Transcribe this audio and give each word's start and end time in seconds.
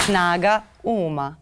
Snaga 0.00 0.62
uma. 0.82 1.38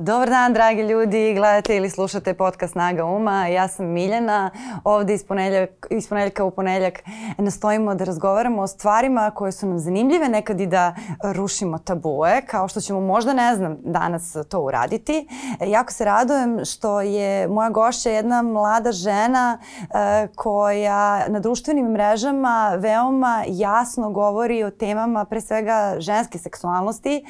Dobar 0.00 0.30
dan, 0.30 0.52
dragi 0.52 0.82
ljudi, 0.82 1.34
gledate 1.34 1.76
ili 1.76 1.90
slušate 1.90 2.34
podcast 2.34 2.72
Snaga 2.72 3.04
Uma. 3.04 3.46
Ja 3.46 3.68
sam 3.68 3.86
Miljana, 3.86 4.50
ovde 4.84 5.14
iz, 5.14 5.24
ponedljak, 5.24 5.86
iz 5.90 6.08
ponedljaka 6.08 6.44
u 6.44 6.50
ponedljak 6.50 7.02
nastojimo 7.38 7.94
da 7.94 8.04
razgovaramo 8.04 8.62
o 8.62 8.66
stvarima 8.66 9.30
koje 9.30 9.52
su 9.52 9.66
nam 9.66 9.78
zanimljive, 9.78 10.28
nekad 10.28 10.60
i 10.60 10.66
da 10.66 10.94
rušimo 11.22 11.78
tabue, 11.78 12.42
kao 12.46 12.68
što 12.68 12.80
ćemo 12.80 13.00
možda, 13.00 13.32
ne 13.32 13.54
znam, 13.54 13.76
danas 13.80 14.36
to 14.48 14.60
uraditi. 14.60 15.28
Jako 15.66 15.92
se 15.92 16.04
radujem 16.04 16.64
što 16.64 17.00
je 17.00 17.48
moja 17.48 17.70
gošća 17.70 18.10
jedna 18.10 18.42
mlada 18.42 18.92
žena 18.92 19.58
e, 19.80 20.28
koja 20.34 21.28
na 21.28 21.40
društvenim 21.40 21.86
mrežama 21.86 22.74
veoma 22.78 23.44
jasno 23.48 24.10
govori 24.10 24.64
o 24.64 24.70
temama 24.70 25.24
pre 25.24 25.40
svega 25.40 25.94
ženske 25.98 26.38
seksualnosti, 26.38 27.24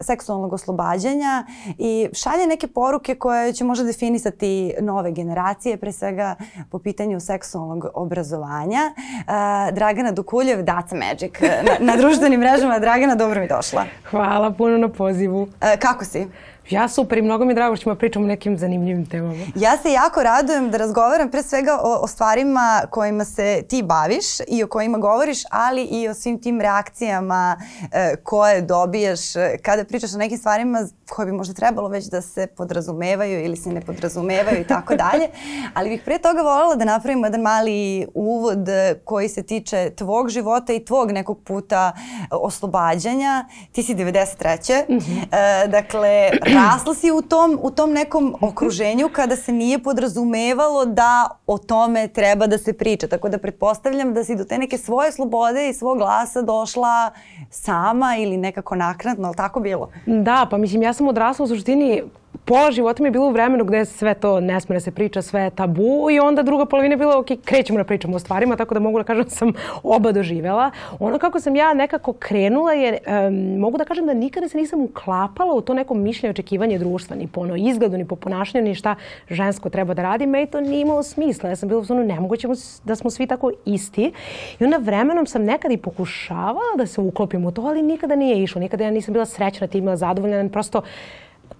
seksualnog 0.00 0.52
oslobađanja 0.52 1.46
i 1.78 2.08
šalje 2.12 2.46
neke 2.46 2.66
poruke 2.66 3.14
koje 3.14 3.52
će 3.52 3.64
možda 3.64 3.84
definisati 3.84 4.74
nove 4.80 5.12
generacije, 5.12 5.76
pre 5.76 5.92
svega 5.92 6.34
po 6.70 6.78
pitanju 6.78 7.20
seksualnog 7.20 7.86
obrazovanja. 7.94 8.80
Uh, 8.96 9.74
Dragana 9.74 10.12
Dukuljev, 10.12 10.58
That's 10.58 10.94
Magic, 11.08 11.32
na, 11.40 11.92
na 11.92 11.96
društvenim 11.96 12.40
mrežama. 12.40 12.78
Dragana, 12.78 13.14
dobro 13.14 13.40
mi 13.40 13.48
došla. 13.48 13.84
Hvala 14.10 14.50
puno 14.50 14.78
na 14.78 14.88
pozivu. 14.88 15.42
Uh, 15.42 15.48
kako 15.78 16.04
si? 16.04 16.26
Ja 16.70 16.88
super 16.88 17.18
i 17.18 17.22
mnogo 17.22 17.44
mi 17.44 17.50
je 17.50 17.54
drago 17.54 17.76
što 17.76 17.82
ćemo 17.82 17.94
pričamo 17.94 18.24
o 18.24 18.28
nekim 18.28 18.58
zanimljivim 18.58 19.06
temama. 19.06 19.44
Ja 19.54 19.76
se 19.76 19.92
jako 19.92 20.22
radujem 20.22 20.70
da 20.70 20.78
razgovaram 20.78 21.30
pre 21.30 21.42
svega 21.42 21.78
o, 21.82 21.98
o 22.02 22.06
stvarima 22.06 22.82
kojima 22.90 23.24
se 23.24 23.62
ti 23.68 23.82
baviš 23.82 24.24
i 24.48 24.62
o 24.62 24.68
kojima 24.68 24.98
govoriš, 24.98 25.38
ali 25.50 25.82
i 25.82 26.08
o 26.08 26.14
svim 26.14 26.40
tim 26.42 26.60
reakcijama 26.60 27.56
e, 27.92 28.16
koje 28.22 28.62
dobijaš 28.62 29.36
e, 29.36 29.56
kada 29.62 29.84
pričaš 29.84 30.14
o 30.14 30.18
nekim 30.18 30.38
stvarima 30.38 30.86
koje 31.10 31.26
bi 31.26 31.32
možda 31.32 31.54
trebalo 31.54 31.88
već 31.88 32.04
da 32.04 32.22
se 32.22 32.46
podrazumevaju 32.46 33.44
ili 33.44 33.56
se 33.56 33.68
ne 33.68 33.80
podrazumevaju 33.80 34.60
i 34.60 34.64
tako 34.64 34.96
dalje. 35.10 35.28
Ali 35.74 35.90
bih 35.90 36.02
pre 36.04 36.18
toga 36.18 36.42
voljela 36.42 36.74
da 36.74 36.84
napravimo 36.84 37.26
jedan 37.26 37.40
mali 37.40 38.06
uvod 38.14 38.68
koji 39.04 39.28
se 39.28 39.42
tiče 39.42 39.90
tvog 39.90 40.28
života 40.28 40.72
i 40.72 40.84
tvog 40.84 41.12
nekog 41.12 41.40
puta 41.44 41.92
oslobađanja. 42.30 43.44
Ti 43.72 43.82
si 43.82 43.94
93. 43.94 44.84
Mm 44.88 44.94
-hmm. 44.94 45.22
e, 45.32 45.68
dakle, 45.68 46.30
rasla 46.56 46.94
si 46.94 47.10
u 47.10 47.22
tom, 47.22 47.58
u 47.62 47.70
tom 47.70 47.92
nekom 47.92 48.34
okruženju 48.40 49.08
kada 49.12 49.36
se 49.36 49.52
nije 49.52 49.78
podrazumevalo 49.78 50.84
da 50.84 51.28
o 51.46 51.58
tome 51.58 52.08
treba 52.08 52.46
da 52.46 52.58
se 52.58 52.72
priča. 52.72 53.08
Tako 53.08 53.28
da 53.28 53.38
pretpostavljam 53.38 54.14
da 54.14 54.24
si 54.24 54.36
do 54.36 54.44
te 54.44 54.58
neke 54.58 54.78
svoje 54.78 55.12
slobode 55.12 55.68
i 55.68 55.74
svog 55.74 55.98
glasa 55.98 56.42
došla 56.42 57.10
sama 57.50 58.16
ili 58.18 58.36
nekako 58.36 58.74
naknadno, 58.74 59.28
ali 59.28 59.36
tako 59.36 59.60
bilo? 59.60 59.88
Da, 60.06 60.46
pa 60.50 60.56
mislim 60.56 60.82
ja 60.82 60.92
sam 60.92 61.08
odrasla 61.08 61.44
u 61.44 61.48
suštini 61.48 62.02
pola 62.44 62.70
života 62.70 63.02
mi 63.02 63.06
je 63.06 63.10
bilo 63.10 63.26
u 63.26 63.30
vremenu 63.30 63.64
gde 63.64 63.84
sve 63.84 64.14
to 64.14 64.40
ne 64.40 64.60
sme 64.60 64.76
da 64.76 64.80
se 64.80 64.90
priča, 64.90 65.22
sve 65.22 65.40
je 65.40 65.50
tabu 65.50 66.10
i 66.10 66.20
onda 66.20 66.42
druga 66.42 66.66
polovina 66.66 66.92
je 66.92 66.96
bila 66.96 67.18
ok, 67.18 67.26
krećemo 67.44 67.78
da 67.78 67.84
pričamo 67.84 68.16
o 68.16 68.18
stvarima, 68.18 68.56
tako 68.56 68.74
da 68.74 68.80
mogu 68.80 68.98
da 68.98 69.04
kažem 69.04 69.24
da 69.24 69.30
sam 69.30 69.52
oba 69.96 70.12
doživela. 70.12 70.70
Ono 70.98 71.18
kako 71.18 71.40
sam 71.40 71.56
ja 71.56 71.74
nekako 71.74 72.12
krenula 72.12 72.72
je, 72.72 72.98
um, 73.06 73.58
mogu 73.58 73.78
da 73.78 73.84
kažem 73.84 74.06
da 74.06 74.14
nikada 74.14 74.48
se 74.48 74.58
nisam 74.58 74.80
uklapala 74.80 75.54
u 75.54 75.60
to 75.60 75.74
neko 75.74 75.94
mišljenje 75.94 76.30
očekivanje 76.30 76.78
društva, 76.78 77.16
ni 77.16 77.26
po 77.26 77.40
ono 77.40 77.56
izgledu, 77.56 77.98
ni 77.98 78.04
po 78.08 78.16
ponašanju, 78.16 78.64
ni 78.64 78.74
šta 78.74 78.94
žensko 79.30 79.70
treba 79.70 79.94
da 79.94 80.02
radi. 80.02 80.26
Me 80.26 80.46
to 80.46 80.60
nije 80.60 80.80
imalo 80.80 81.02
smisla. 81.02 81.48
Ja 81.48 81.56
sam 81.56 81.68
bila 81.68 81.80
u 81.80 81.84
zonu 81.84 82.04
nemoguće 82.04 82.48
da 82.84 82.96
smo 82.96 83.10
svi 83.10 83.26
tako 83.26 83.50
isti. 83.64 84.12
I 84.60 84.64
onda 84.64 84.76
vremenom 84.76 85.26
sam 85.26 85.44
nekad 85.44 85.72
i 85.72 85.76
pokušavala 85.76 86.76
da 86.76 86.86
se 86.86 87.00
uklopim 87.00 87.44
u 87.44 87.52
to, 87.52 87.62
ali 87.62 87.82
nikada 87.82 88.16
nije 88.16 88.42
išlo. 88.42 88.60
Nikada 88.60 88.84
ja 88.84 88.90
nisam 88.90 89.12
bila 89.12 89.26
srećna, 89.26 89.66
tim 89.66 89.80
bila 89.80 89.96
zadovoljna. 89.96 90.48
Prosto 90.48 90.82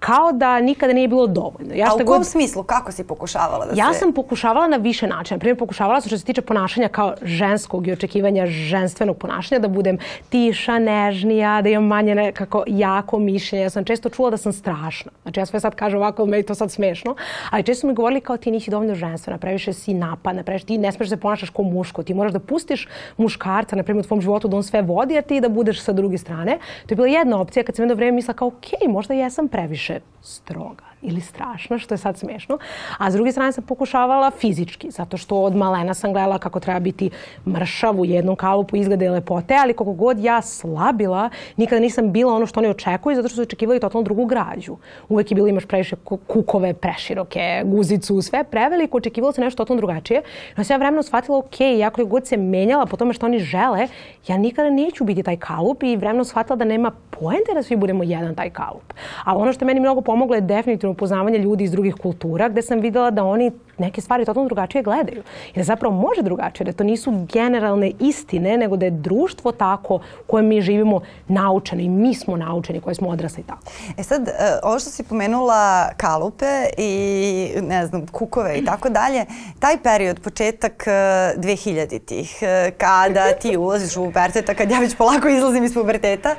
kao 0.00 0.32
da 0.32 0.60
nikada 0.60 0.92
nije 0.92 1.08
bilo 1.08 1.26
dovoljno. 1.26 1.74
Ja 1.74 1.86
A 1.90 1.94
u 1.94 1.98
kom 1.98 2.06
god... 2.06 2.26
smislu? 2.26 2.62
Kako 2.62 2.92
si 2.92 3.04
pokušavala 3.04 3.66
da 3.66 3.70
ja 3.70 3.74
se... 3.74 3.80
Ja 3.80 3.94
sam 3.94 4.12
pokušavala 4.12 4.66
na 4.66 4.76
više 4.76 5.06
načina. 5.06 5.38
Primjer, 5.38 5.58
pokušavala 5.58 6.00
sam 6.00 6.08
što 6.08 6.18
se 6.18 6.24
tiče 6.24 6.42
ponašanja 6.42 6.88
kao 6.88 7.14
ženskog 7.22 7.86
i 7.86 7.92
očekivanja 7.92 8.46
ženstvenog 8.46 9.16
ponašanja, 9.16 9.58
da 9.58 9.68
budem 9.68 9.98
tiša, 10.28 10.78
nežnija, 10.78 11.62
da 11.62 11.68
imam 11.68 11.84
manje 11.86 12.14
nekako 12.14 12.64
jako 12.66 13.18
mišljenje. 13.18 13.62
Ja 13.62 13.70
sam 13.70 13.84
često 13.84 14.08
čula 14.08 14.30
da 14.30 14.36
sam 14.36 14.52
strašna. 14.52 15.12
Znači 15.22 15.40
ja 15.40 15.46
sve 15.46 15.60
sad 15.60 15.74
kažem 15.74 15.98
ovako, 15.98 16.26
meni 16.26 16.42
to 16.42 16.54
sad 16.54 16.70
smešno. 16.70 17.14
Ali 17.50 17.62
često 17.62 17.86
mi 17.86 17.94
govorili 17.94 18.20
kao 18.20 18.36
ti 18.36 18.50
nisi 18.50 18.70
dovoljno 18.70 18.94
ženstvena, 18.94 19.38
previše 19.38 19.72
si 19.72 19.94
napad, 19.94 20.44
previše 20.44 20.66
ti 20.66 20.78
ne 20.78 20.92
smeš 20.92 21.08
da 21.08 21.16
se 21.16 21.20
ponašaš 21.20 21.50
kao 21.50 21.64
muško, 21.64 22.02
ti 22.02 22.14
moraš 22.14 22.32
da 22.32 22.40
pustiš 22.40 22.88
muškarca, 23.16 23.76
na 23.76 23.82
primjer, 23.82 24.04
u 24.04 24.08
tvom 24.08 24.20
životu 24.20 24.48
da 24.48 24.56
on 24.56 24.62
sve 24.62 24.82
vodi, 24.82 25.18
a 25.18 25.22
ti 25.22 25.40
da 25.40 25.48
budeš 25.48 25.80
sa 25.80 25.92
druge 25.92 26.18
strane. 26.18 26.58
To 26.86 26.92
je 26.92 26.96
bila 26.96 27.08
jedna 27.08 27.40
opcija 27.40 27.64
kad 27.64 27.76
sam 27.76 27.82
jedno 27.82 27.94
vreme 27.94 28.12
mislila 28.12 28.34
kao, 28.34 28.48
ok, 28.48 28.66
možda 28.88 29.14
jesam 29.14 29.48
previše 29.48 29.85
previše 29.86 30.00
stroga 30.22 30.84
ili 31.02 31.20
strašna, 31.20 31.78
što 31.78 31.94
je 31.94 31.98
sad 31.98 32.18
smešno. 32.18 32.58
A 32.98 33.10
s 33.10 33.14
druge 33.14 33.32
strane 33.32 33.52
sam 33.52 33.64
pokušavala 33.64 34.30
fizički, 34.30 34.90
zato 34.90 35.16
što 35.16 35.36
od 35.36 35.56
malena 35.56 35.94
sam 35.94 36.12
gledala 36.12 36.38
kako 36.38 36.60
treba 36.60 36.80
biti 36.80 37.10
mršav 37.46 38.00
u 38.00 38.04
jednom 38.04 38.36
kalupu 38.36 38.76
izgleda 38.76 39.04
i 39.04 39.08
lepote, 39.08 39.56
ali 39.62 39.74
koliko 39.74 39.92
god 39.92 40.18
ja 40.18 40.42
slabila, 40.42 41.30
nikada 41.56 41.80
nisam 41.80 42.12
bila 42.12 42.34
ono 42.34 42.46
što 42.46 42.60
oni 42.60 42.68
očekuju, 42.68 43.16
zato 43.16 43.28
što 43.28 43.36
su 43.36 43.42
očekivali 43.42 43.80
totalno 43.80 44.04
drugu 44.04 44.24
građu. 44.24 44.76
Uvek 45.08 45.30
je 45.30 45.34
bilo 45.34 45.48
imaš 45.48 45.64
previše 45.64 45.96
kukove, 46.26 46.74
preširoke, 46.74 47.62
guzicu, 47.64 48.22
sve 48.22 48.44
preveliko, 48.44 48.96
očekivalo 48.96 49.32
se 49.32 49.40
nešto 49.40 49.56
totalno 49.56 49.80
drugačije. 49.80 50.22
No 50.56 50.64
sam 50.64 50.74
ja 50.74 50.78
vremeno 50.78 51.02
shvatila, 51.02 51.38
ok, 51.38 51.60
jako 51.60 52.00
je 52.00 52.04
god 52.04 52.26
se 52.26 52.36
menjala 52.36 52.86
po 52.86 52.96
tome 52.96 53.12
što 53.12 53.26
oni 53.26 53.38
žele, 53.38 53.88
ja 54.28 54.36
nikada 54.36 54.70
neću 54.70 55.04
biti 55.04 55.22
taj 55.22 55.36
kalup 55.36 55.82
i 55.82 55.96
vremeno 55.96 56.24
shvatila 56.24 56.56
da 56.56 56.64
nema 56.64 56.90
poente 57.10 57.54
da 57.54 57.62
svi 57.62 57.76
budemo 57.76 58.04
jedan 58.04 58.34
taj 58.34 58.50
kalup. 58.50 58.92
A 59.24 59.36
ono 59.36 59.52
što 59.52 59.64
meni 59.64 59.80
mnogo 59.80 60.00
pomoglo 60.00 60.34
je 60.34 60.40
definitivno 60.40 60.85
upoznavanje 60.90 61.38
ljudi 61.38 61.64
iz 61.64 61.70
drugih 61.70 61.94
kultura, 61.94 62.48
gde 62.48 62.62
sam 62.62 62.80
videla 62.80 63.10
da 63.10 63.24
oni 63.24 63.50
neke 63.78 64.00
stvari 64.00 64.24
totalno 64.24 64.48
drugačije 64.48 64.82
gledaju. 64.82 65.22
I 65.54 65.58
da 65.58 65.64
zapravo 65.64 65.94
može 65.94 66.22
drugačije, 66.22 66.64
da 66.64 66.72
to 66.72 66.84
nisu 66.84 67.26
generalne 67.32 67.92
istine, 68.00 68.56
nego 68.56 68.76
da 68.76 68.84
je 68.84 68.90
društvo 68.90 69.52
tako 69.52 69.94
u 69.94 70.26
kojem 70.26 70.46
mi 70.46 70.60
živimo 70.60 71.00
naučeno 71.28 71.82
i 71.82 71.88
mi 71.88 72.14
smo 72.14 72.36
naučeni 72.36 72.80
koji 72.80 72.94
smo 72.94 73.08
odrasli 73.08 73.42
tako. 73.42 73.62
E 73.98 74.02
sad, 74.02 74.28
e, 74.28 74.32
ovo 74.62 74.78
što 74.78 74.90
si 74.90 75.02
pomenula 75.02 75.88
kalupe 75.96 76.64
i 76.78 77.48
ne 77.62 77.86
znam, 77.86 78.06
kukove 78.06 78.58
i 78.58 78.64
tako 78.64 78.88
dalje, 78.88 79.26
taj 79.58 79.78
period, 79.82 80.20
početak 80.20 80.84
2000-ih, 80.86 82.38
e, 82.42 82.46
e, 82.46 82.70
kada 82.70 83.32
ti 83.32 83.56
ulaziš 83.56 83.96
u 83.96 84.04
puberteta, 84.04 84.54
kad 84.54 84.70
ja 84.70 84.78
već 84.78 84.96
polako 84.96 85.28
izlazim 85.28 85.64
iz 85.64 85.74
puberteta, 85.74 86.34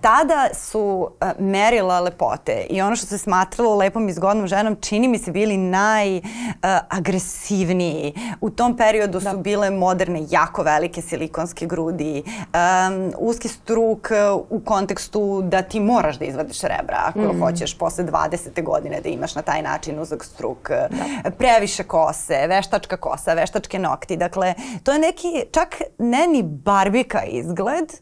tada 0.00 0.48
su 0.54 1.08
merila 1.38 2.00
lepote 2.00 2.66
i 2.70 2.82
ono 2.82 2.96
što 2.96 3.06
se 3.06 3.18
smatralo 3.18 3.63
lepom 3.70 4.08
i 4.08 4.12
zgodnom 4.12 4.46
ženom 4.46 4.76
čini 4.80 5.08
mi 5.08 5.18
se 5.18 5.30
bili 5.30 5.56
naj 5.56 6.20
agresivniji. 6.88 8.14
U 8.40 8.50
tom 8.50 8.76
periodu 8.76 9.20
da. 9.20 9.30
su 9.30 9.38
bile 9.38 9.70
moderne 9.70 10.26
jako 10.30 10.62
velike 10.62 11.02
silikonske 11.02 11.66
grudi, 11.66 12.22
um, 12.26 13.12
uski 13.18 13.48
struk 13.48 14.10
u 14.50 14.60
kontekstu 14.60 15.42
da 15.42 15.62
ti 15.62 15.80
moraš 15.80 16.18
da 16.18 16.24
izvadiš 16.24 16.60
rebra 16.60 16.98
ako 17.04 17.18
mm. 17.18 17.40
hoćeš 17.40 17.78
posle 17.78 18.04
20. 18.04 18.62
godine 18.62 19.00
da 19.00 19.08
imaš 19.08 19.34
na 19.34 19.42
taj 19.42 19.62
način 19.62 20.00
uzak 20.00 20.24
struk. 20.24 20.68
Da. 20.70 21.30
Previše 21.30 21.82
kose, 21.82 22.46
veštačka 22.46 22.96
kosa, 22.96 23.34
veštačke 23.34 23.78
nokti. 23.78 24.16
Dakle, 24.16 24.54
to 24.82 24.92
je 24.92 24.98
neki 24.98 25.44
čak 25.52 25.82
ne 25.98 26.26
ni 26.26 26.42
barbika 26.42 27.22
izgled, 27.24 27.92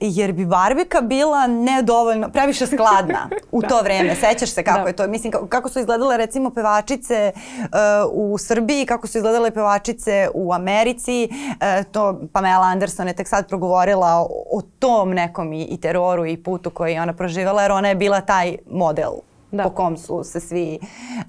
jer 0.00 0.32
bi 0.32 0.46
barbika 0.46 1.00
bila 1.00 1.46
nedovoljno, 1.46 2.28
previše 2.28 2.66
skladna 2.66 3.28
u 3.52 3.60
da. 3.60 3.68
to 3.68 3.80
vreme. 3.82 4.14
Sećaš 4.14 4.50
se 4.50 4.62
kako 4.62 4.82
da. 4.82 4.88
je 4.88 4.96
to? 4.96 5.06
Mislim, 5.10 5.32
kako 5.48 5.68
su 5.68 5.78
izgledale 5.78 6.16
recimo 6.16 6.50
pevačice 6.50 7.32
uh, 7.34 7.68
u 8.12 8.38
Srbiji, 8.38 8.86
kako 8.86 9.06
su 9.06 9.18
izgledale 9.18 9.50
pevačice 9.50 10.28
u 10.34 10.52
Americi. 10.52 11.28
E, 11.60 11.84
to 11.92 12.20
Pamela 12.32 12.66
Anderson 12.66 13.08
je 13.08 13.14
tek 13.14 13.28
sad 13.28 13.48
progovorila 13.48 14.06
o, 14.06 14.28
o 14.52 14.62
tom 14.78 15.10
nekom 15.10 15.52
i, 15.52 15.62
i 15.62 15.80
teroru 15.80 16.26
i 16.26 16.36
putu 16.36 16.70
koji 16.70 16.94
je 16.94 17.02
ona 17.02 17.12
proživjela, 17.12 17.62
jer 17.62 17.72
ona 17.72 17.88
je 17.88 17.94
bila 17.94 18.20
taj 18.20 18.56
model 18.70 19.12
da. 19.52 19.62
po 19.62 19.70
kom 19.70 19.96
su 19.96 20.24
se 20.24 20.40
svi, 20.40 20.78
uh, 20.82 21.28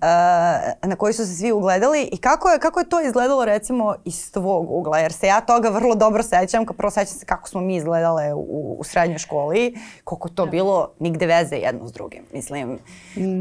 na 0.89 0.95
koji 0.97 1.13
su 1.13 1.25
se 1.25 1.35
svi 1.35 1.51
ugledali 1.51 2.09
i 2.11 2.17
kako 2.17 2.49
je, 2.49 2.59
kako 2.59 2.79
je 2.79 2.89
to 2.89 3.01
izgledalo 3.01 3.45
recimo 3.45 3.95
iz 4.05 4.31
tvog 4.31 4.71
ugla, 4.71 4.99
jer 4.99 5.13
se 5.13 5.27
ja 5.27 5.41
toga 5.41 5.69
vrlo 5.69 5.95
dobro 5.95 6.23
sećam, 6.23 6.65
kao 6.65 6.75
prvo 6.75 6.91
sećam 6.91 7.19
se 7.19 7.25
kako 7.25 7.49
smo 7.49 7.61
mi 7.61 7.75
izgledale 7.75 8.33
u, 8.33 8.75
u 8.79 8.83
srednjoj 8.83 9.17
školi, 9.17 9.75
koliko 10.03 10.29
to 10.29 10.45
da. 10.45 10.51
bilo 10.51 10.89
nigde 10.99 11.25
veze 11.25 11.55
jedno 11.55 11.87
s 11.87 11.91
drugim, 11.91 12.23
mislim. 12.33 12.79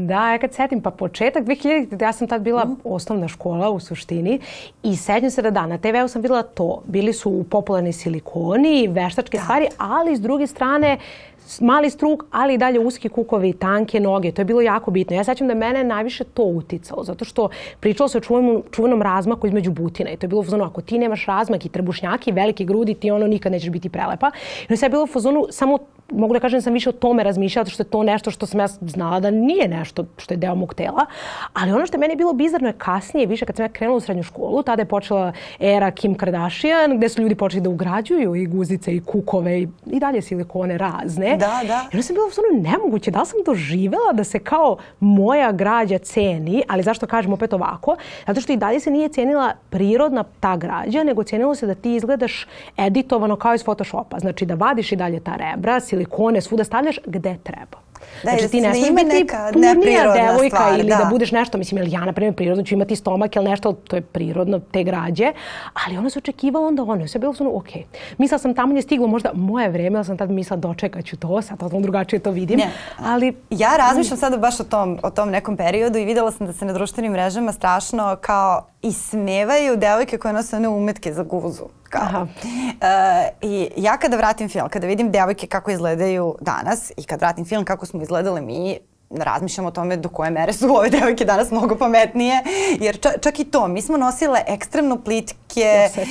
Da, 0.07 0.31
ja 0.31 0.37
kad 0.37 0.53
setim, 0.53 0.81
pa 0.81 0.91
početak 0.91 1.43
2000, 1.43 2.01
ja 2.03 2.13
sam 2.13 2.27
tad 2.27 2.41
bila 2.41 2.65
mm. 2.65 2.77
osnovna 2.83 3.27
škola 3.27 3.69
u 3.69 3.79
suštini 3.79 4.39
i 4.83 4.97
sećam 4.97 5.31
se 5.31 5.41
da 5.41 5.51
da, 5.51 5.65
na 5.65 5.77
TV-u 5.77 6.07
sam 6.07 6.21
videla 6.21 6.43
to, 6.43 6.81
bili 6.85 7.13
su 7.13 7.45
popularni 7.49 7.93
silikoni, 7.93 8.87
veštačke 8.87 9.37
da. 9.37 9.43
stvari, 9.43 9.67
ali 9.77 10.15
s 10.15 10.21
druge 10.21 10.47
strane, 10.47 10.97
mali 11.59 11.89
struk, 11.89 12.23
ali 12.31 12.53
i 12.53 12.57
dalje 12.57 12.79
uski 12.79 13.09
kukovi, 13.09 13.53
tanke 13.53 13.99
noge, 13.99 14.31
to 14.31 14.41
je 14.41 14.45
bilo 14.45 14.61
jako 14.61 14.91
bitno. 14.91 15.15
Ja 15.15 15.23
sećam 15.23 15.47
da 15.47 15.53
mene 15.53 15.83
najviše 15.83 16.23
to 16.23 16.43
uticalo, 16.43 17.03
zato 17.03 17.25
što 17.25 17.49
pričalo 17.79 18.09
se 18.09 18.17
o 18.17 18.21
čuvenom, 18.21 18.63
čuvenom 18.71 19.01
razmaku 19.01 19.47
između 19.47 19.71
butina 19.71 20.09
i 20.11 20.17
to 20.17 20.25
je 20.25 20.27
bilo 20.27 20.41
u 20.41 20.43
fazonu, 20.43 20.63
ako 20.63 20.81
ti 20.81 20.99
nemaš 20.99 21.25
razmak 21.25 21.65
i 21.65 21.69
trbušnjaki, 21.69 22.31
velike 22.31 22.63
grudi, 22.63 22.93
ti 22.93 23.11
ono 23.11 23.27
nikad 23.27 23.51
nećeš 23.51 23.69
biti 23.69 23.89
prelepa. 23.89 24.31
I 24.69 24.77
sve 24.77 24.85
je 24.85 24.89
bilo 24.89 25.03
u 25.03 25.07
fazonu 25.07 25.47
samo 25.49 25.77
mogu 26.11 26.33
da 26.33 26.39
kažem 26.39 26.57
da 26.57 26.61
sam 26.61 26.73
više 26.73 26.89
o 26.89 26.91
tome 26.91 27.23
razmišljala, 27.23 27.65
što 27.65 27.83
je 27.83 27.89
to 27.89 28.03
nešto 28.03 28.31
što 28.31 28.45
sam 28.45 28.59
ja 28.59 28.67
znala 28.67 29.19
da 29.19 29.31
nije 29.31 29.67
nešto 29.67 30.05
što 30.17 30.33
je 30.33 30.37
deo 30.37 30.55
mog 30.55 30.73
tela. 30.73 31.05
Ali 31.53 31.71
ono 31.71 31.85
što 31.85 31.97
je 31.97 31.99
meni 31.99 32.15
bilo 32.15 32.33
bizarno 32.33 32.67
je 32.67 32.73
kasnije, 32.77 33.27
više 33.27 33.45
kad 33.45 33.55
sam 33.55 33.65
ja 33.65 33.69
krenula 33.69 33.97
u 33.97 33.99
srednju 33.99 34.23
školu, 34.23 34.63
tada 34.63 34.81
je 34.81 34.85
počela 34.85 35.33
era 35.59 35.91
Kim 35.91 36.15
Kardashian, 36.15 36.97
gde 36.97 37.09
su 37.09 37.21
ljudi 37.21 37.35
počeli 37.35 37.61
da 37.61 37.69
ugrađuju 37.69 38.35
i 38.35 38.45
guzice 38.45 38.95
i 38.95 38.99
kukove 38.99 39.61
i, 39.61 39.67
i 39.85 39.99
dalje 39.99 40.21
silikone 40.21 40.77
razne. 40.77 41.37
Da, 41.37 41.61
da. 41.67 41.87
I 41.93 41.95
onda 41.95 42.03
sam 42.03 42.15
bila 42.15 42.27
u 42.59 42.61
nemoguće, 42.61 43.11
da 43.11 43.19
li 43.19 43.25
sam 43.25 43.39
doživela 43.45 44.13
da 44.13 44.23
se 44.23 44.39
kao 44.39 44.77
moja 44.99 45.51
građa 45.51 45.97
ceni, 45.97 46.63
ali 46.67 46.83
zašto 46.83 47.07
kažem 47.07 47.33
opet 47.33 47.53
ovako? 47.53 47.95
Zato 48.27 48.41
što 48.41 48.53
i 48.53 48.57
dalje 48.57 48.79
se 48.79 48.91
nije 48.91 49.09
cenila 49.09 49.53
prirodna 49.69 50.23
ta 50.39 50.57
građa, 50.57 51.03
nego 51.03 51.23
cenilo 51.23 51.55
se 51.55 51.67
da 51.67 51.75
ti 51.75 51.95
izgledaš 51.95 52.47
editovano 52.77 53.35
kao 53.35 53.53
iz 53.53 53.63
Photoshopa. 53.63 54.19
Znači 54.19 54.45
da 54.45 54.55
vadiš 54.55 54.91
i 54.91 54.95
dalje 54.95 55.19
ta 55.19 55.35
rebra, 55.35 55.79
silikone, 55.79 56.00
svuda 56.41 56.63
stavljaš 56.63 56.99
gde 57.05 57.37
treba. 57.43 57.91
Da, 58.23 58.31
znači 58.31 58.47
ti 58.47 58.61
ne 58.61 58.73
smiješ 58.73 58.89
biti 58.89 59.27
purnija 59.53 60.13
devojka 60.13 60.55
stvar, 60.55 60.79
ili 60.79 60.89
da. 60.89 60.95
da 60.95 61.05
budeš 61.09 61.31
nešto, 61.31 61.57
mislim, 61.57 61.81
ili 61.81 61.91
ja 61.91 62.05
na 62.05 62.13
primjer 62.13 62.35
prirodno 62.35 62.63
ću 62.63 62.75
imati 62.75 62.95
stomak 62.95 63.35
ili 63.35 63.45
nešto, 63.45 63.73
to 63.73 63.95
je 63.95 64.01
prirodno, 64.01 64.59
te 64.59 64.83
građe, 64.83 65.31
ali 65.85 65.97
ona 65.97 66.09
se 66.09 66.19
očekivala 66.19 66.67
onda 66.67 66.83
ono, 66.83 67.07
sve 67.07 67.19
bilo 67.19 67.33
ono, 67.39 67.51
ok. 67.53 67.67
Mislila 68.17 68.39
sam 68.39 68.53
tamo 68.53 68.75
je 68.75 68.81
stiglo 68.81 69.07
možda 69.07 69.31
moje 69.33 69.69
vreme, 69.69 69.97
ali 69.97 70.05
sam 70.05 70.17
tad 70.17 70.31
mislila 70.31 70.57
dočekat 70.57 71.05
ću 71.05 71.17
to, 71.17 71.41
sad 71.41 71.59
totalno 71.59 71.81
drugačije 71.83 72.19
to 72.19 72.31
vidim, 72.31 72.59
ne. 72.59 72.69
ali... 72.97 73.33
Ja 73.49 73.77
razmišljam 73.77 74.17
sada 74.17 74.37
baš 74.37 74.59
o 74.59 74.63
tom, 74.63 74.99
o 75.03 75.09
tom 75.09 75.29
nekom 75.29 75.57
periodu 75.57 75.97
i 75.97 76.05
videla 76.05 76.31
sam 76.31 76.47
da 76.47 76.53
se 76.53 76.65
na 76.65 76.73
društvenim 76.73 77.11
mrežama 77.11 77.51
strašno 77.51 78.17
kao 78.21 78.70
ismevaju 78.81 79.77
devojke 79.77 80.17
koje 80.17 80.33
nose 80.33 80.55
one 80.55 80.67
umetke 80.67 81.13
za 81.13 81.23
guzu. 81.23 81.65
Kao. 81.89 82.21
Uh, 82.21 82.27
I 83.41 83.71
ja 83.77 83.97
kada 83.97 84.17
vratim 84.17 84.49
film, 84.49 84.69
kada 84.69 84.87
vidim 84.87 85.11
devojke 85.11 85.47
kako 85.47 85.71
izgledaju 85.71 86.35
danas 86.41 86.91
i 86.97 87.03
kad 87.03 87.19
vratim 87.19 87.45
film 87.45 87.65
kako 87.65 87.85
smo 87.85 88.01
izgledale 88.01 88.41
mi, 88.41 88.79
razmišljam 89.19 89.65
o 89.65 89.71
tome 89.71 89.97
do 89.97 90.09
koje 90.09 90.31
mere 90.31 90.53
su 90.53 90.75
ove 90.75 90.89
devojke 90.89 91.25
danas 91.25 91.51
mnogo 91.51 91.75
pametnije, 91.75 92.43
jer 92.79 92.99
ča, 92.99 93.09
čak 93.21 93.39
i 93.39 93.43
to, 93.43 93.67
mi 93.67 93.81
smo 93.81 93.97
nosile 93.97 94.41
ekstremno 94.47 94.97
plitke 94.97 95.89
uh, 95.95 96.01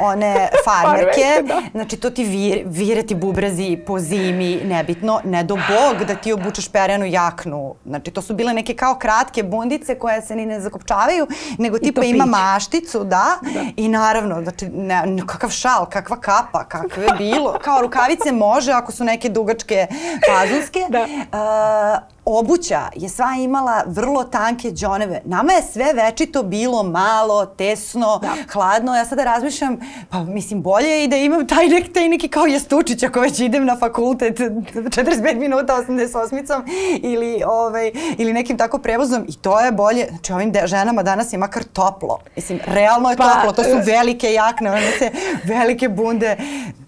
one 0.00 0.48
farmerke, 0.64 1.42
da. 1.42 1.62
znači 1.72 1.96
to 1.96 2.10
ti 2.10 2.24
vir, 2.24 2.62
vire 2.66 3.02
ti 3.02 3.14
bubrezi 3.14 3.78
po 3.86 3.98
zimi, 3.98 4.60
nebitno, 4.64 5.20
ne 5.24 5.44
do 5.44 5.54
bog 5.54 6.04
da 6.06 6.14
ti 6.14 6.32
obučeš 6.32 6.68
perjanu 6.68 7.06
jaknu, 7.06 7.74
znači 7.86 8.10
to 8.10 8.22
su 8.22 8.34
bile 8.34 8.52
neke 8.52 8.74
kao 8.74 8.94
kratke 8.94 9.42
bundice 9.42 9.98
koje 9.98 10.22
se 10.22 10.36
ni 10.36 10.46
ne 10.46 10.60
zakopčavaju, 10.60 11.26
nego 11.58 11.78
tipa 11.78 12.04
ima 12.04 12.24
mašticu, 12.26 13.04
da, 13.04 13.38
da, 13.54 13.60
i 13.76 13.88
naravno, 13.88 14.42
znači 14.42 14.68
ne, 14.68 15.02
kakav 15.26 15.50
šal, 15.50 15.86
kakva 15.86 16.20
kapa, 16.20 16.64
kakve 16.64 17.06
bilo, 17.18 17.58
kao 17.64 17.82
rukavice 17.82 18.32
može 18.32 18.72
ako 18.72 18.92
su 18.92 19.04
neke 19.04 19.28
dugačke 19.28 19.86
fazunske, 20.28 20.80
da. 20.88 21.02
Uh, 21.02 22.11
obuća 22.24 22.88
je 22.96 23.08
sva 23.08 23.34
imala 23.38 23.82
vrlo 23.86 24.24
tanke 24.24 24.70
džoneve. 24.70 25.20
Nama 25.24 25.52
je 25.52 25.62
sve 25.62 25.92
večito 25.92 26.42
bilo 26.42 26.82
malo, 26.82 27.46
tesno, 27.46 28.18
da. 28.18 28.34
hladno. 28.52 28.96
Ja 28.96 29.04
sada 29.04 29.24
razmišljam, 29.24 29.80
pa 30.10 30.24
mislim 30.24 30.62
bolje 30.62 31.04
i 31.04 31.08
da 31.08 31.16
imam 31.16 31.46
taj, 31.46 31.68
nek, 31.68 31.92
taj 31.92 32.08
neki 32.08 32.28
kao 32.28 32.46
jastučić 32.46 33.02
ako 33.02 33.20
već 33.20 33.40
idem 33.40 33.64
na 33.64 33.76
fakultet 33.76 34.38
45 34.74 35.38
minuta 35.38 35.84
88-icom 35.88 36.62
ili, 37.02 37.42
ovaj, 37.46 37.92
ili 38.18 38.32
nekim 38.32 38.58
tako 38.58 38.78
prevozom 38.78 39.24
i 39.28 39.32
to 39.32 39.60
je 39.60 39.72
bolje. 39.72 40.06
Znači 40.08 40.32
ovim 40.32 40.52
de, 40.52 40.66
ženama 40.66 41.02
danas 41.02 41.32
je 41.32 41.38
makar 41.38 41.64
toplo. 41.64 42.18
Mislim, 42.36 42.60
realno 42.66 43.10
je 43.10 43.16
pa, 43.16 43.34
toplo. 43.34 43.52
To 43.52 43.62
su 43.64 43.76
velike 43.86 44.32
jakne, 44.32 44.70
one 44.70 44.92
se 44.98 45.10
velike 45.44 45.88
bunde 45.88 46.36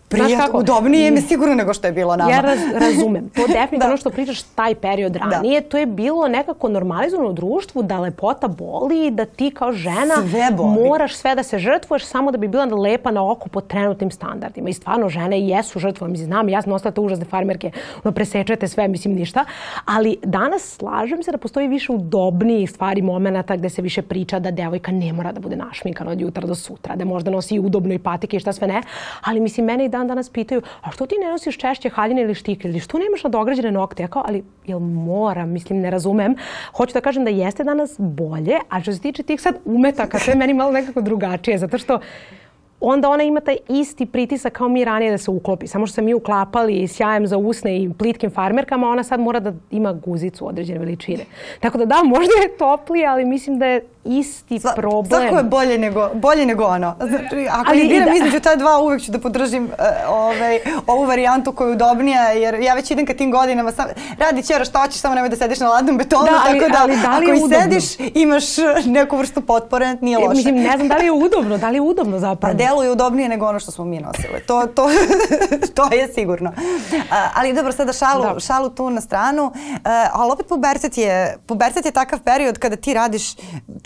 prijatno, 0.08 0.58
udobnije 0.58 1.10
mi 1.10 1.20
sigurno 1.20 1.54
nego 1.54 1.74
što 1.74 1.86
je 1.86 1.92
bilo 1.92 2.16
nama. 2.16 2.30
Ja 2.30 2.40
raz, 2.40 2.58
razumem. 2.74 3.28
To 3.28 3.46
definitivno 3.60 3.94
da. 3.94 3.96
što 3.96 4.10
pričaš 4.10 4.42
taj 4.42 4.74
period 4.74 5.16
ranije, 5.16 5.60
da. 5.60 5.68
to 5.68 5.78
je 5.78 5.86
bilo 5.86 6.28
nekako 6.28 6.68
normalizovano 6.68 7.30
u 7.30 7.32
društvu 7.32 7.82
da 7.82 8.00
lepota 8.00 8.48
boli 8.48 9.06
i 9.06 9.10
da 9.10 9.24
ti 9.24 9.50
kao 9.50 9.72
žena 9.72 10.14
sve 10.30 10.50
moraš 10.84 11.16
sve 11.16 11.34
da 11.34 11.42
se 11.42 11.58
žrtvuješ 11.58 12.04
samo 12.04 12.30
da 12.30 12.38
bi 12.38 12.48
bila 12.48 12.64
lepa 12.64 13.10
na 13.10 13.30
oko 13.30 13.48
po 13.48 13.60
trenutnim 13.60 14.10
standardima. 14.10 14.68
I 14.68 14.72
stvarno 14.72 15.08
žene 15.08 15.40
jesu 15.40 15.78
žrtve, 15.78 16.08
mislim, 16.08 16.26
znam, 16.26 16.48
ja 16.48 16.62
sam 16.62 16.72
ostala 16.72 16.94
užasne 16.98 17.24
farmerke, 17.24 17.70
ono 18.04 18.12
presečete 18.12 18.68
sve, 18.68 18.88
mislim, 18.88 19.14
ništa. 19.14 19.44
Ali 19.84 20.16
danas 20.22 20.76
slažem 20.76 21.22
se 21.22 21.30
da 21.30 21.38
postoji 21.38 21.68
više 21.68 21.92
udobnijih 21.92 22.70
stvari, 22.70 23.02
momenata 23.02 23.56
gde 23.56 23.68
se 23.68 23.82
više 23.82 24.02
priča 24.02 24.38
da 24.38 24.50
devojka 24.50 24.92
ne 24.92 25.12
mora 25.12 25.32
da 25.32 25.40
bude 25.40 25.56
našminkana 25.56 26.10
od 26.10 26.20
jutra 26.20 26.46
do 26.46 26.54
sutra, 26.54 26.96
da 26.96 27.04
možda 27.04 27.30
nosi 27.30 27.58
udobno 27.58 27.94
i 27.94 27.98
patike 27.98 28.36
i 28.36 28.40
šta 28.40 28.52
sve 28.52 28.68
ne. 28.68 28.82
Ali 29.20 29.40
mislim, 29.40 29.66
mene 29.66 29.84
i 29.84 29.88
dan 29.88 30.03
dan 30.06 30.14
danas 30.14 30.30
pitaju, 30.30 30.62
a 30.82 30.90
što 30.90 31.06
ti 31.06 31.14
ne 31.20 31.30
nosiš 31.30 31.58
češće 31.58 31.88
haljine 31.88 32.22
ili 32.22 32.34
štikle 32.34 32.70
ili 32.70 32.80
što 32.80 32.98
nemaš 32.98 33.24
nadograđene 33.24 33.70
nokte? 33.72 34.02
Ja 34.02 34.08
kao, 34.08 34.22
ali 34.26 34.44
jel 34.66 34.78
moram, 34.78 35.50
mislim, 35.50 35.80
ne 35.80 35.90
razumem. 35.90 36.34
Hoću 36.76 36.94
da 36.94 37.00
kažem 37.00 37.24
da 37.24 37.30
jeste 37.30 37.64
danas 37.64 37.94
bolje, 37.98 38.58
a 38.68 38.82
što 38.82 38.92
se 38.92 39.00
tiče 39.00 39.22
tih 39.22 39.40
sad 39.40 39.54
umetaka, 39.64 40.18
je 40.26 40.34
meni 40.34 40.54
malo 40.54 40.72
nekako 40.72 41.00
drugačije, 41.00 41.58
zato 41.58 41.78
što 41.78 41.98
onda 42.80 43.08
ona 43.08 43.22
ima 43.22 43.40
taj 43.40 43.56
isti 43.68 44.06
pritisak 44.06 44.52
kao 44.52 44.68
mi 44.68 44.84
ranije 44.84 45.10
da 45.10 45.18
se 45.18 45.30
uklopi. 45.30 45.66
Samo 45.66 45.86
što 45.86 45.94
se 45.94 46.02
mi 46.02 46.14
uklapali 46.14 46.88
sjajem 46.88 47.26
za 47.26 47.36
usne 47.36 47.76
i 47.82 47.90
plitkim 47.98 48.30
farmerkama, 48.30 48.88
ona 48.88 49.02
sad 49.02 49.20
mora 49.20 49.40
da 49.40 49.52
ima 49.70 49.92
guzicu 49.92 50.48
određene 50.48 50.78
veličine. 50.78 51.24
Tako 51.60 51.78
da 51.78 51.84
da, 51.84 52.02
možda 52.04 52.32
je 52.42 52.56
toplije, 52.58 53.06
ali 53.06 53.24
mislim 53.24 53.58
da 53.58 53.66
je 53.66 53.80
isti 54.04 54.60
Sva, 54.60 54.72
problem. 54.76 55.20
Svako 55.20 55.36
je 55.36 55.42
bolje 55.42 55.78
nego, 55.78 56.10
bolje 56.14 56.46
nego 56.46 56.64
ono. 56.64 56.94
Znači, 56.98 57.48
ako 57.50 57.70
Ali, 57.70 57.88
biram 57.88 58.08
da. 58.08 58.16
između 58.16 58.40
ta 58.40 58.56
dva, 58.56 58.78
uvek 58.78 59.02
ću 59.02 59.12
da 59.12 59.18
podržim 59.18 59.64
uh, 59.64 59.70
ovaj, 60.08 60.58
ovu 60.86 61.04
varijantu 61.04 61.52
koja 61.52 61.68
je 61.68 61.72
udobnija, 61.72 62.22
jer 62.22 62.54
ja 62.54 62.74
već 62.74 62.90
idem 62.90 63.06
ka 63.06 63.14
tim 63.14 63.30
godinama. 63.30 63.72
Sam, 63.72 63.86
radi 64.18 64.42
ćera 64.42 64.64
šta 64.64 64.78
hoćeš, 64.78 65.00
samo 65.00 65.14
nemoj 65.14 65.28
da 65.28 65.36
sediš 65.36 65.60
na 65.60 65.68
ladnom 65.68 65.98
betonu, 65.98 66.24
da, 66.24 66.42
ali, 66.46 66.60
tako 66.60 66.72
da, 66.72 66.78
ali, 66.82 66.96
da 66.96 67.10
ako 67.10 67.22
i 67.22 67.42
udobno? 67.42 67.60
sediš, 67.60 67.84
imaš 68.14 68.44
neku 68.86 69.16
vrstu 69.16 69.40
potpore, 69.40 69.96
nije 70.00 70.18
loše. 70.18 70.36
Mislim, 70.36 70.54
ne 70.54 70.76
znam 70.76 70.88
da 70.88 70.96
li 70.96 71.04
je 71.04 71.12
udobno, 71.12 71.58
da 71.58 71.70
li 71.70 71.76
je 71.76 71.80
udobno 71.80 72.18
zapravo. 72.28 72.58
Pa 72.58 72.64
deluje 72.64 72.90
udobnije 72.90 73.28
nego 73.28 73.46
ono 73.46 73.60
što 73.60 73.70
smo 73.70 73.84
mi 73.84 74.00
nosile. 74.00 74.40
To, 74.40 74.66
to, 74.66 74.86
to 75.76 75.94
je 75.94 76.08
sigurno. 76.14 76.50
Uh, 76.50 77.14
ali 77.34 77.52
dobro, 77.52 77.72
sada 77.72 77.92
šalu, 77.92 78.24
da. 78.34 78.40
šalu 78.40 78.70
tu 78.70 78.90
na 78.90 79.00
stranu. 79.00 79.44
Uh, 79.44 79.80
ali 80.12 80.32
opet 80.32 80.46
pubertet 80.48 80.98
je, 80.98 81.36
pubertet 81.46 81.84
je 81.84 81.90
takav 81.90 82.20
period 82.20 82.58
kada 82.58 82.76
ti 82.76 82.94
radiš 82.94 83.34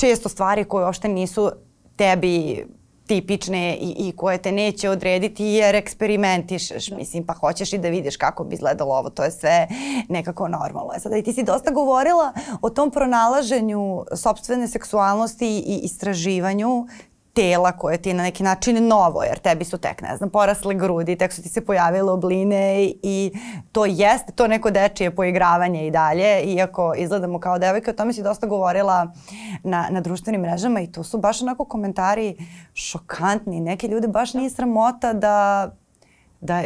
često 0.09 0.29
stvari 0.29 0.65
koje 0.65 0.85
uopšte 0.85 1.09
nisu 1.09 1.51
tebi 1.97 2.67
tipične 3.07 3.77
i, 3.81 3.95
i 3.99 4.13
koje 4.17 4.39
te 4.39 4.53
neće 4.53 4.91
odrediti 4.91 5.45
jer 5.45 5.75
eksperimentišeš, 5.75 6.89
da. 6.89 6.97
mislim, 6.97 7.27
pa 7.27 7.33
hoćeš 7.33 7.73
i 7.73 7.79
da 7.79 7.89
vidiš 7.89 8.17
kako 8.17 8.45
bi 8.45 8.55
izgledalo 8.55 8.95
ovo, 8.95 9.11
to 9.11 9.25
je 9.25 9.31
sve 9.31 9.67
nekako 10.09 10.49
normalno. 10.49 10.91
E 10.97 11.01
sada 11.01 11.17
i 11.17 11.23
ti 11.23 11.33
si 11.33 11.43
dosta 11.43 11.71
govorila 11.71 12.33
o 12.63 12.71
tom 12.71 12.91
pronalaženju 12.91 14.05
sobstvene 14.17 14.69
seksualnosti 14.69 15.59
i 15.67 15.81
istraživanju 15.83 16.87
tela 17.39 17.73
koje 17.73 17.99
ti 17.99 18.09
je 18.09 18.15
na 18.15 18.23
neki 18.23 18.43
način 18.43 18.87
novo, 18.87 19.23
jer 19.23 19.39
tebi 19.39 19.65
su 19.65 19.79
tek, 19.79 20.03
ne 20.03 20.17
znam, 20.17 20.31
porasle 20.31 20.75
grudi, 20.75 21.17
tek 21.17 21.33
su 21.33 21.43
ti 21.43 21.49
se 21.49 21.65
pojavile 21.65 22.13
obline 22.13 22.93
i 23.03 23.33
to 23.73 23.85
jeste 23.87 24.33
to 24.33 24.47
neko 24.47 24.71
dečije 24.71 25.15
poigravanje 25.15 25.87
i 25.87 25.91
dalje, 25.91 26.43
iako 26.43 26.95
izgledamo 26.97 27.41
kao 27.41 27.59
devojke, 27.59 27.91
o 27.91 27.95
tome 27.95 28.13
si 28.13 28.23
dosta 28.23 28.47
govorila 28.47 29.13
na, 29.63 29.87
na 29.91 30.01
društvenim 30.01 30.41
mrežama 30.41 30.81
i 30.81 30.93
to 30.93 31.05
su 31.05 31.19
baš 31.19 31.43
onako 31.43 31.65
komentari 31.65 32.37
šokantni. 32.75 33.61
Neke 33.61 33.89
ljude 33.89 34.09
baš 34.09 34.35
nije 34.35 34.51
sramota 34.51 35.13
da, 35.13 35.71
da 36.41 36.63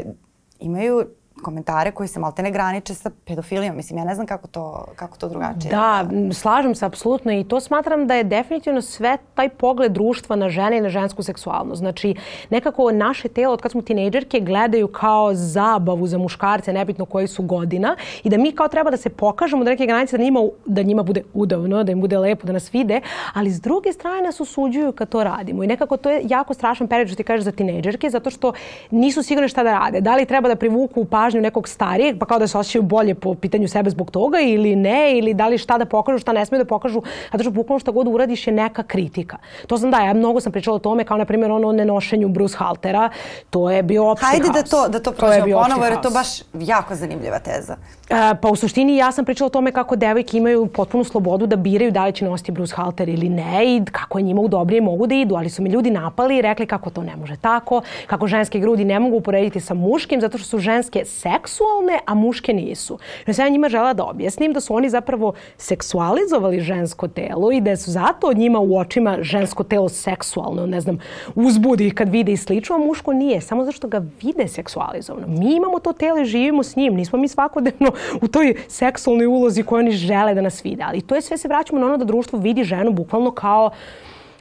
imaju 0.59 1.07
komentare 1.43 1.91
koji 1.91 2.09
se 2.09 2.21
malte 2.21 2.43
ne 2.43 2.51
graniče 2.51 2.95
sa 2.95 3.11
pedofilijom. 3.25 3.77
Mislim, 3.77 3.99
ja 3.99 4.05
ne 4.05 4.15
znam 4.15 4.27
kako 4.27 4.49
to, 4.49 4.85
kako 4.97 5.19
to 5.19 5.29
drugačije. 5.29 5.71
Da, 5.71 6.05
slažem 6.33 6.75
se 6.75 6.87
apsolutno 6.87 7.33
i 7.33 7.45
to 7.45 7.61
smatram 7.61 8.07
da 8.07 8.15
je 8.15 8.25
definitivno 8.25 8.83
sve 8.83 9.17
taj 9.35 9.49
pogled 9.49 9.93
društva 9.93 10.37
na 10.37 10.49
žene 10.49 10.79
i 10.79 10.81
na 10.81 10.89
žensku 10.89 11.23
seksualnost. 11.23 11.79
Znači, 11.79 12.15
nekako 12.51 12.93
naše 12.93 13.29
telo 13.29 13.53
od 13.53 13.63
kad 13.63 13.73
smo 13.73 13.83
tinejdžerke 13.83 14.41
gledaju 14.41 14.89
kao 14.89 15.35
zabavu 15.35 16.07
za 16.07 16.19
muškarce, 16.19 16.73
nebitno 16.73 17.05
koji 17.05 17.27
su 17.27 17.43
godina 17.43 17.97
i 18.25 18.29
da 18.29 18.37
mi 18.37 18.53
kao 18.53 18.69
treba 18.69 18.91
da 18.91 18.97
se 18.97 19.11
pokažemo 19.11 19.65
do 19.65 19.71
neke 19.71 19.87
granice 19.87 20.19
da 20.19 20.25
njima, 20.25 20.41
da 20.67 20.83
njima 20.83 21.03
bude 21.03 21.23
udavno, 21.35 21.85
da 21.85 21.93
im 21.93 22.01
bude 22.01 22.19
lepo, 22.19 22.47
da 22.47 22.53
nas 22.53 22.75
vide, 22.75 23.01
ali 23.35 23.51
s 23.51 23.61
druge 23.61 23.93
strane 23.93 24.23
nas 24.23 24.41
osuđuju 24.41 24.93
kad 24.93 25.09
to 25.09 25.25
radimo. 25.25 25.65
I 25.65 25.67
nekako 25.67 25.97
to 25.97 26.11
je 26.11 26.23
jako 26.25 26.55
strašan 26.55 26.89
period 26.89 27.09
što 27.09 27.17
ti 27.17 27.25
kažeš 27.25 27.45
za 27.45 27.53
tinejdžerke, 27.53 28.11
zato 28.11 28.31
što 28.31 28.53
nisu 28.91 29.23
sigurne 29.23 29.49
šta 29.49 29.63
da 29.63 29.73
rade. 29.73 30.01
Da 30.01 30.17
li 30.17 30.27
treba 30.27 30.49
da 30.49 30.57
privuku 30.57 31.05
pažnju 31.05 31.32
pažnju 31.33 31.41
nekog 31.41 31.69
starijeg, 31.69 32.19
pa 32.19 32.27
kao 32.27 32.39
da 32.39 32.47
se 32.47 32.59
osjećaju 32.59 32.83
bolje 32.83 33.15
po 33.15 33.35
pitanju 33.35 33.69
sebe 33.69 33.91
zbog 33.91 34.11
toga 34.11 34.41
ili 34.41 34.77
ne, 34.77 35.19
ili 35.19 35.35
da 35.35 35.49
li 35.49 35.59
šta 35.59 35.79
da 35.79 35.85
pokažu, 35.85 36.19
šta 36.19 36.33
ne 36.33 36.47
smiju 36.47 36.65
da 36.65 36.69
pokažu, 36.69 37.03
zato 37.33 37.45
što 37.45 37.51
bukvalno 37.51 37.81
šta 37.81 37.91
god 37.91 38.09
uradiš 38.09 38.47
je 38.47 38.53
neka 38.53 38.83
kritika. 38.83 39.39
To 39.67 39.79
sam 39.79 39.91
da, 39.91 40.01
ja 40.01 40.15
mnogo 40.15 40.41
sam 40.41 40.53
pričala 40.53 40.77
o 40.77 40.79
tome, 40.79 41.05
kao 41.05 41.17
na 41.17 41.25
primjer 41.25 41.51
ono 41.51 41.69
o 41.69 41.73
nenošenju 41.73 42.29
Bruce 42.29 42.57
Haltera, 42.57 43.11
to 43.51 43.71
je 43.71 43.83
bio 43.83 44.11
opšti 44.11 44.27
Hajde 44.27 44.49
haos. 44.49 44.57
da 44.57 44.63
to, 44.63 44.89
da 44.89 45.01
to 45.01 45.13
prođemo 45.13 45.63
ponovo, 45.63 45.85
jer 45.85 45.93
je 45.93 46.03
to 46.03 46.11
baš 46.11 46.29
jako 46.55 46.95
zanimljiva 46.95 47.39
teza. 47.39 47.77
Pa 48.13 48.49
u 48.49 48.57
suštini 48.57 48.97
ja 48.97 49.13
sam 49.13 49.25
pričala 49.25 49.47
o 49.47 49.51
tome 49.51 49.73
kako 49.73 49.97
devojke 49.97 50.37
imaju 50.37 50.67
potpunu 50.67 51.05
slobodu 51.05 51.47
da 51.47 51.57
biraju 51.57 51.91
da 51.91 52.07
li 52.07 52.13
će 52.13 52.25
nositi 52.25 52.53
Bruce 52.53 52.75
Halter 52.77 53.09
ili 53.09 53.29
ne 53.29 53.77
i 53.77 53.83
kako 53.93 54.19
je 54.19 54.23
njima 54.23 54.41
udobrije 54.41 54.81
mogu 54.81 55.07
da 55.07 55.15
idu, 55.15 55.35
ali 55.35 55.51
su 55.51 55.63
mi 55.63 55.71
ljudi 55.71 55.91
napali 55.91 56.39
i 56.39 56.43
rekli 56.43 56.67
kako 56.67 56.91
to 56.91 57.03
ne 57.03 57.17
može 57.17 57.37
tako, 57.37 57.83
kako 58.07 58.27
ženske 58.27 58.61
grudi 58.61 58.85
ne 58.85 58.99
mogu 58.99 59.17
uporediti 59.17 59.61
sa 59.61 59.75
muškim 59.75 60.21
zato 60.21 60.39
što 60.39 60.49
su 60.49 60.59
ženske 60.59 61.05
seksualne, 61.05 61.99
a 62.07 62.15
muške 62.15 62.53
nisu. 62.53 62.99
Ja 63.27 63.35
sam 63.35 63.53
njima 63.53 63.69
žela 63.69 63.93
da 63.95 64.05
objasnim 64.05 64.53
da 64.53 64.61
su 64.61 64.75
oni 64.75 64.91
zapravo 64.91 65.33
seksualizovali 65.57 66.61
žensko 66.61 67.09
telo 67.09 67.53
i 67.53 67.61
da 67.61 67.77
su 67.77 67.91
zato 67.91 68.27
od 68.27 68.39
njima 68.39 68.61
u 68.61 68.79
očima 68.79 69.19
žensko 69.21 69.65
telo 69.65 69.89
seksualno, 69.89 70.67
ne 70.67 70.81
znam, 70.81 70.99
uzbudi 71.35 71.91
kad 71.91 72.09
vide 72.09 72.33
i 72.33 72.37
slično, 72.37 72.77
a 72.77 72.79
muško 72.79 73.13
nije, 73.13 73.41
samo 73.41 73.65
zato 73.65 73.77
što 73.77 73.89
ga 73.89 74.03
vide 74.23 74.49
seksualizovano. 74.49 75.27
Mi 75.27 75.55
imamo 75.55 75.79
to 75.79 75.93
telo 75.93 76.21
i 76.21 76.25
živimo 76.25 76.63
s 76.63 76.77
njim, 76.77 76.95
nismo 76.95 77.19
mi 77.19 77.29
svakodnevno 77.29 77.93
u 78.23 78.29
toj 78.29 78.55
seksualnoj 78.69 79.27
ulozi 79.27 79.63
koju 79.63 79.79
oni 79.79 79.93
žele 79.93 80.35
da 80.35 80.41
nas 80.41 80.65
vide. 80.65 80.83
Ali 80.83 81.01
to 81.01 81.15
je 81.15 81.23
sve 81.23 81.39
se 81.39 81.49
vraćamo 81.49 81.81
na 81.81 81.87
ono 81.87 81.97
da 81.97 82.05
društvo 82.05 82.39
vidi 82.39 82.65
ženu 82.65 82.93
bukvalno 82.93 83.31
kao 83.31 83.71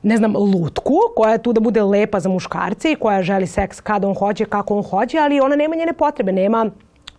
ne 0.04 0.18
znam, 0.18 0.36
lutku 0.38 0.98
koja 1.16 1.32
je 1.32 1.44
tu 1.44 1.54
da 1.54 1.60
bude 1.60 1.84
lepa 1.84 2.20
za 2.20 2.30
muškarce 2.30 2.92
i 2.92 2.96
koja 2.96 3.22
želi 3.22 3.48
seks 3.48 3.80
kada 3.80 4.08
on 4.08 4.16
hoće, 4.16 4.46
kako 4.46 4.76
on 4.76 4.84
hoće, 4.84 5.18
ali 5.18 5.40
ona 5.40 5.56
nema 5.56 5.76
njene 5.76 5.94
potrebe, 5.94 6.32
nema 6.32 6.70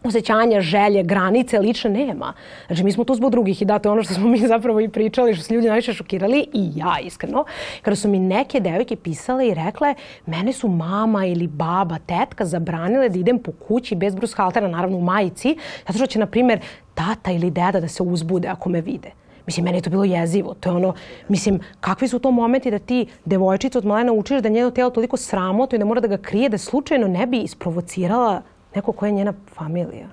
osjećanja, 0.04 0.61
želje, 0.61 1.02
granice, 1.02 1.59
lične 1.59 1.90
nema. 1.90 2.32
Znači, 2.66 2.85
mi 2.85 2.92
smo 2.92 3.04
tu 3.04 3.14
zbog 3.14 3.30
drugih 3.30 3.62
i 3.62 3.64
da, 3.64 3.78
to 3.78 3.88
je 3.88 3.92
ono 3.92 4.02
što 4.02 4.14
smo 4.14 4.28
mi 4.28 4.38
zapravo 4.38 4.80
i 4.80 4.88
pričali, 4.88 5.35
što 5.35 5.44
su 5.44 5.54
ljudi 5.54 5.68
najviše 5.68 5.92
šokirali 5.92 6.47
i 6.52 6.71
ja 6.76 6.97
iskreno. 7.02 7.44
Kada 7.82 7.97
su 7.97 8.09
mi 8.09 8.18
neke 8.18 8.61
devojke 8.61 8.97
pisale 8.97 9.49
i 9.49 9.54
rekle, 9.54 9.94
mene 10.26 10.52
su 10.52 10.68
mama 10.68 11.26
ili 11.26 11.47
baba, 11.47 11.99
tetka 11.99 12.44
zabranile 12.44 13.09
da 13.09 13.18
idem 13.18 13.38
po 13.38 13.52
kući 13.52 13.94
bez 13.94 14.14
brushaltera, 14.14 14.68
naravno 14.68 14.97
u 14.97 15.02
majici, 15.02 15.56
zato 15.87 15.99
što 15.99 16.06
će, 16.06 16.18
na 16.18 16.26
primjer, 16.26 16.61
tata 16.94 17.30
ili 17.30 17.50
deda 17.50 17.80
da 17.80 17.88
se 17.88 18.02
uzbude 18.02 18.49
ako 18.49 18.68
me 18.68 18.80
vide. 18.80 19.11
Mislim, 19.47 19.64
meni 19.64 19.78
je 19.78 19.82
to 19.82 19.90
bilo 19.90 20.04
jezivo. 20.04 20.54
To 20.54 20.71
je 20.71 20.76
ono, 20.76 20.94
mislim, 21.28 21.61
kakvi 21.80 22.09
su 22.09 22.18
to 22.18 22.30
momenti 22.30 22.71
da 22.71 22.78
ti 22.78 23.06
devojčicu 23.25 23.78
od 23.78 23.85
malena 23.85 24.12
učiš 24.12 24.42
da 24.42 24.49
njeno 24.49 24.71
telo 24.71 24.90
toliko 24.90 25.16
sramotno 25.16 25.76
i 25.76 25.78
da 25.78 25.85
mora 25.85 26.00
da 26.00 26.09
ga 26.09 26.16
krije, 26.16 26.49
da 26.49 26.59
slučajno 26.59 27.09
ne 27.09 27.26
bi 27.26 27.38
isprovocirala 27.38 28.42
neko 28.75 28.93
ko 28.93 29.07
je 29.07 29.12
njena 29.12 29.33
familija. 29.55 30.09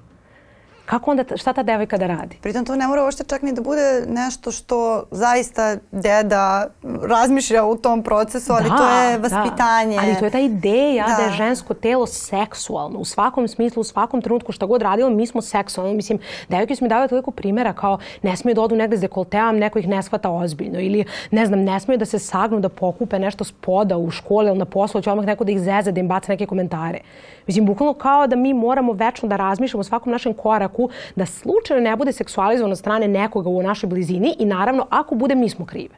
Kako 0.90 1.12
onda, 1.12 1.24
šta 1.36 1.54
ta 1.54 1.64
devojka 1.64 1.98
da 1.98 2.08
radi? 2.08 2.38
Pritom 2.42 2.66
to 2.66 2.76
ne 2.76 2.88
mora 2.88 3.04
uopšte 3.04 3.24
čak 3.24 3.42
ni 3.42 3.54
da 3.54 3.62
bude 3.62 4.06
nešto 4.08 4.52
što 4.52 5.04
zaista 5.12 5.76
deda 5.92 6.68
razmišlja 7.02 7.66
u 7.66 7.76
tom 7.76 8.04
procesu, 8.04 8.54
ali 8.54 8.70
da, 8.70 8.78
to 8.78 8.90
je 8.90 9.18
vaspitanje. 9.18 9.96
Da. 9.96 10.02
Ali 10.02 10.16
to 10.20 10.26
je 10.26 10.32
ta 10.32 10.40
ideja 10.40 11.06
da. 11.08 11.16
da 11.16 11.24
je 11.24 11.32
žensko 11.32 11.74
telo 11.74 12.08
seksualno. 12.08 13.00
U 13.00 13.06
svakom 13.06 13.48
smislu, 13.48 13.82
u 13.82 13.84
svakom 13.84 14.22
trenutku 14.22 14.52
šta 14.52 14.66
god 14.66 14.82
radilo, 14.82 15.10
mi 15.10 15.28
smo 15.28 15.42
seksualno. 15.42 15.94
Mislim, 15.94 16.20
devojke 16.48 16.76
su 16.76 16.86
mi 16.86 16.90
davale 16.90 17.08
toliko 17.08 17.32
primjera 17.32 17.74
kao 17.74 18.00
ne 18.22 18.36
smiju 18.38 18.56
da 18.56 18.62
odu 18.62 18.76
negde 18.76 18.98
s 18.98 19.02
dekolteam, 19.02 19.58
neko 19.58 19.80
ih 19.80 19.88
ne 19.88 20.04
shvata 20.04 20.30
ozbiljno. 20.30 20.80
Ili, 20.80 21.06
ne 21.32 21.46
znam, 21.46 21.60
ne 21.60 21.80
smiju 21.80 21.98
da 21.98 22.06
se 22.06 22.20
sagnu, 22.20 22.60
da 22.60 22.70
pokupe 22.70 23.20
nešto 23.20 23.44
s 23.44 23.52
poda 23.52 23.98
u 23.98 24.12
školi 24.12 24.48
ili 24.48 24.58
na 24.58 24.66
poslu, 24.66 25.02
će 25.02 25.12
odmah 25.12 25.26
neko 25.26 25.44
da 25.44 25.52
ih 25.52 25.60
zeze, 25.60 25.92
da 25.92 26.00
im 26.00 26.08
baca 26.08 26.32
neke 26.32 26.46
komentare. 26.46 27.00
Mislim, 27.48 27.66
bukvalno 27.66 27.94
kao 27.94 28.28
da 28.28 28.36
mi 28.36 28.54
moramo 28.54 28.94
večno 28.94 29.30
da 29.30 29.36
razmišljamo 29.36 29.80
o 29.80 29.84
svakom 29.84 30.12
našem 30.12 30.34
koraku, 30.34 30.79
da 31.16 31.26
slučajno 31.26 31.84
ne 31.84 31.96
bude 31.96 32.12
seksualizovan 32.12 32.72
od 32.72 32.78
strane 32.78 33.08
nekoga 33.08 33.50
u 33.50 33.64
našoj 33.64 33.90
blizini 33.90 34.36
i 34.40 34.46
naravno, 34.46 34.86
ako 34.90 35.16
bude, 35.16 35.36
mi 35.36 35.50
smo 35.50 35.66
krive 35.66 35.96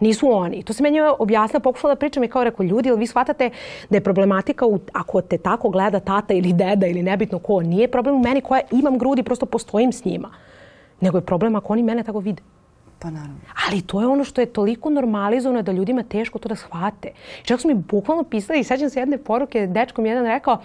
nisu 0.00 0.30
oni. 0.30 0.62
To 0.62 0.72
se 0.72 0.82
meni 0.82 1.00
objasnila, 1.18 1.60
pokušala 1.60 1.94
da 1.94 1.98
pričam 1.98 2.24
i 2.24 2.28
kao 2.28 2.44
rekao, 2.44 2.64
ljudi, 2.64 2.88
ili 2.88 2.98
vi 2.98 3.06
shvatate 3.06 3.50
da 3.90 3.96
je 3.96 4.00
problematika, 4.04 4.66
u, 4.66 4.78
ako 4.92 5.20
te 5.20 5.38
tako 5.38 5.68
gleda 5.68 6.00
tata 6.00 6.34
ili 6.34 6.52
deda 6.52 6.86
ili 6.86 7.02
nebitno 7.02 7.38
ko, 7.38 7.62
nije 7.62 7.88
problem 7.88 8.14
u 8.14 8.18
meni 8.18 8.40
koja 8.40 8.60
imam 8.72 8.98
grudi, 8.98 9.22
prosto 9.22 9.46
postojim 9.46 9.92
s 9.92 10.04
njima. 10.04 10.30
Nego 11.00 11.18
je 11.18 11.22
problem 11.22 11.56
ako 11.56 11.72
oni 11.72 11.82
mene 11.82 12.02
tako 12.02 12.18
vide. 12.18 12.42
Pa 12.98 13.10
naravno. 13.10 13.36
Ali 13.68 13.82
to 13.82 14.00
je 14.00 14.06
ono 14.06 14.24
što 14.24 14.40
je 14.40 14.46
toliko 14.46 14.90
normalizovano 14.90 15.62
da 15.62 15.72
ljudima 15.72 16.02
teško 16.02 16.38
to 16.38 16.48
da 16.48 16.56
shvate. 16.56 17.10
Čak 17.42 17.60
su 17.60 17.68
mi 17.68 17.74
bukvalno 17.74 18.24
pisali 18.24 18.60
i 18.60 18.64
sećam 18.64 18.90
se 18.90 19.00
jedne 19.00 19.18
poruke, 19.18 19.66
dečkom 19.66 20.06
jedan 20.06 20.26
rekao, 20.26 20.58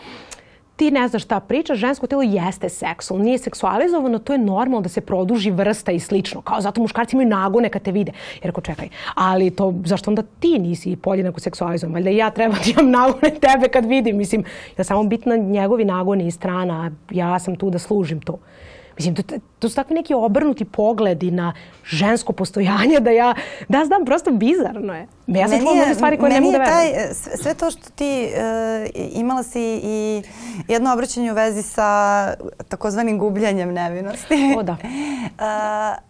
ti 0.75 0.91
ne 0.91 1.07
znaš 1.07 1.23
šta 1.23 1.39
pričaš, 1.39 1.77
žensko 1.77 2.07
telo 2.07 2.21
jeste 2.21 2.69
seksualno, 2.69 3.25
nije 3.25 3.37
seksualizovano, 3.37 4.19
to 4.19 4.33
je 4.33 4.39
normalno 4.39 4.81
da 4.81 4.89
se 4.89 5.01
produži 5.01 5.51
vrsta 5.51 5.91
i 5.91 5.99
slično. 5.99 6.41
Kao 6.41 6.61
zato 6.61 6.81
muškarci 6.81 7.15
imaju 7.15 7.29
nagone 7.29 7.69
kad 7.69 7.81
te 7.81 7.91
vide. 7.91 8.11
Jer 8.41 8.49
ako 8.49 8.61
čekaj, 8.61 8.89
ali 9.15 9.51
to, 9.51 9.73
zašto 9.85 10.11
onda 10.11 10.23
ti 10.39 10.59
nisi 10.59 10.95
podjednako 10.95 11.39
seksualizovan? 11.39 11.93
Valjda 11.93 12.09
ja 12.09 12.29
treba 12.29 12.55
da 12.55 12.71
imam 12.71 12.91
nagone 12.91 13.29
tebe 13.29 13.67
kad 13.73 13.85
vidim. 13.85 14.17
Mislim, 14.17 14.43
ja 14.77 14.83
samo 14.83 15.03
bitna 15.03 15.35
njegovi 15.35 15.85
nagoni 15.85 16.27
i 16.27 16.31
strana, 16.31 16.91
ja 17.11 17.39
sam 17.39 17.55
tu 17.55 17.69
da 17.69 17.79
služim 17.79 18.21
to. 18.21 18.39
Mislim, 18.97 19.15
to, 19.15 19.23
to 19.59 19.69
su 19.69 19.75
takvi 19.75 19.95
neki 19.95 20.13
obrnuti 20.13 20.65
pogledi 20.65 21.31
na 21.31 21.53
žensko 21.85 22.33
postojanje 22.33 22.99
da 22.99 23.11
ja, 23.11 23.35
da 23.69 23.85
znam, 23.85 24.05
prosto 24.05 24.31
bizarno 24.31 24.93
je. 24.93 25.07
Ja 25.27 25.47
sam 25.47 25.59
čula 25.59 25.73
mnoge 25.73 25.93
stvari 25.93 26.17
koje 26.17 26.33
ne 26.33 26.41
mogu 26.41 26.51
da 26.51 26.57
verujem. 26.57 27.13
Sve 27.13 27.53
to 27.53 27.71
što 27.71 27.89
ti 27.89 28.27
uh, 28.27 28.89
imala 29.13 29.43
si 29.43 29.79
i 29.83 30.23
jedno 30.67 30.93
obraćanje 30.93 31.31
u 31.31 31.35
vezi 31.35 31.61
sa 31.61 32.33
takozvanim 32.69 33.19
gubljanjem 33.19 33.73
nevinosti. 33.73 34.55
O 34.57 34.63
da. 34.63 34.71
uh, 34.73 34.77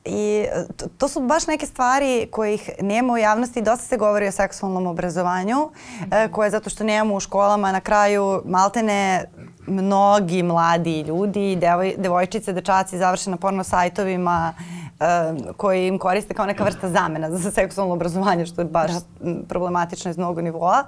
I 0.19 0.45
to, 0.77 0.85
to 0.97 1.07
su 1.07 1.19
baš 1.19 1.47
neke 1.47 1.65
stvari 1.65 2.27
kojih 2.31 2.69
nema 2.81 3.13
u 3.13 3.17
javnosti. 3.17 3.61
Dosta 3.61 3.85
se 3.85 3.97
govori 3.97 4.27
o 4.27 4.31
seksualnom 4.31 4.87
obrazovanju, 4.87 5.55
mm 5.55 6.03
-hmm. 6.03 6.25
uh, 6.25 6.31
koje 6.31 6.49
zato 6.49 6.69
što 6.69 6.83
nemamo 6.83 7.15
u 7.15 7.19
školama 7.19 7.71
na 7.71 7.79
kraju 7.79 8.41
maltene 8.45 9.25
mnogi 9.67 10.43
mladi 10.43 11.01
ljudi, 11.01 11.55
devoj, 11.55 11.95
devojčice, 11.97 12.53
dečaci 12.53 12.97
završe 12.97 13.29
na 13.29 13.37
porno 13.37 13.63
sajtovima 13.63 14.53
uh, 14.57 15.55
koji 15.57 15.87
im 15.87 15.99
koriste 15.99 16.33
kao 16.33 16.45
neka 16.45 16.63
vrsta 16.63 16.89
zamena 16.89 17.31
za 17.31 17.51
seksualno 17.51 17.93
obrazovanje, 17.93 18.45
što 18.45 18.61
je 18.61 18.65
baš 18.65 18.91
da. 18.91 19.33
problematično 19.47 20.11
iz 20.11 20.17
mnogo 20.17 20.41
nivoa. 20.41 20.83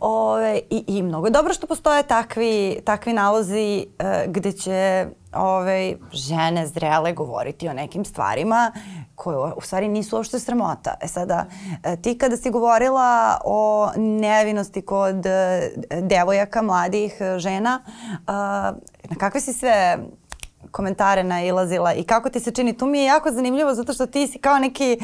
Ove, 0.00 0.60
i, 0.70 0.84
I 0.86 1.02
mnogo 1.02 1.26
je 1.26 1.30
dobro 1.30 1.54
što 1.54 1.66
postoje 1.66 2.02
takvi, 2.02 2.80
takvi 2.84 3.12
nalozi 3.12 3.86
uh, 3.86 4.32
gde 4.32 4.52
će 4.52 5.06
ove, 5.32 5.96
žene 6.12 6.66
zrele 6.66 7.12
govoriti 7.12 7.68
o 7.68 7.72
nekim 7.72 8.04
stvarima 8.04 8.72
koje 9.14 9.52
u 9.56 9.60
stvari 9.60 9.88
nisu 9.88 10.16
uopšte 10.16 10.38
sramota. 10.38 10.94
E 11.02 11.08
sada, 11.08 11.46
e, 11.84 11.96
ti 11.96 12.18
kada 12.18 12.36
si 12.36 12.50
govorila 12.50 13.40
o 13.44 13.90
nevinosti 13.96 14.82
kod 14.82 15.26
e, 15.26 15.70
devojaka, 16.02 16.62
mladih 16.62 17.16
e, 17.20 17.38
žena, 17.38 17.80
na 19.10 19.16
kakve 19.18 19.40
si 19.40 19.52
sve 19.52 19.98
komentare 20.70 21.24
nailazila 21.24 21.94
i 21.94 22.02
kako 22.02 22.30
ti 22.30 22.40
se 22.40 22.50
čini. 22.50 22.76
Tu 22.76 22.86
mi 22.86 22.98
je 22.98 23.04
jako 23.04 23.30
zanimljivo 23.30 23.74
zato 23.74 23.92
što 23.92 24.06
ti 24.06 24.26
si 24.26 24.38
kao 24.38 24.58
neki, 24.58 24.98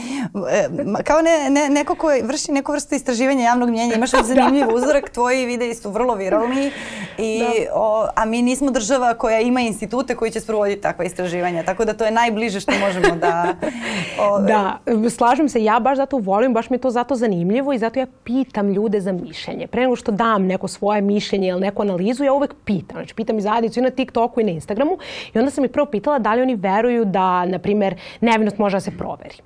e, 0.51 0.69
kao 1.05 1.23
ne, 1.23 1.51
ne, 1.51 1.69
neko 1.69 1.95
ko 1.95 2.09
vrši 2.23 2.53
neku 2.53 2.73
vrstu 2.73 2.95
istraživanja 2.95 3.45
javnog 3.45 3.71
mnjenja. 3.71 3.95
Imaš 3.95 4.11
da. 4.17 4.23
zanimljiv 4.23 4.75
uzorak, 4.75 5.11
tvoji 5.11 5.47
videi 5.47 5.75
su 5.75 5.91
vrlo 5.91 6.15
viralni, 6.15 6.71
i, 7.19 7.41
da. 7.41 7.75
o, 7.75 8.09
a 8.15 8.25
mi 8.25 8.43
nismo 8.43 8.71
država 8.71 9.15
koja 9.15 9.41
ima 9.41 9.61
institute 9.61 10.15
koji 10.15 10.31
će 10.31 10.41
sprovoditi 10.41 10.83
takva 10.83 11.05
istraživanja. 11.05 11.63
Tako 11.63 11.85
da 11.85 11.93
to 11.93 12.05
je 12.05 12.11
najbliže 12.11 12.61
što 12.61 12.73
možemo 12.81 13.17
da... 13.17 13.55
Ove... 14.31 14.47
Da, 14.47 14.79
slažem 15.11 15.49
se. 15.49 15.65
Ja 15.65 15.81
baš 15.81 15.97
zato 15.97 16.19
volim, 16.19 16.55
baš 16.55 16.71
mi 16.71 16.75
je 16.75 16.81
to 16.81 16.91
zato 16.91 17.17
zanimljivo 17.17 17.73
i 17.73 17.79
zato 17.79 18.01
ja 18.01 18.07
pitam 18.25 18.73
ljude 18.73 19.01
za 19.01 19.13
mišljenje. 19.13 19.67
Pre 19.67 19.83
nego 19.83 19.97
što 19.97 20.13
dam 20.13 20.47
neko 20.47 20.69
svoje 20.69 21.01
mišljenje 21.01 21.49
ili 21.49 21.61
neku 21.61 21.83
analizu, 21.83 22.25
ja 22.25 22.33
uvek 22.33 22.55
pitam. 22.65 22.97
Znači, 22.97 23.15
pitam 23.15 23.39
i 23.39 23.41
zajednicu 23.41 23.81
i 23.81 23.83
na 23.83 23.91
TikToku 23.91 24.41
i 24.41 24.45
na 24.45 24.51
Instagramu 24.51 24.99
i 25.35 25.39
onda 25.39 25.51
sam 25.57 25.65
ih 25.65 25.71
prvo 25.71 25.87
pitala 25.87 26.19
da 26.19 26.35
li 26.35 26.43
oni 26.43 26.55
veruju 26.55 27.05
da, 27.05 27.45
na 27.45 27.59
primer, 27.59 27.97
nevinost 28.21 28.59
može 28.59 28.77
da 28.77 28.81
se 28.81 28.97
proveri. 28.99 29.43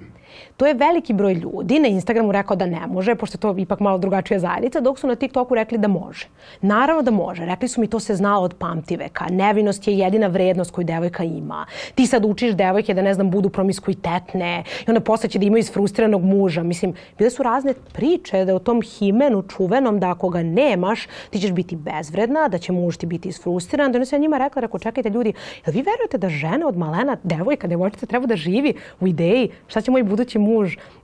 To 0.60 0.66
je 0.66 0.74
veliki 0.74 1.12
broj 1.12 1.34
ljudi 1.34 1.78
na 1.78 1.88
Instagramu 1.88 2.32
rekao 2.32 2.56
da 2.56 2.66
ne 2.66 2.86
može, 2.86 3.14
pošto 3.14 3.36
je 3.36 3.40
to 3.40 3.54
ipak 3.58 3.80
malo 3.80 3.98
drugačija 3.98 4.38
zajednica, 4.38 4.80
dok 4.80 4.98
su 4.98 5.06
na 5.06 5.14
TikToku 5.14 5.54
rekli 5.54 5.78
da 5.78 5.88
može. 5.88 6.26
Naravno 6.60 7.02
da 7.02 7.10
može. 7.10 7.46
Rekli 7.46 7.68
su 7.68 7.80
mi 7.80 7.86
to 7.86 8.00
se 8.00 8.14
znalo 8.14 8.44
od 8.44 8.54
pamtiveka. 8.54 9.24
Nevinost 9.30 9.88
je 9.88 9.98
jedina 9.98 10.26
vrednost 10.26 10.70
koju 10.70 10.84
devojka 10.84 11.24
ima. 11.24 11.66
Ti 11.94 12.06
sad 12.06 12.24
učiš 12.24 12.52
devojke 12.52 12.94
da 12.94 13.02
ne 13.02 13.14
znam 13.14 13.30
budu 13.30 13.48
promiskuitetne 13.48 14.64
i 14.86 14.90
onda 14.90 15.00
posle 15.00 15.28
će 15.28 15.38
da 15.38 15.46
imaju 15.46 15.60
isfrustriranog 15.60 16.24
muža. 16.24 16.62
Mislim, 16.62 16.94
bile 17.18 17.30
su 17.30 17.42
razne 17.42 17.74
priče 17.92 18.44
da 18.44 18.54
u 18.54 18.58
tom 18.58 18.82
himenu 18.82 19.42
čuvenom 19.42 20.00
da 20.00 20.10
ako 20.10 20.28
ga 20.28 20.42
nemaš, 20.42 21.06
ti 21.30 21.40
ćeš 21.40 21.52
biti 21.52 21.76
bezvredna, 21.76 22.48
da 22.48 22.58
će 22.58 22.72
muž 22.72 22.96
ti 22.96 23.06
biti 23.06 23.28
isfrustriran. 23.28 23.92
Da 23.92 23.98
ne 23.98 24.06
se 24.06 24.18
njima 24.18 24.38
rekla, 24.38 24.60
rekao, 24.60 24.80
čekajte 24.80 25.10
ljudi, 25.10 25.32
jel 25.66 25.74
vi 25.74 25.82
verujete 25.82 26.18
da 26.18 26.28
žena 26.28 26.68
od 26.68 26.76
malena, 26.76 27.16
devojka, 27.22 27.66
devojčica 27.66 28.06
treba 28.06 28.26
da 28.26 28.36
živi 28.36 28.74
u 29.00 29.06
ideji 29.06 29.50
šta 29.66 29.80
će 29.80 29.90
moj 29.90 30.02
budući 30.02 30.38
muž 30.38 30.49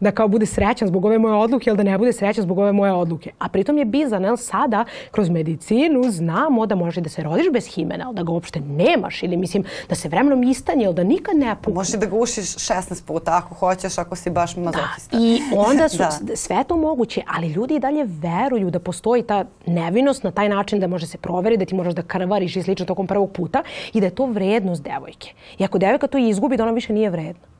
da 0.01 0.11
kao 0.11 0.29
bude 0.29 0.47
srećan 0.47 0.89
zbog 0.89 1.05
ove 1.05 1.19
moje 1.19 1.35
odluke 1.35 1.71
ili 1.71 1.77
da 1.77 1.83
ne 1.83 1.99
bude 1.99 2.13
srećan 2.13 2.43
zbog 2.43 2.59
ove 2.59 2.73
moje 2.73 2.93
odluke. 2.93 3.31
A 3.39 3.49
pritom 3.49 3.79
je 3.79 3.85
bizarno, 3.85 4.29
jel 4.29 4.37
sada 4.37 4.85
kroz 5.11 5.29
medicinu 5.29 6.03
znamo 6.11 6.67
da 6.67 6.75
može 6.75 7.01
da 7.01 7.09
se 7.09 7.23
rodiš 7.23 7.47
bez 7.53 7.67
himena, 7.75 8.13
da 8.13 8.23
ga 8.23 8.33
uopšte 8.33 8.61
nemaš 8.61 9.23
ili 9.23 9.37
mislim 9.37 9.65
da 9.89 9.95
se 9.95 10.09
vremenom 10.09 10.43
istanje 10.43 10.85
ili 10.85 10.95
da 10.95 11.05
nikad 11.05 11.37
ne 11.37 11.57
pukne. 11.57 11.75
Možeš 11.75 11.95
da 11.95 12.07
ga 12.07 12.17
ušiš 12.17 12.45
16 12.45 13.05
puta 13.07 13.37
ako 13.37 13.55
hoćeš, 13.55 13.99
ako 13.99 14.17
si 14.17 14.31
baš 14.31 14.57
mazohista. 14.57 15.17
Da. 15.17 15.23
I 15.23 15.41
onda 15.57 15.89
su 15.95 15.99
da. 15.99 16.37
sve 16.37 16.65
to 16.65 16.77
moguće, 16.77 17.23
ali 17.37 17.49
ljudi 17.49 17.75
i 17.75 17.81
dalje 17.81 18.05
veruju 18.05 18.71
da 18.71 18.79
postoji 18.79 19.23
ta 19.23 19.45
nevinost 19.67 20.23
na 20.23 20.31
taj 20.31 20.49
način 20.49 20.81
da 20.81 20.87
može 20.87 21.07
se 21.07 21.19
proveriti, 21.19 21.59
da 21.59 21.65
ti 21.65 21.75
možeš 21.75 21.95
da 21.95 22.03
krvariš 22.03 22.57
i 22.57 22.63
slično 22.63 22.87
tokom 22.87 23.07
prvog 23.07 23.33
puta 23.33 23.63
i 23.93 24.01
da 24.01 24.07
je 24.07 24.15
to 24.15 24.27
vrednost 24.27 24.83
devojke. 24.83 25.33
I 25.59 25.65
ako 25.65 25.79
devojka 25.79 26.07
to 26.07 26.19
izgubi, 26.19 26.57
da 26.57 26.63
ona 26.63 26.73
više 26.73 26.93
nije 26.93 27.11
vredna. 27.11 27.56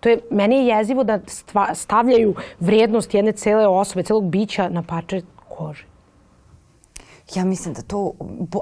To 0.00 0.08
je, 0.08 0.18
meni 0.30 0.56
je 0.56 0.66
jezivo 0.66 1.04
da 1.04 1.18
stavljaju 1.74 2.34
vrednost 2.60 3.14
jedne 3.14 3.32
cele 3.32 3.66
osobe, 3.66 4.02
celog 4.02 4.24
bića 4.24 4.68
na 4.68 4.82
parče 4.82 5.22
kože. 5.48 5.89
Ja 7.34 7.44
mislim 7.44 7.74
da 7.74 7.82
to, 7.82 8.12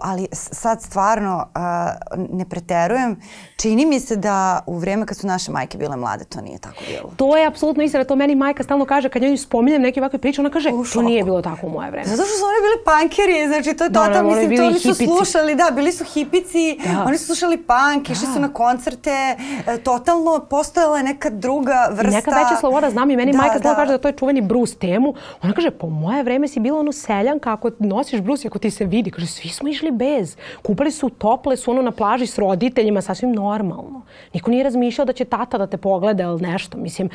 ali 0.03 0.29
sad 0.33 0.83
stvarno 0.83 1.47
uh, 1.55 2.39
ne 2.39 2.45
preterujem. 2.45 3.21
Čini 3.57 3.87
mi 3.87 4.01
se 4.01 4.17
da 4.17 4.61
u 4.67 4.79
vreme 4.79 5.07
kad 5.07 5.17
su 5.17 5.27
naše 5.27 5.53
majke 5.53 5.79
bile 5.79 5.97
mlade 5.97 6.25
to 6.25 6.41
nije 6.41 6.59
tako 6.59 6.77
bilo. 6.89 7.13
To 7.17 7.37
je 7.37 7.47
apsolutno 7.47 7.83
istina. 7.83 8.05
To 8.05 8.17
meni 8.17 8.35
majka 8.35 8.63
stalno 8.63 8.85
kaže 8.85 9.09
kad 9.09 9.23
njoj 9.23 9.37
spominjem 9.37 9.83
neke 9.83 10.01
ovakve 10.01 10.19
priče, 10.19 10.41
ona 10.41 10.51
kaže 10.51 10.71
to 10.93 11.03
nije 11.03 11.25
bilo 11.25 11.43
tako 11.43 11.67
u 11.67 11.71
moje 11.71 11.91
vreme. 11.91 12.07
Zato 12.07 12.23
što 12.23 12.39
su 12.39 12.45
oni 12.45 12.57
bili 12.63 12.85
pankeri, 12.85 13.49
znači 13.49 13.79
to 13.79 13.85
je 13.85 13.93
to, 13.93 14.05
da, 14.05 14.09
da, 14.09 14.23
mislim, 14.23 14.57
to 14.57 14.67
oni 14.67 14.79
su 14.79 14.89
hipici. 14.89 15.07
slušali, 15.07 15.55
da, 15.55 15.71
bili 15.75 15.93
su 15.93 16.05
hipici, 16.05 16.79
da. 16.85 17.05
oni 17.07 17.19
su 17.19 17.27
slušali 17.27 17.57
punk, 17.57 18.07
da. 18.07 18.13
išli 18.13 18.27
su 18.35 18.41
na 18.41 18.53
koncerte, 18.53 19.37
e, 19.67 19.79
totalno 19.79 20.47
postojala 20.51 20.97
je 20.97 21.05
neka 21.05 21.31
druga 21.31 21.89
vrsta. 21.91 22.11
I 22.11 22.15
neka 22.15 22.31
veća 22.31 22.57
sloboda, 22.61 22.91
znam 22.91 23.11
i 23.11 23.17
meni 23.17 23.33
da, 23.33 23.39
majka 23.39 23.59
da. 23.59 23.75
kaže 23.75 23.93
da 23.93 23.99
to 23.99 24.09
je 24.09 24.13
čuveni 24.13 24.41
Bruce 24.41 24.75
temu. 24.75 25.15
Ona 25.43 25.53
kaže, 25.53 25.71
po 25.71 25.89
moje 25.89 26.23
vreme 26.23 26.49
si 26.49 26.61
bila 26.61 26.81
ono 26.81 26.93
seljanka, 26.93 27.53
ako 27.53 27.71
nosiš 27.79 28.21
Bruce, 28.21 28.49
ako 28.49 28.58
ti 28.59 28.71
se 28.71 28.85
vidi. 28.85 29.11
Kaže, 29.11 29.27
svi 29.27 29.49
smo 29.49 29.69
išli 29.69 29.91
bez. 29.91 30.37
Kupali 30.63 30.91
su 30.91 31.09
tople, 31.09 31.57
su 31.57 31.71
ono 31.71 31.83
na 31.83 31.91
plaži 31.91 32.27
s 32.27 32.39
roditeljima, 32.39 33.01
sasvim 33.01 33.33
normalno. 33.33 34.03
Niko 34.35 34.51
nije 34.51 34.65
razmišljao 34.65 35.05
da 35.05 35.13
će 35.13 35.25
tata 35.25 35.59
da 35.59 35.67
te 35.67 35.77
pogleda 35.77 36.23
ili 36.23 36.43
nešto. 36.43 36.79
Mislim, 36.79 37.11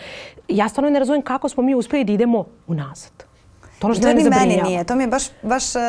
ja 0.47 0.69
stvarno 0.69 0.89
ne 0.89 0.99
razumem 0.99 1.21
kako 1.21 1.49
smo 1.49 1.63
mi 1.63 1.75
uspeli 1.75 2.03
da 2.03 2.13
idemo 2.13 2.45
unazad. 2.67 3.32
To 3.87 3.93
što 3.93 4.07
mene 4.07 4.29
meni 4.29 4.61
nije. 4.63 4.83
To 4.83 4.95
mi 4.95 5.03
je 5.03 5.07
baš, 5.07 5.23
baš 5.41 5.63
uh, 5.75 5.81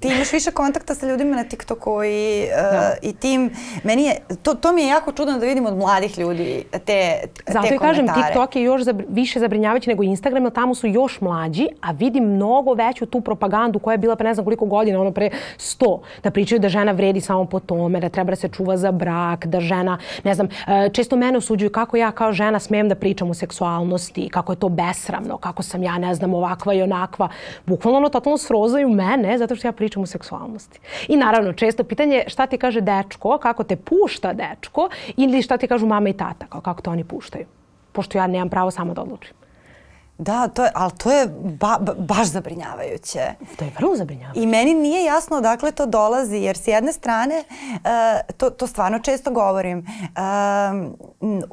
ti 0.00 0.08
imaš 0.08 0.32
više 0.32 0.50
kontakta 0.50 0.94
sa 0.94 1.06
ljudima 1.06 1.36
na 1.36 1.44
TikToku 1.44 2.04
i, 2.04 2.44
uh, 2.44 2.72
da. 2.72 2.94
i 3.02 3.12
tim, 3.12 3.50
meni 3.82 4.04
je, 4.04 4.16
to, 4.42 4.54
to 4.54 4.72
mi 4.72 4.82
je 4.82 4.88
jako 4.88 5.12
čudno 5.12 5.38
da 5.38 5.46
vidim 5.46 5.66
od 5.66 5.76
mladih 5.76 6.18
ljudi 6.18 6.64
te, 6.70 6.78
te 6.86 7.52
Zato 7.52 7.74
i 7.74 7.78
kažem, 7.78 8.06
TikTok 8.06 8.56
je 8.56 8.62
još 8.62 8.82
zabr 8.82 9.04
više 9.08 9.40
zabrinjavajući 9.40 9.90
nego 9.90 10.02
Instagram, 10.02 10.44
jer 10.44 10.52
tamo 10.52 10.74
su 10.74 10.86
još 10.86 11.20
mlađi, 11.20 11.68
a 11.80 11.92
vidim 11.92 12.24
mnogo 12.24 12.74
veću 12.74 13.06
tu 13.06 13.20
propagandu 13.20 13.78
koja 13.78 13.94
je 13.94 13.98
bila 13.98 14.16
pre 14.16 14.28
ne 14.28 14.34
znam 14.34 14.44
koliko 14.44 14.66
godina, 14.66 15.00
ono 15.00 15.10
pre 15.10 15.30
sto, 15.56 16.02
da 16.22 16.30
pričaju 16.30 16.58
da 16.58 16.68
žena 16.68 16.92
vredi 16.92 17.20
samo 17.20 17.44
po 17.44 17.60
tome, 17.60 18.00
da 18.00 18.08
treba 18.08 18.30
da 18.30 18.36
se 18.36 18.48
čuva 18.48 18.76
za 18.76 18.92
brak, 18.92 19.46
da 19.46 19.60
žena, 19.60 19.98
ne 20.24 20.34
znam, 20.34 20.46
uh, 20.46 20.92
često 20.92 21.16
mene 21.16 21.38
osuđuju 21.38 21.70
kako 21.70 21.96
ja 21.96 22.10
kao 22.10 22.32
žena 22.32 22.58
smem 22.58 22.88
da 22.88 22.94
pričam 22.94 23.30
o 23.30 23.34
seksualnosti, 23.34 24.28
kako 24.28 24.52
je 24.52 24.56
to 24.56 24.68
besramno, 24.68 25.36
kako 25.36 25.62
sam 25.62 25.82
ja, 25.82 25.98
ne 25.98 26.14
znam, 26.14 26.34
ovakva 26.34 26.74
i 26.74 26.82
ona 26.82 26.93
onakva. 26.94 27.28
Bukvalno 27.66 27.98
ono 27.98 28.08
totalno 28.08 28.38
srozaju 28.38 28.88
mene 28.88 29.38
zato 29.38 29.56
što 29.56 29.68
ja 29.68 29.72
pričam 29.72 30.02
o 30.02 30.06
seksualnosti. 30.06 30.80
I 31.08 31.16
naravno, 31.16 31.52
često 31.52 31.84
pitanje 31.84 32.24
šta 32.26 32.46
ti 32.46 32.58
kaže 32.58 32.80
dečko, 32.80 33.38
kako 33.38 33.64
te 33.64 33.76
pušta 33.76 34.32
dečko 34.32 34.88
ili 35.16 35.42
šta 35.42 35.56
ti 35.56 35.68
kažu 35.68 35.86
mama 35.86 36.08
i 36.08 36.12
tata, 36.12 36.46
kako 36.46 36.82
to 36.82 36.90
oni 36.90 37.04
puštaju. 37.04 37.46
Pošto 37.92 38.18
ja 38.18 38.26
nemam 38.26 38.48
pravo 38.48 38.70
sama 38.70 38.94
da 38.94 39.02
odlučim. 39.02 39.43
Da, 40.18 40.48
to 40.48 40.64
je, 40.64 40.70
ali 40.74 40.92
to 40.98 41.12
je 41.12 41.26
ba, 41.60 41.78
ba, 41.80 41.94
baš 41.98 42.26
zabrinjavajuće. 42.26 43.20
To 43.56 43.64
je 43.64 43.72
vrlo 43.78 43.96
zabrinjavajuće. 43.96 44.40
I 44.40 44.46
meni 44.46 44.74
nije 44.74 45.04
jasno 45.04 45.36
odakle 45.36 45.72
to 45.72 45.86
dolazi, 45.86 46.36
jer 46.36 46.56
s 46.56 46.68
jedne 46.68 46.92
strane, 46.92 47.44
uh, 47.74 47.80
to, 48.36 48.50
to 48.50 48.66
stvarno 48.66 48.98
često 48.98 49.30
govorim, 49.30 49.78
uh, 49.78 50.20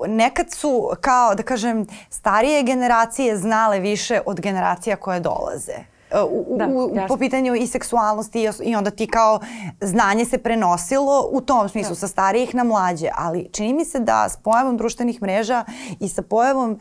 nekad 0.08 0.52
su, 0.52 0.90
kao 1.02 1.36
da 1.36 1.44
kažem, 1.44 1.88
starije 2.10 2.64
generacije 2.64 3.38
znale 3.38 3.80
više 3.80 4.22
od 4.26 4.40
generacija 4.40 4.96
koje 4.96 5.20
dolaze 5.20 5.92
u, 6.30 6.58
da, 6.58 6.68
u, 6.68 7.08
po 7.08 7.18
pitanju 7.18 7.56
i 7.56 7.68
seksualnosti 7.68 8.50
i 8.64 8.76
onda 8.76 8.92
ti 8.92 9.08
kao 9.08 9.40
znanje 9.82 10.26
se 10.26 10.38
prenosilo 10.38 11.30
u 11.32 11.42
tom 11.42 11.70
smislu 11.70 11.90
da. 11.90 11.96
sa 11.96 12.08
starijih 12.08 12.56
na 12.56 12.64
mlađe, 12.64 13.08
ali 13.16 13.50
čini 13.52 13.74
mi 13.74 13.86
se 13.86 14.00
da 14.00 14.30
s 14.30 14.38
pojavom 14.38 14.78
društvenih 14.78 15.22
mreža 15.22 15.66
i 16.00 16.10
sa 16.10 16.22
pojavom 16.22 16.72
uh, 16.72 16.78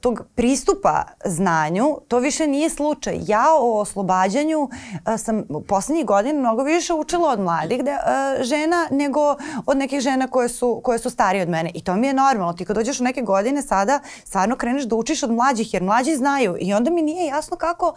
tog 0.00 0.22
pristupa 0.34 1.04
znanju 1.24 1.98
to 2.08 2.18
više 2.18 2.46
nije 2.46 2.70
slučaj. 2.70 3.18
Ja 3.26 3.44
o 3.60 3.80
oslobađanju 3.80 4.60
uh, 4.60 4.70
sam 5.18 5.44
poslednjih 5.68 6.06
godina 6.06 6.40
mnogo 6.40 6.62
više 6.62 6.94
učila 6.94 7.32
od 7.32 7.40
mladih 7.40 7.84
de, 7.84 7.90
uh, 7.92 8.44
žena 8.44 8.88
nego 8.90 9.36
od 9.66 9.76
nekih 9.76 10.00
žena 10.00 10.26
koje 10.26 10.48
su, 10.48 10.80
koje 10.84 10.98
su 10.98 11.10
starije 11.10 11.42
od 11.42 11.48
mene 11.48 11.70
i 11.74 11.84
to 11.84 11.96
mi 11.96 12.06
je 12.06 12.14
normalno. 12.14 12.52
Ti 12.52 12.64
kad 12.64 12.76
dođeš 12.76 13.00
u 13.00 13.04
neke 13.04 13.22
godine 13.22 13.62
sada 13.62 14.00
stvarno 14.24 14.56
kreneš 14.56 14.84
da 14.84 14.96
učiš 14.96 15.22
od 15.22 15.30
mlađih 15.30 15.74
jer 15.74 15.82
mlađi 15.82 16.16
znaju 16.16 16.56
i 16.60 16.74
onda 16.74 16.90
mi 16.90 17.02
nije 17.02 17.26
jasno 17.26 17.56
kako 17.56 17.94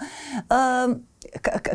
um, 0.51 1.07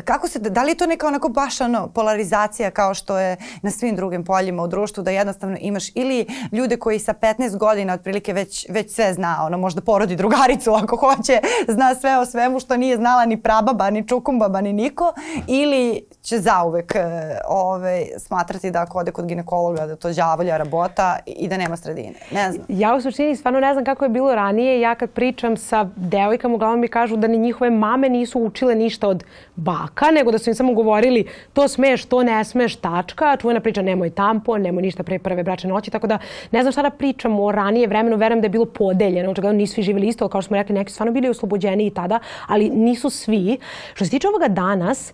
kako 0.05 0.27
se, 0.27 0.39
da 0.39 0.63
li 0.63 0.71
je 0.71 0.75
to 0.75 0.85
neka 0.85 1.07
onako 1.07 1.29
baš 1.29 1.61
ono 1.61 1.87
polarizacija 1.87 2.71
kao 2.71 2.93
što 2.93 3.19
je 3.19 3.37
na 3.61 3.71
svim 3.71 3.95
drugim 3.95 4.25
poljima 4.25 4.63
u 4.63 4.67
društvu 4.67 5.03
da 5.03 5.11
jednostavno 5.11 5.57
imaš 5.61 5.89
ili 5.95 6.25
ljude 6.51 6.77
koji 6.77 6.99
sa 6.99 7.13
15 7.13 7.57
godina 7.57 7.93
otprilike 7.93 8.33
već, 8.33 8.65
već 8.69 8.91
sve 8.91 9.13
zna, 9.13 9.37
ono 9.45 9.57
možda 9.57 9.81
porodi 9.81 10.15
drugaricu 10.15 10.71
ako 10.71 10.95
hoće, 10.97 11.39
zna 11.67 11.95
sve 11.95 12.17
o 12.17 12.25
svemu 12.25 12.59
što 12.59 12.77
nije 12.77 12.97
znala 12.97 13.25
ni 13.25 13.41
prababa, 13.41 13.89
ni 13.89 14.07
čukumbaba, 14.07 14.61
ni 14.61 14.73
niko 14.73 15.13
ili 15.47 16.05
će 16.21 16.39
zauvek 16.39 16.95
e, 16.95 17.01
ove, 17.47 18.05
smatrati 18.17 18.71
da 18.71 18.81
ako 18.81 18.99
ode 18.99 19.11
kod 19.11 19.25
ginekologa 19.25 19.85
da 19.85 19.95
to 19.95 20.09
đavolja 20.27 20.57
rabota 20.57 21.17
i 21.25 21.47
da 21.47 21.57
nema 21.57 21.77
sredine. 21.77 22.13
Ne 22.31 22.51
znam. 22.51 22.65
Ja 22.69 22.95
u 22.95 23.01
suštini 23.01 23.35
stvarno 23.35 23.59
ne 23.59 23.73
znam 23.73 23.85
kako 23.85 24.05
je 24.05 24.09
bilo 24.09 24.35
ranije. 24.35 24.81
Ja 24.81 24.95
kad 24.95 25.09
pričam 25.09 25.57
sa 25.57 25.89
devojkama 25.95 26.55
uglavnom 26.55 26.79
mi 26.79 26.87
kažu 26.87 27.15
da 27.15 27.27
ni 27.27 27.37
njihove 27.37 27.69
mame 27.69 28.09
nisu 28.09 28.39
učile 28.39 28.75
ništa 28.75 29.07
od 29.07 29.23
baka, 29.57 30.11
nego 30.11 30.31
da 30.31 30.37
su 30.37 30.49
im 30.49 30.55
samo 30.55 30.73
govorili 30.73 31.25
to 31.53 31.67
smeš, 31.67 32.05
to 32.05 32.23
ne 32.23 32.43
smeš, 32.43 32.75
tačka. 32.75 33.37
Čuvena 33.41 33.59
priča 33.59 33.81
nemoj 33.81 34.09
tampon, 34.09 34.61
nemoj 34.61 34.81
ništa 34.81 35.03
pre 35.03 35.19
prve 35.19 35.43
bračne 35.43 35.69
noći, 35.69 35.91
tako 35.91 36.07
da 36.07 36.19
ne 36.51 36.61
znam 36.61 36.71
šta 36.71 36.81
da 36.81 36.89
pričam 36.89 37.39
o 37.39 37.51
ranije 37.51 37.87
vremenu, 37.87 38.17
verujem 38.17 38.41
da 38.41 38.45
je 38.45 38.49
bilo 38.49 38.65
podeljeno, 38.65 39.31
očigledno 39.31 39.57
nisu 39.57 39.73
svi 39.73 39.83
živjeli 39.83 40.07
isto, 40.07 40.29
kao 40.29 40.41
što 40.41 40.47
smo 40.47 40.57
rekli, 40.57 40.75
neki 40.75 40.91
su 40.91 40.93
stvarno 40.93 41.13
bili 41.13 41.29
oslobođeni 41.29 41.87
i 41.87 41.89
tada, 41.89 42.19
ali 42.47 42.69
nisu 42.69 43.09
svi. 43.09 43.57
Što 43.93 44.05
se 44.05 44.11
tiče 44.11 44.27
ovoga 44.27 44.47
danas, 44.47 45.13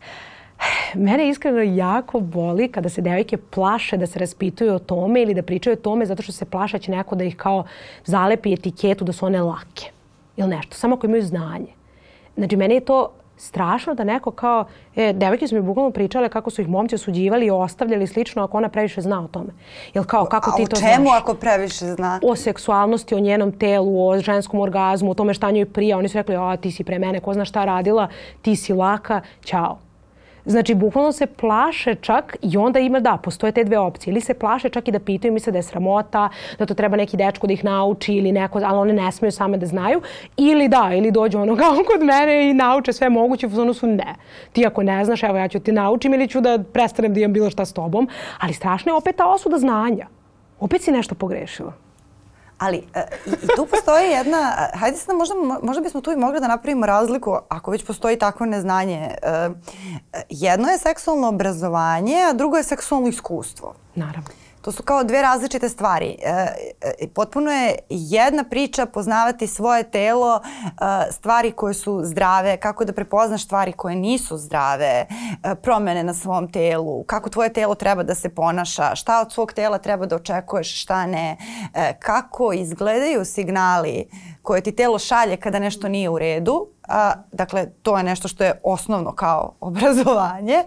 Mene 0.94 1.30
iskreno 1.30 1.62
jako 1.62 2.20
boli 2.20 2.68
kada 2.68 2.90
se 2.90 3.02
devojke 3.02 3.38
plaše 3.38 3.98
da 3.98 4.08
se 4.08 4.20
raspituju 4.20 4.74
o 4.74 4.80
tome 4.80 5.22
ili 5.22 5.34
da 5.34 5.42
pričaju 5.42 5.74
o 5.74 5.82
tome 5.82 6.06
zato 6.06 6.24
što 6.24 6.32
se 6.32 6.46
plaše 6.46 6.78
da 6.78 6.82
će 6.82 6.92
neko 6.92 7.16
da 7.16 7.24
ih 7.24 7.36
kao 7.36 7.64
zalepi 8.06 8.54
etiketu 8.54 9.06
da 9.06 9.14
su 9.14 9.26
one 9.26 9.42
lake 9.42 9.90
ili 10.38 10.50
nešto, 10.50 10.76
samo 10.76 10.96
ako 10.96 11.08
imaju 11.08 11.24
znanje. 11.24 11.74
Znači, 12.38 12.56
meni 12.56 12.74
je 12.74 12.86
to 12.86 13.10
strašno 13.44 13.94
da 13.94 14.04
neko 14.04 14.32
kao, 14.32 14.66
e, 14.96 15.14
devojke 15.14 15.48
su 15.48 15.56
mi 15.56 15.62
bukvalno 15.62 15.92
pričale 15.92 16.30
kako 16.30 16.50
su 16.50 16.62
ih 16.62 16.68
momci 16.68 16.96
osuđivali 16.96 17.46
i 17.46 17.52
ostavljali 17.52 18.08
slično 18.08 18.44
ako 18.44 18.58
ona 18.58 18.70
previše 18.70 19.02
zna 19.02 19.24
o 19.24 19.28
tome. 19.28 19.50
Jel 19.94 20.04
kao, 20.04 20.26
kako 20.26 20.52
ti 20.52 20.66
to 20.70 20.76
znaš? 20.76 20.90
A 20.90 20.94
o 20.94 20.96
čemu 20.96 21.10
ako 21.10 21.34
previše 21.34 21.86
zna? 21.86 22.20
O 22.24 22.36
seksualnosti, 22.36 23.16
o 23.16 23.20
njenom 23.20 23.52
telu, 23.52 24.08
o 24.08 24.20
ženskom 24.20 24.60
orgazmu, 24.60 25.12
o 25.12 25.14
tome 25.14 25.34
šta 25.34 25.52
njoj 25.52 25.66
prija. 25.66 25.98
Oni 25.98 26.10
su 26.10 26.18
rekli, 26.18 26.36
a 26.36 26.58
ti 26.58 26.72
si 26.72 26.84
pre 26.84 27.00
mene, 27.00 27.20
ko 27.20 27.34
zna 27.34 27.46
šta 27.46 27.66
radila, 27.66 28.08
ti 28.42 28.56
si 28.56 28.74
laka, 28.74 29.22
ćao. 29.46 29.78
Znači, 30.46 30.76
bukvalno 30.76 31.12
se 31.12 31.26
plaše 31.26 31.96
čak 31.96 32.38
i 32.42 32.58
onda 32.58 32.80
ima, 32.80 33.00
da, 33.00 33.18
postoje 33.24 33.52
te 33.52 33.64
dve 33.64 33.80
opcije. 33.80 34.12
Ili 34.12 34.22
se 34.22 34.34
plaše 34.34 34.70
čak 34.70 34.88
i 34.88 34.92
da 34.92 35.00
pitaju, 35.00 35.34
misle 35.34 35.52
da 35.52 35.58
je 35.58 35.64
sramota, 35.64 36.30
da 36.60 36.66
to 36.66 36.74
treba 36.74 36.98
neki 36.98 37.18
dečko 37.18 37.48
da 37.48 37.54
ih 37.54 37.64
nauči 37.64 38.14
ili 38.14 38.32
neko, 38.32 38.60
ali 38.66 38.78
one 38.78 38.94
ne 38.94 39.12
smeju 39.12 39.32
same 39.32 39.58
da 39.58 39.66
znaju. 39.66 40.02
Ili 40.38 40.68
da, 40.68 40.90
ili 40.94 41.12
dođu 41.12 41.40
ono 41.40 41.56
kao 41.56 41.76
kod 41.92 42.06
mene 42.06 42.50
i 42.50 42.54
nauče 42.54 42.94
sve 42.94 43.10
moguće, 43.10 43.48
zonu 43.48 43.74
su 43.74 43.88
ne. 43.88 44.16
Ti 44.52 44.66
ako 44.66 44.84
ne 44.84 45.06
znaš, 45.06 45.24
evo 45.24 45.38
ja 45.38 45.48
ću 45.48 45.60
ti 45.60 45.72
naučim 45.72 46.14
ili 46.14 46.28
ću 46.28 46.42
da 46.42 46.60
prestanem 46.74 47.14
da 47.14 47.20
imam 47.20 47.34
bilo 47.34 47.50
šta 47.50 47.66
s 47.66 47.74
tobom. 47.74 48.08
Ali 48.40 48.54
strašno 48.54 48.92
je 48.92 48.96
opet 48.96 49.16
ta 49.16 49.28
osuda 49.28 49.58
znanja. 49.58 50.08
Opet 50.60 50.82
si 50.82 50.92
nešto 50.92 51.16
pogrešila. 51.16 51.83
Ali 52.64 52.78
e, 52.94 53.06
i, 53.26 53.30
i 53.30 53.48
tu 53.56 53.66
postoji 53.66 54.12
jedna, 54.12 54.70
e, 54.74 54.78
hajde 54.78 54.98
sad 54.98 55.16
možda, 55.16 55.36
možda 55.64 55.82
bismo 55.82 56.02
tu 56.02 56.12
i 56.12 56.16
mogli 56.16 56.40
da 56.40 56.48
napravimo 56.48 56.86
razliku 56.86 57.38
ako 57.50 57.72
već 57.72 57.86
postoji 57.86 58.20
takvo 58.20 58.46
neznanje. 58.46 59.16
E, 59.22 59.50
jedno 60.30 60.68
je 60.68 60.78
seksualno 60.78 61.28
obrazovanje, 61.28 62.16
a 62.30 62.34
drugo 62.34 62.58
je 62.58 62.64
seksualno 62.64 63.08
iskustvo. 63.08 63.74
Naravno. 63.96 64.43
To 64.64 64.72
su 64.72 64.84
kao 64.84 65.04
dve 65.04 65.22
različite 65.22 65.70
stvari. 65.70 66.18
E, 66.24 66.48
e, 66.82 67.08
potpuno 67.08 67.52
je 67.52 67.78
jedna 67.90 68.44
priča 68.44 68.86
poznavati 68.86 69.48
svoje 69.48 69.84
telo, 69.84 70.42
e, 70.46 71.12
stvari 71.12 71.52
koje 71.52 71.74
su 71.74 72.02
zdrave, 72.04 72.58
kako 72.58 72.86
da 72.86 72.94
prepoznaš 72.94 73.46
stvari 73.46 73.72
koje 73.72 73.96
nisu 73.96 74.38
zdrave, 74.38 74.86
e, 74.86 75.06
promene 75.56 76.04
na 76.04 76.14
svom 76.14 76.52
telu, 76.52 77.04
kako 77.04 77.30
tvoje 77.30 77.54
telo 77.54 77.76
treba 77.76 78.04
da 78.04 78.16
se 78.16 78.30
ponaša, 78.30 78.96
šta 78.96 79.22
od 79.22 79.32
svog 79.32 79.54
tela 79.54 79.78
treba 79.78 80.06
da 80.06 80.16
očekuješ, 80.16 80.82
šta 80.82 81.06
ne, 81.06 81.38
e, 81.74 81.94
kako 82.00 82.54
izgledaju 82.54 83.26
signali 83.26 84.06
koje 84.42 84.62
ti 84.62 84.76
telo 84.76 85.00
šalje 85.00 85.38
kada 85.38 85.60
nešto 85.60 85.88
nije 85.88 86.10
u 86.10 86.20
redu, 86.20 86.68
A, 86.88 87.14
dakle, 87.32 87.66
to 87.82 87.98
je 87.98 88.04
nešto 88.04 88.28
što 88.28 88.44
je 88.44 88.60
osnovno 88.64 89.12
kao 89.12 89.54
obrazovanje. 89.60 90.64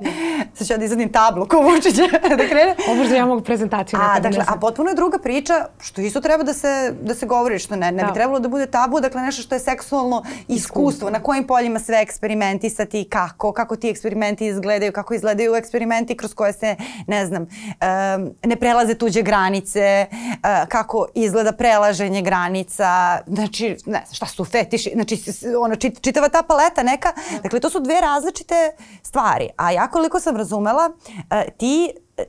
Sad 0.54 0.66
ću 0.66 0.72
ja 0.72 0.78
da 0.78 0.84
izvadim 0.84 1.12
tablu 1.12 1.46
ko 1.46 1.56
Vučić 1.60 1.94
da 2.38 2.46
krene. 2.48 2.76
Ja 3.16 3.26
mogu 3.26 3.42
prezentaciju. 3.42 3.98
A, 4.02 4.20
dakle, 4.20 4.44
a 4.48 4.56
potpuno 4.60 4.88
je 4.90 4.94
druga 4.94 5.18
priča 5.18 5.66
što 5.80 6.00
isto 6.00 6.20
treba 6.20 6.42
da 6.42 6.54
se, 6.54 6.94
da 7.02 7.14
se 7.14 7.26
govori, 7.26 7.58
što 7.58 7.76
ne, 7.76 7.92
ne 7.92 8.02
da. 8.02 8.08
bi 8.08 8.14
trebalo 8.14 8.38
da 8.38 8.48
bude 8.48 8.66
tabu, 8.66 9.00
dakle 9.00 9.22
nešto 9.22 9.42
što 9.42 9.54
je 9.54 9.58
seksualno 9.58 10.22
iskustvo, 10.48 10.88
iskustvo. 10.88 11.10
na 11.10 11.22
kojim 11.22 11.46
poljima 11.46 11.78
sve 11.78 12.00
eksperimentisati, 12.02 13.08
kako, 13.08 13.52
kako 13.52 13.76
ti 13.76 13.88
eksperimenti 13.88 14.46
izgledaju, 14.46 14.92
kako 14.92 15.14
izgledaju 15.14 15.54
eksperimenti 15.54 16.16
kroz 16.16 16.34
koje 16.34 16.52
se, 16.52 16.76
ne 17.06 17.26
znam, 17.26 17.42
um, 17.42 18.30
ne 18.44 18.56
prelaze 18.56 18.94
tuđe 18.94 19.22
granice, 19.22 20.06
uh, 20.10 20.68
kako 20.68 21.06
izgleda 21.14 21.52
prelaženje 21.52 22.22
granica, 22.22 23.18
znači, 23.26 23.68
ne 23.86 24.02
znam, 24.06 24.14
šta 24.14 24.26
su 24.26 24.44
fetiši, 24.44 24.90
znači, 24.94 25.18
ono, 25.60 25.76
čit, 25.76 26.00
čitava 26.06 26.28
ta 26.28 26.42
paleta 26.42 26.82
neka. 26.82 27.12
Dakle, 27.42 27.60
to 27.60 27.70
su 27.70 27.80
dve 27.80 28.00
različite 28.00 28.72
stvari. 29.02 29.48
A 29.56 29.72
ja 29.72 29.88
koliko 29.88 30.20
sam 30.20 30.36
razumela, 30.36 30.90
e, 31.30 31.50
ti 31.58 31.90
e, 32.16 32.24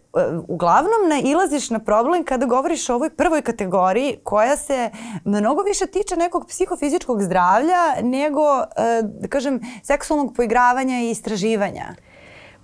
uglavnom 0.47 1.09
nailaziš 1.09 1.69
na 1.69 1.79
problem 1.79 2.23
kada 2.23 2.45
govoriš 2.45 2.89
o 2.89 2.95
ovoj 2.95 3.09
prvoj 3.09 3.41
kategoriji 3.41 4.17
koja 4.23 4.57
se 4.57 4.89
mnogo 5.25 5.61
više 5.61 5.87
tiče 5.87 6.15
nekog 6.15 6.47
psihofizičkog 6.47 7.21
zdravlja 7.21 8.01
nego, 8.03 8.59
e, 8.59 9.01
da 9.03 9.27
kažem, 9.27 9.61
seksualnog 9.83 10.35
poigravanja 10.35 10.99
i 10.99 11.09
istraživanja. 11.09 11.95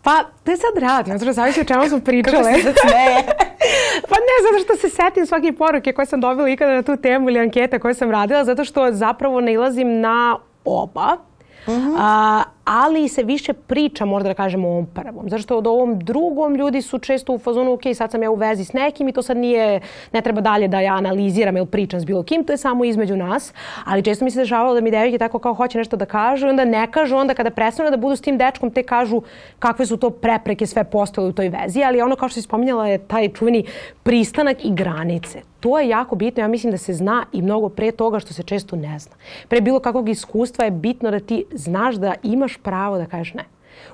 Pa, 0.04 0.24
to 0.44 0.52
je 0.52 0.58
sad 0.58 0.78
radim, 0.78 1.18
zato 1.18 1.34
zavisi 1.34 1.62
o 1.62 1.64
čemu 1.64 1.88
smo 1.88 2.00
pričale. 2.10 2.44
Kako 2.44 2.62
se 2.62 2.74
smeje. 2.82 3.24
pa 4.10 4.16
ne, 4.16 4.36
zato 4.44 4.64
što 4.64 4.76
se 4.76 4.90
setim 4.90 5.26
svake 5.26 5.54
poruke 5.54 5.94
koje 5.94 6.06
sam 6.06 6.22
dobila 6.22 6.50
ikada 6.50 6.74
na 6.74 6.82
tu 6.82 6.98
temu 6.98 7.30
ili 7.30 7.40
ankete 7.40 7.80
koje 7.80 7.94
sam 7.94 8.12
radila, 8.12 8.46
zato 8.46 8.66
što 8.66 8.92
zapravo 8.92 9.42
nailazim 9.42 10.00
na 10.00 10.38
oba. 10.66 11.20
Uh 11.68 11.72
-huh. 11.72 12.46
Ali 12.66 13.08
se 13.08 13.24
više 13.24 13.54
priča, 13.54 14.06
možda 14.06 14.30
da 14.30 14.34
kažemo, 14.34 14.68
o 14.68 14.72
ovom 14.72 14.86
prvom. 14.86 15.30
Zato 15.30 15.44
što 15.44 15.58
od 15.58 15.68
ovom 15.68 16.00
drugom 16.00 16.56
ljudi 16.56 16.82
su 16.82 17.00
često 17.00 17.34
u 17.34 17.40
fazonu, 17.40 17.74
ok, 17.74 17.82
sad 17.96 18.12
sam 18.12 18.24
ja 18.24 18.32
u 18.32 18.36
vezi 18.36 18.66
s 18.66 18.74
nekim 18.74 19.08
i 19.08 19.12
to 19.12 19.22
sad 19.22 19.38
nije, 19.38 19.80
ne 20.14 20.22
treba 20.22 20.42
dalje 20.42 20.68
da 20.68 20.80
ja 20.80 20.94
analiziram 20.94 21.58
ili 21.58 21.66
pričam 21.66 22.00
s 22.00 22.06
bilo 22.06 22.24
kim, 22.24 22.44
to 22.44 22.54
je 22.54 22.58
samo 22.58 22.86
između 22.86 23.16
nas. 23.16 23.54
Ali 23.86 24.04
često 24.04 24.26
mi 24.26 24.32
se 24.32 24.40
dešavalo 24.40 24.74
da 24.76 24.82
mi 24.82 24.92
devojke 24.92 25.18
tako 25.18 25.40
kao 25.40 25.54
hoće 25.54 25.78
nešto 25.78 25.98
da 25.98 26.06
kažu 26.06 26.48
i 26.48 26.50
onda 26.50 26.66
ne 26.66 26.92
kažu, 26.92 27.16
onda 27.16 27.34
kada 27.34 27.50
prestanu 27.50 27.90
da 27.90 27.98
budu 27.98 28.16
s 28.16 28.22
tim 28.22 28.38
dečkom, 28.38 28.72
te 28.72 28.84
kažu 28.84 29.22
kakve 29.60 29.86
su 29.86 29.98
to 29.98 30.10
prepreke 30.10 30.66
sve 30.66 30.84
postale 30.84 31.28
u 31.28 31.34
toj 31.34 31.50
vezi. 31.50 31.84
Ali 31.84 32.02
ono 32.02 32.16
kao 32.16 32.30
što 32.30 32.34
si 32.34 32.42
spominjala 32.42 32.88
je 32.88 32.98
taj 32.98 33.30
čuveni 33.30 33.66
pristanak 34.04 34.66
i 34.66 34.74
granice. 34.74 35.42
To 35.64 35.80
je 35.80 35.90
jako 35.90 36.16
bitno, 36.16 36.44
ja 36.44 36.48
mislim 36.48 36.72
da 36.72 36.78
se 36.78 36.94
zna 36.94 37.26
i 37.32 37.42
mnogo 37.42 37.70
pre 37.70 37.92
toga 37.92 38.20
što 38.20 38.34
se 38.34 38.44
često 38.44 38.76
ne 38.76 39.00
zna. 39.00 39.16
Pre 39.48 39.62
bilo 39.62 39.80
kakvog 39.80 40.10
iskustva 40.10 40.66
je 40.66 40.72
bitno 40.72 41.12
da 41.12 41.20
ti 41.20 41.46
znaš 41.52 41.96
da 41.96 42.14
imaš 42.24 42.53
pravo 42.58 42.98
da 42.98 43.06
kažeš 43.06 43.34
ne 43.34 43.44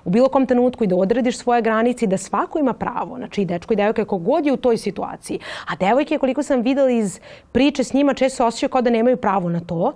u 0.06 0.10
bilo 0.10 0.30
kom 0.30 0.46
trenutku 0.46 0.84
i 0.84 0.88
da 0.88 0.96
odrediš 0.96 1.38
svoje 1.38 1.62
granice 1.62 2.06
i 2.06 2.08
da 2.08 2.18
svako 2.18 2.60
ima 2.60 2.74
pravo, 2.74 3.18
znači 3.18 3.42
i 3.42 3.46
dečko 3.46 3.74
i 3.74 3.76
devojka 3.76 4.06
kogod 4.06 4.46
je 4.46 4.54
u 4.54 4.58
toj 4.58 4.78
situaciji. 4.78 5.40
A 5.68 5.76
devojke, 5.76 6.18
koliko 6.18 6.44
sam 6.44 6.62
videla 6.62 6.90
iz 6.90 7.20
priče 7.52 7.84
s 7.84 7.94
njima, 7.94 8.14
često 8.14 8.46
osjećaju 8.46 8.70
kao 8.70 8.82
da 8.82 8.90
nemaju 8.90 9.18
pravo 9.18 9.50
na 9.50 9.60
to, 9.60 9.94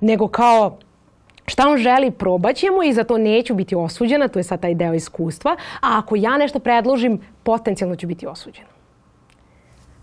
nego 0.00 0.28
kao 0.28 0.78
šta 1.46 1.68
on 1.68 1.78
želi 1.78 2.10
probaćemo 2.10 2.82
i 2.82 2.92
za 2.92 3.04
to 3.04 3.18
neću 3.18 3.54
biti 3.54 3.74
osuđena, 3.74 4.28
to 4.28 4.38
je 4.38 4.42
sad 4.42 4.60
taj 4.60 4.74
deo 4.74 4.94
iskustva, 4.94 5.56
a 5.80 5.98
ako 5.98 6.16
ja 6.16 6.36
nešto 6.38 6.58
predložim, 6.58 7.20
potencijalno 7.42 7.96
ću 7.96 8.06
biti 8.06 8.26
osuđena. 8.26 8.79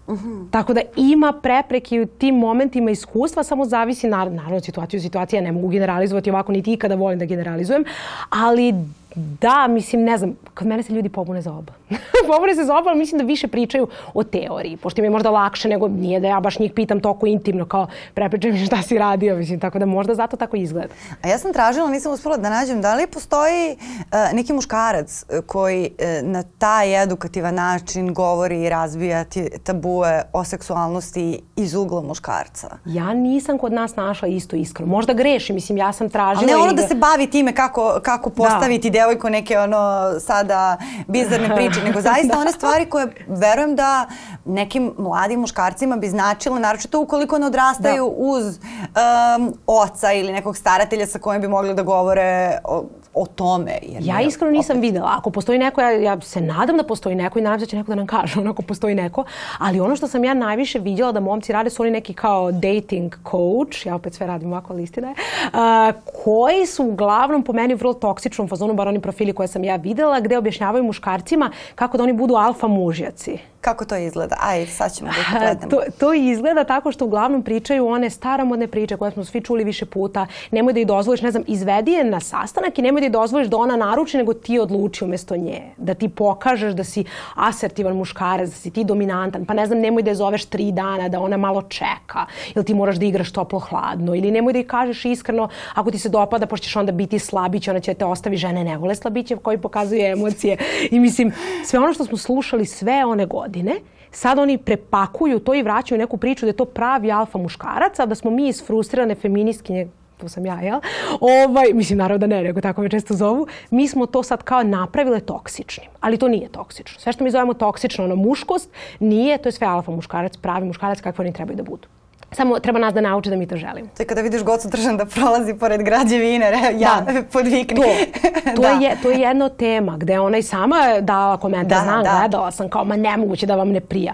-hmm. 0.08 0.52
Tako 0.52 0.74
da 0.74 0.82
ima 0.96 1.34
prepreke 1.43 2.02
u 2.02 2.06
tim 2.06 2.36
momentima 2.36 2.91
iskustva, 2.91 3.43
samo 3.43 3.65
zavisi 3.65 4.08
naravno, 4.08 4.36
naravno 4.38 4.60
situacija 4.60 5.00
situacija, 5.00 5.41
ne 5.41 5.52
mogu 5.52 5.67
generalizovati 5.67 6.30
ovako, 6.30 6.52
niti 6.52 6.74
ikada 6.74 6.96
volim 6.96 7.20
da 7.20 7.26
generalizujem, 7.26 7.84
ali 8.30 8.74
Da, 9.17 9.67
mislim, 9.67 10.03
ne 10.03 10.17
znam, 10.17 10.36
kod 10.53 10.67
mene 10.67 10.84
se 10.84 10.93
ljudi 10.93 11.10
pobune 11.10 11.41
za 11.41 11.53
oba. 11.53 11.73
pobune 12.27 12.56
se 12.56 12.63
za 12.63 12.77
oba, 12.77 12.89
ali 12.89 12.99
mislim 12.99 13.19
da 13.19 13.25
više 13.25 13.47
pričaju 13.47 13.88
o 14.13 14.23
teoriji, 14.23 14.77
pošto 14.77 15.01
mi 15.01 15.06
je 15.06 15.12
možda 15.12 15.30
lakše 15.30 15.69
nego 15.69 15.88
nije 15.88 16.19
da 16.19 16.27
ja 16.27 16.39
baš 16.39 16.60
njih 16.60 16.71
pitam 16.71 16.99
toliko 16.99 17.27
intimno 17.27 17.65
kao 17.65 17.88
prepričaj 18.13 18.51
mi 18.51 18.65
šta 18.65 18.82
si 18.82 18.97
radio, 18.97 19.36
mislim, 19.36 19.60
tako 19.60 19.80
da 19.80 19.86
možda 19.86 20.15
zato 20.15 20.38
tako 20.38 20.58
izgleda. 20.58 20.93
A 21.21 21.27
ja 21.27 21.38
sam 21.38 21.53
tražila, 21.53 21.89
nisam 21.89 22.13
uspela 22.13 22.38
da 22.38 22.49
nađem, 22.49 22.82
da 22.82 22.95
li 22.95 23.08
postoji 23.08 23.77
uh, 23.97 24.08
neki 24.34 24.53
muškarac 24.53 25.25
koji 25.45 25.91
uh, 25.91 26.27
na 26.30 26.43
taj 26.43 27.03
edukativan 27.03 27.56
način 27.56 28.13
govori 28.13 28.63
i 28.63 28.69
razbija 28.69 29.25
tabue 29.63 30.21
o 30.34 30.43
seksualnosti 30.43 31.41
iz 31.56 31.75
ugla 31.75 32.01
muškarca? 32.01 32.77
Ja 32.86 33.13
nisam 33.13 33.58
kod 33.58 33.73
nas 33.73 33.95
našla 33.95 34.27
isto 34.27 34.56
iskreno. 34.56 34.91
Možda 34.91 35.13
grešim, 35.13 35.56
mislim, 35.56 35.77
ja 35.77 35.91
sam 35.91 36.10
tražila... 36.10 36.43
Ali 36.43 36.51
ne 36.51 36.58
ono 36.58 36.73
da... 36.73 36.88
se 36.88 36.95
bavi 36.95 37.27
time 37.27 37.56
kako, 37.56 37.99
kako 38.03 38.30
da. 38.30 38.36
postaviti 38.36 38.89
da 38.89 39.07
devojku 39.08 39.30
neke 39.30 39.60
ono 39.60 40.12
sada 40.20 40.78
bizarne 41.08 41.56
priče, 41.56 41.84
nego 41.84 42.02
zaista 42.02 42.34
da. 42.34 42.39
one 42.41 42.52
stvari 42.52 42.89
koje 42.89 43.08
verujem 43.28 43.76
da 43.76 44.06
nekim 44.46 44.93
mladim 44.98 45.39
muškarcima 45.39 45.98
bi 45.98 46.10
značile, 46.10 46.60
naročito 46.60 47.02
ukoliko 47.02 47.38
ne 47.38 47.46
odrastaju 47.46 48.06
da. 48.06 48.12
uz 48.17 48.46
um, 48.46 49.54
oca 49.67 50.13
ili 50.13 50.34
nekog 50.34 50.58
staratelja 50.58 51.08
sa 51.08 51.20
kojim 51.20 51.41
bi 51.41 51.48
mogli 51.48 51.74
da 51.74 51.84
govore 51.84 52.58
o, 52.63 52.86
o 53.17 53.25
tome. 53.25 53.77
Jer 53.82 54.03
ja 54.06 54.21
iskreno 54.21 54.51
nisam 54.51 54.77
opet... 54.77 54.89
videla. 54.89 55.13
Ako 55.17 55.30
postoji 55.30 55.60
neko, 55.60 55.82
ja, 55.82 55.91
ja 55.91 56.21
se 56.21 56.41
nadam 56.41 56.77
da 56.77 56.84
postoji 56.84 57.15
neko 57.15 57.39
i 57.39 57.41
nadam 57.41 57.60
se 57.60 57.65
da 57.65 57.69
će 57.69 57.77
neko 57.77 57.91
da 57.91 57.95
nam 57.95 58.08
kaže 58.08 58.39
onako 58.39 58.62
postoji 58.62 58.95
neko. 58.95 59.23
Ali 59.58 59.80
ono 59.80 59.95
što 59.95 60.08
sam 60.08 60.23
ja 60.23 60.34
najviše 60.34 60.80
vidjela 60.80 61.12
da 61.12 61.19
momci 61.19 61.53
rade 61.53 61.69
su 61.69 61.84
oni 61.84 61.91
neki 61.91 62.13
kao 62.13 62.51
dating 62.51 63.15
coach, 63.32 63.86
ja 63.86 63.95
opet 63.95 64.13
sve 64.13 64.27
radim 64.27 64.51
ovako, 64.51 64.73
ali 64.73 64.84
istina 64.84 65.08
je, 65.08 65.13
uh, 65.13 65.95
koji 66.23 66.65
su 66.65 66.84
uglavnom 66.84 67.43
po 67.43 67.53
meni 67.53 67.75
vrlo 67.75 67.93
toksičnom 67.93 68.47
fazonu, 68.47 68.73
bar 68.73 68.88
oni 68.88 69.01
profili 69.01 69.34
koje 69.34 69.47
sam 69.47 69.63
ja 69.63 69.75
videla, 69.75 70.19
gde 70.19 70.38
objašnjavaju 70.38 70.84
muškarcima 70.84 71.51
kako 71.75 71.97
da 71.97 72.03
oni 72.03 72.13
budu 72.13 72.36
alfa 72.36 72.67
mužjaci. 72.67 73.38
Kako 73.62 73.86
to 73.86 73.95
izgleda? 73.95 74.36
Aj, 74.41 74.65
sad 74.65 74.93
ćemo 74.93 75.10
da 75.10 75.39
gledamo. 75.39 75.69
To, 75.69 75.82
to 75.99 76.13
izgleda 76.13 76.63
tako 76.63 76.91
što 76.91 77.06
uglavnom 77.06 77.43
pričaju 77.43 77.88
one 77.88 78.10
staramodne 78.10 78.67
priče 78.67 78.97
koje 78.97 79.12
smo 79.12 79.25
svi 79.25 79.41
čuli 79.41 79.63
više 79.63 79.86
puta. 79.86 80.27
Nemoj 80.51 80.73
da 80.73 80.80
ih 80.80 80.88
dozvoliš, 80.88 81.21
ne 81.21 81.32
znam, 81.32 81.43
izvedi 81.47 81.91
je 81.91 82.03
na 82.03 82.19
sastanak 82.19 82.80
i 82.80 82.82
nemoj 82.82 83.01
da 83.01 83.07
ih 83.08 83.12
dozvoliš 83.12 83.48
da 83.48 83.58
ona 83.58 83.76
naruči, 83.76 84.17
nego 84.17 84.34
ti 84.34 84.60
odluči 84.60 85.04
umesto 85.04 85.38
nje. 85.38 85.62
Da 85.78 85.93
ti 85.93 86.10
pokažeš 86.10 86.74
da 86.74 86.84
si 86.84 87.04
asertivan 87.36 87.98
muškarac, 87.98 88.50
da 88.50 88.56
si 88.56 88.72
ti 88.72 88.84
dominantan. 88.84 89.46
Pa 89.46 89.54
ne 89.54 89.65
znam, 89.65 89.80
nemoj 89.80 90.04
da 90.04 90.12
je 90.12 90.15
zoveš 90.15 90.46
tri 90.46 90.72
dana, 90.72 91.10
da 91.10 91.20
ona 91.20 91.38
malo 91.38 91.62
čeka. 91.62 92.26
Ili 92.56 92.65
ti 92.65 92.74
moraš 92.74 92.96
da 92.96 93.06
igraš 93.06 93.32
toplo-hladno. 93.32 94.15
Ili 94.15 94.32
nemoj 94.32 94.54
da 94.54 94.60
ih 94.60 94.67
kažeš 94.67 95.06
iskreno, 95.06 95.50
ako 95.74 95.91
ti 95.91 96.00
se 96.00 96.10
dopada, 96.10 96.46
pošto 96.46 96.65
ćeš 96.65 96.76
onda 96.76 96.91
biti 96.91 97.20
slabić, 97.20 97.67
ona 97.67 97.80
će 97.80 97.93
te 97.93 98.06
ostavi 98.06 98.38
žene 98.38 98.63
ne 98.63 98.78
vole 98.78 98.96
slabiće 98.96 99.36
koji 99.36 99.58
pokazuje 99.58 100.12
emocije. 100.12 100.58
I 100.91 101.00
mislim, 101.00 101.32
sve 101.65 101.80
ono 101.80 101.93
što 101.93 102.06
smo 102.06 102.17
slušali 102.17 102.65
sve 102.65 103.06
one 103.06 103.26
godine, 103.26 103.76
sad 104.12 104.39
oni 104.39 104.58
prepakuju 104.58 105.39
to 105.39 105.54
i 105.54 105.63
vraćaju 105.63 106.00
neku 106.00 106.17
priču 106.17 106.46
da 106.46 106.50
je 106.50 106.58
to 106.58 106.65
pravi 106.65 107.12
alfa 107.12 107.38
muškarac, 107.38 108.00
a 108.00 108.06
da 108.06 108.15
smo 108.15 108.32
mi 108.32 108.48
isfrustrirane 108.48 109.15
feministkinje 109.15 109.88
to 110.17 110.30
sam 110.30 110.45
ja, 110.45 110.62
jel? 110.62 110.80
Ovaj, 111.21 111.73
mislim, 111.73 111.97
naravno 111.97 112.17
da 112.17 112.27
ne, 112.27 112.43
nego 112.43 112.62
tako 112.62 112.82
me 112.82 112.89
često 112.89 113.13
zovu. 113.13 113.47
Mi 113.69 113.88
smo 113.88 114.06
to 114.06 114.23
sad 114.23 114.43
kao 114.43 114.63
napravile 114.63 115.19
toksičnim, 115.19 115.88
ali 115.99 116.17
to 116.17 116.27
nije 116.27 116.49
toksično. 116.49 116.99
Sve 116.99 117.13
što 117.13 117.23
mi 117.23 117.32
zovemo 117.32 117.53
toksično, 117.53 118.03
ono 118.03 118.15
muškost, 118.15 118.69
nije, 118.99 119.38
to 119.38 119.49
je 119.49 119.53
sve 119.53 119.67
alfa 119.67 119.91
muškarac, 119.91 120.38
pravi 120.38 120.65
muškarac 120.65 121.01
kakve 121.01 121.23
oni 121.23 121.34
trebaju 121.34 121.58
da 121.58 121.63
budu. 121.63 121.88
Samo 122.32 122.60
treba 122.60 122.80
nas 122.80 122.93
da 122.93 123.01
nauči 123.01 123.30
da 123.30 123.36
mi 123.36 123.47
to 123.47 123.56
želimo. 123.56 123.88
To 123.97 124.03
je 124.03 124.08
kada 124.08 124.21
vidiš 124.21 124.43
Gocu 124.43 124.69
Tržan 124.69 124.97
da 124.97 125.06
prolazi 125.06 125.53
pored 125.53 125.84
građevine, 125.84 126.51
re, 126.51 126.58
ja, 126.77 127.01
da. 127.06 127.23
podvikni. 127.34 127.75
To, 127.75 128.56
to, 128.56 128.62
da. 128.62 128.69
je, 128.69 128.97
to 129.01 129.12
je 129.12 129.19
jedna 129.19 129.49
tema 129.49 129.97
gde 129.97 130.19
ona 130.19 130.38
i 130.38 130.43
sama 130.43 130.75
dala 131.01 131.38
komentar, 131.38 131.77
da, 131.77 131.84
znam, 131.84 132.03
da. 132.03 132.17
gledala 132.19 132.51
sam 132.51 132.69
kao, 132.69 132.86
ma 132.86 132.95
nemoguće 132.95 133.45
da 133.45 133.56
vam 133.56 133.69
ne 133.69 133.80
prija. 133.80 134.13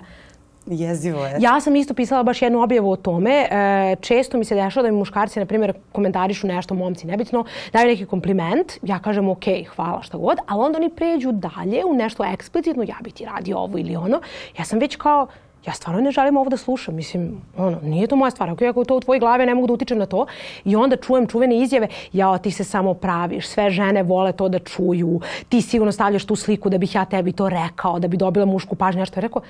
Jezivo 0.65 1.25
je. 1.25 1.37
Ja 1.39 1.59
sam 1.59 1.75
isto 1.75 1.93
pisala 1.93 2.23
baš 2.23 2.41
jednu 2.41 2.61
objavu 2.61 2.91
o 2.91 2.95
tome. 2.95 3.47
E, 3.51 3.95
često 4.01 4.37
mi 4.37 4.45
se 4.45 4.55
dešava 4.55 4.83
da 4.83 4.91
mi 4.91 4.97
muškarci, 4.97 5.39
na 5.39 5.45
primjer, 5.45 5.73
komentarišu 5.91 6.47
nešto, 6.47 6.73
momci 6.73 7.07
nebitno, 7.07 7.45
daju 7.73 7.87
neki 7.87 8.05
kompliment, 8.05 8.73
ja 8.81 8.99
kažem 8.99 9.29
ok, 9.29 9.43
hvala 9.75 10.01
šta 10.01 10.17
god, 10.17 10.37
ali 10.47 10.63
onda 10.63 10.77
oni 10.77 10.89
pređu 10.89 11.31
dalje 11.31 11.85
u 11.85 11.93
nešto 11.93 12.23
eksplicitno, 12.25 12.83
ja 12.83 12.95
bi 13.03 13.11
ti 13.11 13.25
radio 13.25 13.57
ovo 13.57 13.77
ili 13.77 13.95
ono. 13.95 14.21
Ja 14.57 14.65
sam 14.65 14.79
već 14.79 14.95
kao, 14.95 15.27
ja 15.67 15.73
stvarno 15.73 16.01
ne 16.01 16.11
želim 16.11 16.37
ovo 16.37 16.49
da 16.49 16.57
slušam. 16.57 16.95
Mislim, 16.95 17.41
ono, 17.57 17.79
nije 17.83 18.07
to 18.07 18.15
moja 18.15 18.31
stvar. 18.31 18.49
Ako 18.49 18.63
je 18.63 18.85
to 18.85 18.95
u 18.95 18.99
tvojoj 18.99 19.19
glavi, 19.19 19.45
ne 19.45 19.55
mogu 19.55 19.67
da 19.67 19.73
utičem 19.73 19.97
na 19.97 20.05
to. 20.05 20.25
I 20.65 20.75
onda 20.75 20.95
čujem 20.95 21.27
čuvene 21.27 21.57
izjave, 21.57 21.87
ja, 22.13 22.37
ti 22.37 22.51
se 22.51 22.63
samo 22.63 22.93
praviš, 22.93 23.47
sve 23.47 23.69
žene 23.69 24.03
vole 24.03 24.31
to 24.31 24.49
da 24.49 24.59
čuju, 24.59 25.21
ti 25.49 25.61
sigurno 25.61 25.91
stavljaš 25.91 26.25
tu 26.25 26.35
sliku 26.35 26.69
da 26.69 26.77
bih 26.77 26.95
ja 26.95 27.05
tebi 27.05 27.31
to 27.31 27.49
rekao, 27.49 27.99
da 27.99 28.07
bi 28.07 28.17
dobila 28.17 28.45
mušku 28.45 28.75
pažnju. 28.75 28.99
Nešto 28.99 29.19
je 29.19 29.21
rekao, 29.21 29.41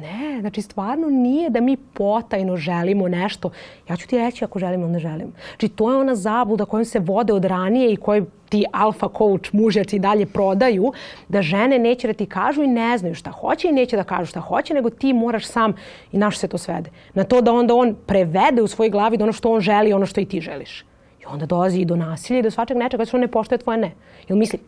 Ne, 0.00 0.40
znači 0.40 0.62
stvarno 0.62 1.10
nije 1.10 1.50
da 1.50 1.60
mi 1.60 1.76
potajno 1.76 2.56
želimo 2.56 3.08
nešto. 3.08 3.50
Ja 3.88 3.96
ću 3.96 4.08
ti 4.08 4.18
reći 4.18 4.44
ako 4.44 4.58
želim 4.58 4.80
ili 4.80 4.90
ne 4.90 4.98
želim. 4.98 5.32
Znači 5.48 5.68
to 5.68 5.90
je 5.90 5.96
ona 5.96 6.14
zabluda 6.14 6.64
kojom 6.64 6.84
se 6.84 6.98
vode 6.98 7.32
od 7.32 7.44
ranije 7.44 7.92
i 7.92 7.96
koje 7.96 8.24
ti 8.48 8.64
alfa 8.72 9.08
coach 9.18 9.54
mužjaci 9.54 9.98
dalje 9.98 10.26
prodaju, 10.26 10.92
da 11.28 11.42
žene 11.42 11.78
neće 11.78 12.06
da 12.06 12.12
ti 12.12 12.26
kažu 12.26 12.62
i 12.62 12.66
ne 12.66 12.98
znaju 12.98 13.14
šta 13.14 13.30
hoće 13.30 13.68
i 13.68 13.72
neće 13.72 13.96
da 13.96 14.04
kažu 14.04 14.26
šta 14.26 14.40
hoće, 14.40 14.74
nego 14.74 14.90
ti 14.90 15.12
moraš 15.12 15.46
sam 15.46 15.72
i 16.12 16.18
naš 16.18 16.38
se 16.38 16.48
to 16.48 16.58
svede. 16.58 16.90
Na 17.14 17.24
to 17.24 17.40
da 17.40 17.52
onda 17.52 17.74
on 17.74 17.96
prevede 18.06 18.62
u 18.62 18.66
svojoj 18.66 18.90
glavi 18.90 19.16
da 19.16 19.24
ono 19.24 19.32
što 19.32 19.52
on 19.52 19.60
želi 19.60 19.92
ono 19.92 20.06
što 20.06 20.20
i 20.20 20.24
ti 20.24 20.40
želiš. 20.40 20.84
I 21.22 21.26
onda 21.26 21.46
dolazi 21.46 21.80
i 21.80 21.84
do 21.84 21.96
nasilja 21.96 22.38
i 22.38 22.42
do 22.42 22.50
svačeg 22.50 22.76
nečega 22.76 23.04
što 23.04 23.16
on 23.16 23.20
ne 23.20 23.28
poštoje 23.28 23.58
tvoje 23.58 23.78
ne. 23.78 23.92
Ili 24.28 24.38
misli, 24.38 24.58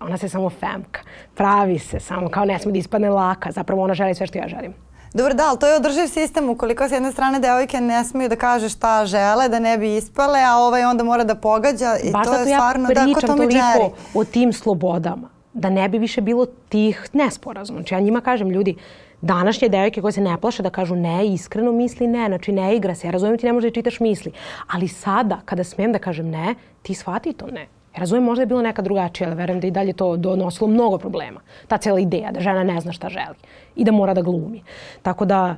ona 0.00 0.16
se 0.16 0.28
samo 0.28 0.50
femka, 0.50 1.00
pravi 1.34 1.78
se 1.78 2.00
samo 2.00 2.28
kao 2.28 2.44
ne 2.44 2.58
sme 2.58 2.72
da 2.72 2.78
ispadne 2.78 3.10
laka, 3.10 3.52
zapravo 3.52 3.82
ona 3.82 3.94
želi 3.94 4.14
sve 4.14 4.26
što 4.26 4.38
ja 4.38 4.48
želim. 4.48 4.74
Dobro, 5.14 5.34
da, 5.34 5.48
ali 5.48 5.58
to 5.58 5.66
je 5.66 5.76
održiv 5.76 6.06
sistem 6.06 6.50
ukoliko 6.50 6.88
s 6.88 6.92
jedne 6.92 7.12
strane 7.12 7.40
devojke 7.40 7.80
ne 7.80 8.04
smiju 8.04 8.28
da 8.28 8.36
kaže 8.36 8.68
šta 8.68 9.06
žele, 9.06 9.48
da 9.48 9.58
ne 9.58 9.78
bi 9.78 9.96
ispale, 9.96 10.40
a 10.40 10.56
ovaj 10.56 10.84
onda 10.84 11.04
mora 11.04 11.24
da 11.24 11.34
pogađa 11.34 11.96
i 12.04 12.10
Baš 12.12 12.26
to 12.26 12.34
je 12.34 12.44
stvarno 12.44 12.88
ja 12.88 12.94
da 12.94 13.14
ko 13.14 13.20
Tom 13.20 13.42
i 13.42 13.46
Jerry. 13.46 13.90
o 14.14 14.24
tim 14.24 14.52
slobodama, 14.52 15.28
da 15.52 15.70
ne 15.70 15.88
bi 15.88 15.98
više 15.98 16.20
bilo 16.20 16.46
tih 16.68 17.08
nesporazuma. 17.12 17.78
Znači 17.78 17.94
ja 17.94 18.00
njima 18.00 18.20
kažem, 18.20 18.50
ljudi, 18.50 18.76
današnje 19.20 19.68
devojke 19.68 20.00
koje 20.00 20.12
se 20.12 20.20
ne 20.20 20.36
plaše 20.40 20.62
da 20.62 20.70
kažu 20.70 20.96
ne, 20.96 21.26
iskreno 21.26 21.72
misli 21.72 22.06
ne, 22.06 22.26
znači 22.26 22.52
ne 22.52 22.76
igra 22.76 22.94
se, 22.94 23.06
ja 23.06 23.10
razumijem 23.10 23.38
ti 23.38 23.46
ne 23.46 23.52
možeš 23.52 23.70
da 23.70 23.74
čitaš 23.74 24.00
misli, 24.00 24.32
ali 24.66 24.88
sada 24.88 25.40
kada 25.44 25.64
smem 25.64 25.92
da 25.92 25.98
kažem 25.98 26.30
ne, 26.30 26.54
ti 26.82 26.94
shvati 26.94 27.32
to 27.32 27.46
ne. 27.46 27.66
Ja 27.96 28.00
razumem, 28.00 28.24
možda 28.24 28.42
je 28.42 28.46
bilo 28.46 28.62
neka 28.62 28.82
drugačija, 28.82 29.28
ali 29.28 29.36
verujem 29.36 29.60
da 29.60 29.66
i 29.66 29.70
dalje 29.70 29.92
to 29.92 30.16
donosilo 30.16 30.68
mnogo 30.68 30.98
problema. 30.98 31.40
Ta 31.68 31.78
cela 31.78 32.00
ideja 32.00 32.32
da 32.32 32.40
žena 32.40 32.64
ne 32.64 32.80
zna 32.80 32.92
šta 32.92 33.08
želi 33.08 33.36
i 33.76 33.84
da 33.84 33.92
mora 33.92 34.14
da 34.14 34.22
glumi. 34.22 34.62
Tako 35.02 35.24
da, 35.24 35.56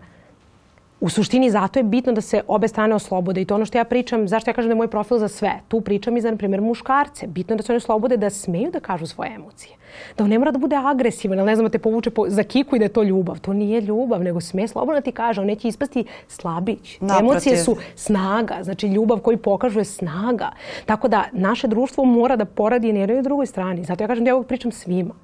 u 1.00 1.08
suštini 1.08 1.50
zato 1.50 1.78
je 1.78 1.82
bitno 1.82 2.12
da 2.12 2.20
se 2.20 2.42
obe 2.48 2.68
strane 2.68 2.94
oslobode 2.94 3.40
i 3.40 3.44
to 3.44 3.54
ono 3.54 3.64
što 3.64 3.78
ja 3.78 3.84
pričam, 3.84 4.28
zašto 4.28 4.50
ja 4.50 4.54
kažem 4.54 4.68
da 4.68 4.72
je 4.72 4.76
moj 4.76 4.88
profil 4.88 5.18
za 5.18 5.28
sve. 5.28 5.60
Tu 5.68 5.80
pričam 5.80 6.16
i 6.16 6.20
za, 6.20 6.30
na 6.30 6.36
primjer, 6.36 6.60
muškarce. 6.60 7.26
Bitno 7.26 7.52
je 7.52 7.56
da 7.56 7.62
se 7.62 7.72
oni 7.72 7.76
oslobode 7.76 8.16
da 8.16 8.30
smeju 8.30 8.70
da 8.70 8.80
kažu 8.80 9.06
svoje 9.06 9.34
emocije. 9.34 9.76
Da 10.18 10.24
on 10.24 10.30
ne 10.30 10.38
mora 10.38 10.50
da 10.50 10.58
bude 10.58 10.76
agresivan, 10.76 11.38
ne 11.38 11.56
znam, 11.56 11.66
da 11.66 11.70
te 11.70 11.78
povuče 11.78 12.10
po, 12.10 12.24
za 12.28 12.42
kiku 12.42 12.76
i 12.76 12.78
da 12.78 12.84
je 12.84 12.88
to 12.88 13.02
ljubav. 13.02 13.38
To 13.40 13.52
nije 13.52 13.80
ljubav, 13.80 14.22
nego 14.22 14.40
sme 14.40 14.68
slobodno 14.68 14.94
da 14.94 15.00
ti 15.00 15.12
kaže. 15.12 15.40
On 15.40 15.46
neće 15.46 15.68
ispasti 15.68 16.04
slabić. 16.28 16.98
Naprotiv. 17.00 17.30
Emocije 17.30 17.56
su 17.56 17.76
snaga. 17.96 18.58
Znači, 18.62 18.86
ljubav 18.86 19.18
koju 19.18 19.38
pokažu 19.38 19.78
je 19.78 19.84
snaga. 19.84 20.50
Tako 20.86 21.08
da, 21.08 21.24
naše 21.32 21.68
društvo 21.68 22.04
mora 22.04 22.36
da 22.36 22.44
poradi 22.44 22.92
na 22.92 23.00
jednoj 23.00 23.18
i 23.18 23.22
drugoj 23.22 23.46
strani. 23.46 23.84
Zato 23.84 24.04
ja 24.04 24.08
kažem 24.08 24.24
da 24.24 24.30
ja 24.30 24.34
ovog 24.34 24.46
pričam 24.46 24.72
svima. 24.72 25.14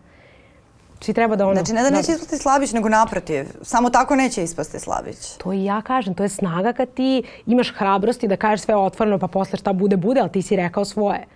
Svi 1.04 1.12
treba 1.12 1.36
da 1.36 1.46
ono... 1.46 1.54
Znači 1.54 1.72
ne 1.72 1.82
da 1.82 1.90
neće 1.90 2.12
ispasti 2.12 2.38
slabić, 2.38 2.72
nego 2.72 2.88
naprotiv. 2.88 3.44
Samo 3.62 3.90
tako 3.90 4.16
neće 4.16 4.42
ispasti 4.42 4.80
slabić. 4.80 5.36
To 5.38 5.52
i 5.52 5.64
ja 5.64 5.82
kažem. 5.82 6.14
To 6.14 6.22
je 6.22 6.28
snaga 6.28 6.72
kad 6.72 6.94
ti 6.94 7.22
imaš 7.46 7.74
hrabrosti 7.76 8.28
da 8.28 8.36
kažeš 8.36 8.64
sve 8.64 8.76
otvoreno 8.76 9.18
pa 9.18 9.28
posle 9.28 9.58
šta 9.58 9.72
bude, 9.72 9.96
bude, 9.96 10.20
ali 10.20 10.32
ti 10.32 10.42
si 10.42 10.56
rekao 10.56 10.84
svoje. 10.84 11.26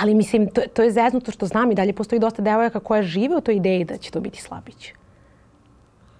Ali 0.00 0.14
mislim, 0.14 0.50
to, 0.50 0.60
to 0.74 0.82
je 0.82 0.90
zeznuto 0.90 1.30
što 1.30 1.46
znam 1.46 1.72
i 1.72 1.74
dalje 1.74 1.92
postoji 1.92 2.20
dosta 2.20 2.42
devojaka 2.42 2.80
koja 2.80 3.02
žive 3.02 3.36
u 3.36 3.40
toj 3.40 3.56
ideji 3.56 3.84
da 3.84 3.96
će 3.96 4.10
to 4.10 4.20
biti 4.20 4.42
slabić. 4.42 4.92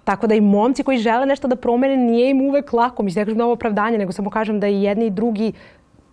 Tako 0.04 0.26
da 0.26 0.34
i 0.34 0.40
momci 0.40 0.82
koji 0.82 0.98
žele 0.98 1.26
nešto 1.26 1.48
da 1.48 1.56
promene 1.56 1.96
nije 1.96 2.30
im 2.30 2.40
uvek 2.40 2.72
lako. 2.72 3.02
Mislim, 3.02 3.20
ne 3.20 3.24
kažem 3.24 3.38
da 3.38 3.44
ovo 3.44 3.52
opravdanje, 3.52 3.98
nego 3.98 4.12
samo 4.12 4.30
kažem 4.30 4.60
da 4.60 4.68
i 4.68 4.82
jedni 4.82 5.06
i 5.06 5.10
drugi 5.10 5.52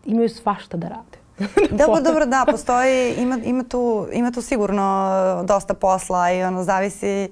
imaju 0.06 0.30
svašta 0.30 0.78
da 0.78 0.88
rade. 0.88 1.11
dobro, 1.86 2.02
dobro, 2.02 2.26
da, 2.26 2.46
postoji, 2.52 3.14
ima, 3.14 3.40
ima, 3.44 3.64
tu, 3.64 4.08
ima 4.14 4.32
tu 4.32 4.42
sigurno 4.42 5.44
dosta 5.46 5.74
posla 5.74 6.32
i 6.32 6.44
ono, 6.44 6.64
zavisi 6.64 7.30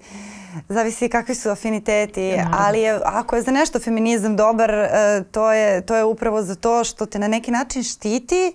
zavisi 0.69 1.09
kakvi 1.09 1.35
su 1.35 1.49
afiniteti, 1.49 2.31
Naravno. 2.31 2.57
ali 2.59 2.79
je, 2.79 2.99
ako 3.05 3.35
je 3.35 3.41
za 3.41 3.51
nešto 3.51 3.79
feminizam 3.79 4.35
dobar, 4.35 4.71
e, 4.71 5.23
to 5.31 5.51
je, 5.51 5.85
to 5.85 5.95
je 5.95 6.03
upravo 6.03 6.41
za 6.41 6.55
to 6.55 6.83
što 6.83 7.05
te 7.05 7.19
na 7.19 7.27
neki 7.27 7.51
način 7.51 7.83
štiti 7.83 8.35
e, 8.45 8.53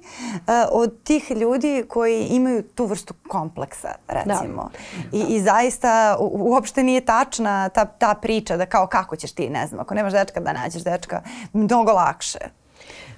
od 0.70 1.02
tih 1.02 1.30
ljudi 1.30 1.84
koji 1.88 2.24
imaju 2.24 2.62
tu 2.62 2.86
vrstu 2.86 3.14
kompleksa, 3.28 3.94
recimo. 4.08 4.70
Da. 5.12 5.18
I, 5.18 5.20
I 5.20 5.40
zaista 5.40 6.16
uopšte 6.20 6.82
nije 6.82 7.00
tačna 7.00 7.68
ta, 7.68 7.84
ta 7.84 8.14
priča 8.14 8.56
da 8.56 8.66
kao 8.66 8.86
kako 8.86 9.16
ćeš 9.16 9.32
ti, 9.32 9.48
ne 9.48 9.66
znam, 9.66 9.80
ako 9.80 9.94
nemaš 9.94 10.12
dečka 10.12 10.40
da 10.40 10.52
nađeš 10.52 10.82
dečka, 10.82 11.22
mnogo 11.52 11.92
lakše. 11.92 12.63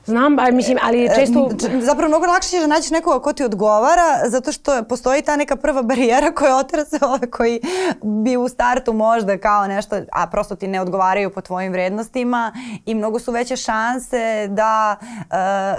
Znam, 0.06 0.38
ali 0.38 0.52
mislim, 0.52 0.78
ali 0.82 1.08
često... 1.16 1.48
Zapravo 1.80 2.08
mnogo 2.08 2.26
lakše 2.26 2.48
ćeš 2.48 2.60
da 2.60 2.66
nađeš 2.66 2.90
nekoga 2.90 3.22
ko 3.22 3.32
ti 3.32 3.44
odgovara, 3.44 4.28
zato 4.28 4.52
što 4.52 4.82
postoji 4.82 5.22
ta 5.22 5.36
neka 5.36 5.56
prva 5.56 5.82
barijera 5.82 6.32
koja 6.32 6.56
otara 6.56 6.84
se 6.84 6.98
ove 7.14 7.30
koji 7.30 7.60
bi 8.02 8.36
u 8.36 8.48
startu 8.48 8.92
možda 8.92 9.38
kao 9.38 9.66
nešto, 9.66 9.96
a 10.12 10.26
prosto 10.26 10.56
ti 10.56 10.68
ne 10.68 10.80
odgovaraju 10.80 11.30
po 11.30 11.40
tvojim 11.40 11.72
vrednostima 11.72 12.52
i 12.86 12.94
mnogo 12.94 13.18
su 13.18 13.32
veće 13.32 13.56
šanse 13.56 14.48
da 14.50 14.96
uh, 15.00 15.26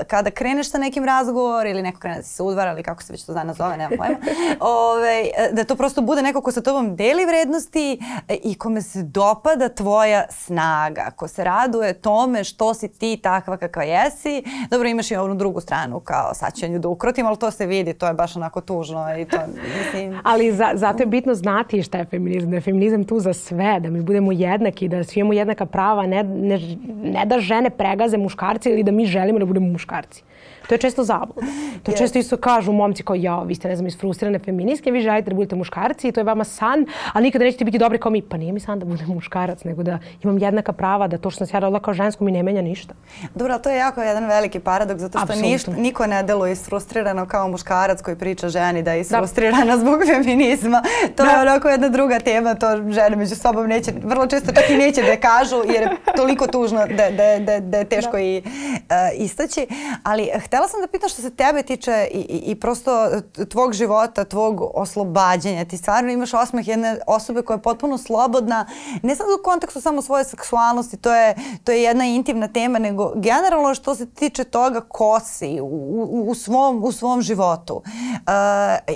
kada 0.08 0.32
kreneš 0.32 0.72
sa 0.72 0.78
nekim 0.78 1.06
razgovor 1.06 1.66
ili 1.66 1.82
neko 1.82 2.00
krene 2.00 2.18
da 2.18 2.24
se 2.24 2.44
udvara 2.44 2.72
ili 2.72 2.84
kako 2.84 3.04
se 3.04 3.14
već 3.14 3.26
to 3.26 3.34
danas 3.34 3.58
zove, 3.58 3.78
nema 3.78 3.90
pojma, 3.98 4.18
ove, 4.60 5.24
da 5.52 5.64
to 5.64 5.76
prosto 5.76 6.02
bude 6.02 6.22
neko 6.22 6.42
ko 6.42 6.52
sa 6.52 6.62
tobom 6.62 6.96
deli 6.96 7.26
vrednosti 7.26 8.00
i 8.44 8.58
kome 8.58 8.82
se 8.82 9.04
dopada 9.04 9.70
tvoja 9.70 10.26
snaga, 10.30 11.12
ko 11.16 11.28
se 11.28 11.44
raduje 11.44 11.94
tome 11.94 12.44
što 12.44 12.74
si 12.74 12.88
ti 12.88 13.20
takva 13.24 13.58
kakva 13.58 13.84
jesi 13.84 14.17
desi. 14.18 14.44
Dobro, 14.72 14.88
imaš 14.88 15.12
i 15.12 15.16
onu 15.16 15.36
drugu 15.36 15.62
stranu 15.62 16.00
kao 16.00 16.34
sad 16.34 16.56
ću 16.56 16.68
nju 16.68 16.80
da 16.80 16.88
ukrotim, 16.88 17.26
ali 17.26 17.38
to 17.38 17.52
se 17.52 17.66
vidi, 17.66 17.94
to 17.94 18.08
je 18.08 18.14
baš 18.14 18.36
onako 18.36 18.62
tužno. 18.62 19.18
I 19.18 19.26
to, 19.26 19.38
mislim... 19.78 20.20
ali 20.24 20.52
za, 20.52 20.72
zato 20.74 21.04
je 21.04 21.08
bitno 21.08 21.36
znati 21.36 21.84
šta 21.84 21.98
je 21.98 22.06
feminizam, 22.06 22.50
da 22.50 22.58
je 22.58 22.62
feminizam 22.62 23.04
tu 23.04 23.20
za 23.20 23.34
sve, 23.34 23.80
da 23.80 23.90
mi 23.90 24.02
budemo 24.02 24.32
jednaki, 24.32 24.88
da 24.88 25.04
svi 25.04 25.20
imamo 25.20 25.34
jednaka 25.34 25.66
prava, 25.66 26.08
ne, 26.08 26.24
ne, 26.24 26.60
ne 27.04 27.26
da 27.26 27.40
žene 27.40 27.70
pregaze 27.70 28.18
muškarci 28.18 28.70
ili 28.70 28.84
da 28.84 28.92
mi 28.92 29.06
želimo 29.06 29.40
da 29.40 29.46
budemo 29.46 29.68
muškarci. 29.68 30.24
To 30.68 30.74
je 30.76 30.78
često 30.78 31.04
zabluda. 31.04 31.48
To 31.84 31.92
yes. 31.92 31.98
često 31.98 32.20
isto 32.20 32.38
kažu 32.38 32.72
momci 32.72 33.04
kao 33.04 33.16
ja, 33.16 33.44
vi 33.44 33.56
ste 33.56 33.68
ne 33.68 33.76
znam 33.76 33.88
isfrustrirane 33.88 34.40
feministke, 34.40 34.92
vi 34.92 35.02
želite 35.02 35.30
da 35.30 35.36
budete 35.36 35.56
muškarci 35.56 36.08
i 36.08 36.12
to 36.12 36.20
je 36.20 36.24
vama 36.24 36.44
san, 36.44 36.86
ali 37.14 37.24
nikada 37.24 37.46
nećete 37.46 37.66
biti 37.66 37.78
dobri 37.78 38.00
kao 38.00 38.12
mi. 38.12 38.22
Pa 38.22 38.38
nije 38.38 38.54
mi 38.54 38.60
san 38.60 38.80
da 38.80 38.86
budem 38.86 39.08
muškarac, 39.08 39.64
nego 39.64 39.84
da 39.84 40.00
imam 40.24 40.38
jednaka 40.38 40.74
prava, 40.74 41.08
da 41.08 41.18
to 41.18 41.30
što 41.30 41.38
sam 41.38 41.48
se 41.48 41.56
ja 41.56 41.60
rodila 41.60 41.80
kao 41.80 41.94
žensko 41.94 42.24
mi 42.24 42.32
ne 42.32 42.44
menja 42.44 42.62
ništa. 42.62 42.94
Dobro, 43.36 43.58
to 43.60 43.70
je 43.70 43.78
jako 43.78 44.02
jedan 44.02 44.26
veliki 44.26 44.60
paradoks, 44.60 45.02
zato 45.02 45.20
što 45.20 45.36
ništa, 45.36 45.72
niko 45.72 46.08
ne 46.08 46.24
deluje 46.24 46.52
isfrustrirano 46.52 47.26
kao 47.26 47.48
muškarac 47.48 48.02
koji 48.02 48.18
priča 48.18 48.50
ženi 48.50 48.84
da 48.84 48.92
je 48.92 48.98
da. 48.98 49.02
isfrustrirana 49.02 49.76
da. 49.76 49.78
zbog 49.78 50.00
feminizma. 50.14 50.84
To 51.16 51.24
da. 51.24 51.32
je 51.32 51.42
onako 51.42 51.70
jedna 51.70 51.90
druga 51.90 52.20
tema, 52.20 52.56
to 52.56 52.68
žene 52.92 53.16
među 53.16 53.36
sobom 53.36 53.68
neće, 53.68 53.92
vrlo 54.04 54.28
često 54.28 54.52
čak 54.52 54.70
i 54.70 54.78
neće 54.78 55.02
da 55.02 55.16
kažu, 55.16 55.56
jer 55.74 55.82
je 55.82 55.90
toliko 56.16 56.48
tužno 56.48 56.80
da, 56.88 57.10
da, 57.10 57.40
da, 57.40 57.60
da 57.60 57.78
je 57.78 57.86
teško 57.86 58.12
da. 58.12 58.20
i 58.20 58.42
uh, 58.46 59.24
istaći. 59.24 59.68
Ali 60.04 60.30
htela 60.46 60.57
sam 60.68 60.82
da 60.82 60.88
pitam 60.88 61.10
što 61.10 61.22
se 61.22 61.30
tebe 61.30 61.64
tiče 61.64 62.08
i, 62.14 62.18
i, 62.18 62.52
i 62.52 62.56
prosto 62.60 63.10
tvog 63.50 63.74
života, 63.74 64.26
tvog 64.26 64.62
oslobađanja. 64.74 65.66
Ti 65.66 65.78
stvarno 65.78 66.12
imaš 66.12 66.34
osmeh 66.34 66.68
jedne 66.68 67.00
osobe 67.08 67.42
koja 67.42 67.56
je 67.56 67.62
potpuno 67.62 67.98
slobodna, 67.98 68.66
ne 69.04 69.16
samo 69.16 69.30
u 69.40 69.44
kontekstu 69.44 69.82
samo 69.82 70.02
svoje 70.02 70.24
seksualnosti, 70.24 70.98
to 70.98 71.16
je, 71.16 71.36
to 71.64 71.72
je 71.72 71.84
jedna 71.84 72.06
intimna 72.06 72.48
tema, 72.48 72.80
nego 72.80 73.12
generalno 73.16 73.76
što 73.76 73.96
se 73.96 74.10
tiče 74.10 74.44
toga 74.44 74.82
ko 74.82 75.20
si 75.20 75.60
u, 75.62 76.26
u, 76.28 76.36
svom, 76.36 76.84
u 76.84 76.92
svom 76.92 77.22
životu. 77.22 77.76
Uh, 77.76 77.84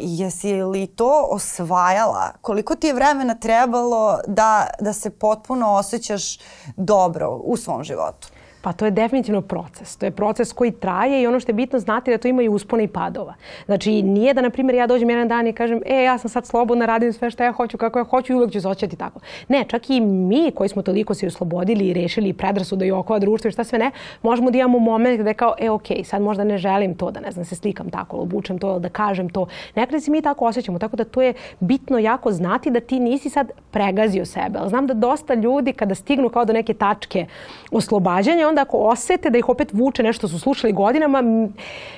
jesi 0.02 0.54
li 0.54 0.88
to 0.88 1.28
osvajala? 1.30 2.32
Koliko 2.42 2.76
ti 2.76 2.88
je 2.88 2.94
vremena 2.94 3.36
trebalo 3.36 4.20
da, 4.28 4.68
da 4.80 4.94
se 4.94 5.10
potpuno 5.10 5.72
osjećaš 5.72 6.40
dobro 6.78 7.30
u 7.30 7.58
svom 7.58 7.84
životu? 7.84 8.28
Pa 8.62 8.74
to 8.74 8.86
je 8.86 8.92
definitivno 8.92 9.42
proces. 9.42 9.98
To 9.98 10.06
je 10.06 10.12
proces 10.12 10.54
koji 10.54 10.72
traje 10.72 11.22
i 11.22 11.28
ono 11.28 11.40
što 11.40 11.50
je 11.50 11.54
bitno 11.54 11.80
znati 11.80 12.12
da 12.12 12.18
to 12.18 12.28
ima 12.28 12.42
i 12.42 12.50
uspona 12.50 12.84
i 12.84 12.88
padova. 12.88 13.34
Znači 13.66 14.02
nije 14.02 14.34
da, 14.34 14.42
na 14.42 14.50
primjer, 14.50 14.76
ja 14.76 14.88
dođem 14.88 15.10
jedan 15.10 15.28
dan 15.28 15.48
i 15.48 15.54
kažem 15.54 15.82
e, 15.86 16.04
ja 16.04 16.18
sam 16.18 16.30
sad 16.30 16.46
slobodna, 16.46 16.86
radim 16.86 17.14
sve 17.14 17.30
što 17.32 17.44
ja 17.44 17.52
hoću, 17.52 17.78
kako 17.78 18.00
ja 18.00 18.06
hoću 18.06 18.34
i 18.34 18.36
uvek 18.36 18.52
ću 18.52 18.62
se 18.62 18.68
osjećati 18.68 18.96
tako. 18.96 19.20
Ne, 19.48 19.66
čak 19.68 19.90
i 19.90 20.00
mi 20.02 20.52
koji 20.56 20.70
smo 20.70 20.82
toliko 20.82 21.14
se 21.14 21.28
oslobodili 21.28 21.88
i 21.88 21.94
rešili 21.94 22.34
predrasuda 22.34 22.86
i 22.86 22.92
okova 22.92 23.20
društva 23.20 23.48
i 23.48 23.52
šta 23.52 23.64
sve 23.64 23.80
ne, 23.80 23.92
možemo 24.22 24.52
da 24.52 24.58
imamo 24.58 24.80
moment 24.80 25.20
gde 25.20 25.34
kao, 25.34 25.56
e, 25.60 25.70
ok, 25.70 25.88
sad 26.04 26.22
možda 26.22 26.44
ne 26.44 26.58
želim 26.58 26.96
to, 26.96 27.12
da 27.12 27.20
ne 27.20 27.32
znam, 27.32 27.46
se 27.46 27.56
slikam 27.56 27.90
tako, 27.90 28.18
obučem 28.18 28.60
to, 28.60 28.80
da 28.80 28.90
kažem 28.90 29.30
to. 29.30 29.48
Nekada 29.76 30.00
se 30.00 30.12
mi 30.12 30.22
tako 30.22 30.46
osjećamo, 30.46 30.80
tako 30.80 30.96
da 30.96 31.04
to 31.04 31.22
je 31.22 31.34
bitno 31.60 32.00
jako 32.00 32.32
znati 32.32 32.72
da 32.72 32.80
ti 32.80 33.00
nisi 33.00 33.30
sad 33.30 33.52
pregazio 33.72 34.26
sebe. 34.26 34.60
Ali 34.60 34.70
znam 34.70 34.88
da 34.88 34.94
dosta 34.94 35.34
ljudi 35.34 35.74
kada 35.74 35.96
stignu 35.96 36.30
kao 36.30 36.46
do 36.46 36.54
neke 36.54 36.74
tačke 36.74 37.26
oslobađanja, 37.72 38.48
onda 38.52 38.62
ako 38.62 38.78
osete 38.78 39.30
da 39.30 39.38
ih 39.38 39.50
opet 39.50 39.74
vuče 39.74 40.04
nešto 40.04 40.28
su 40.28 40.40
slušali 40.40 40.74
godinama, 40.74 41.24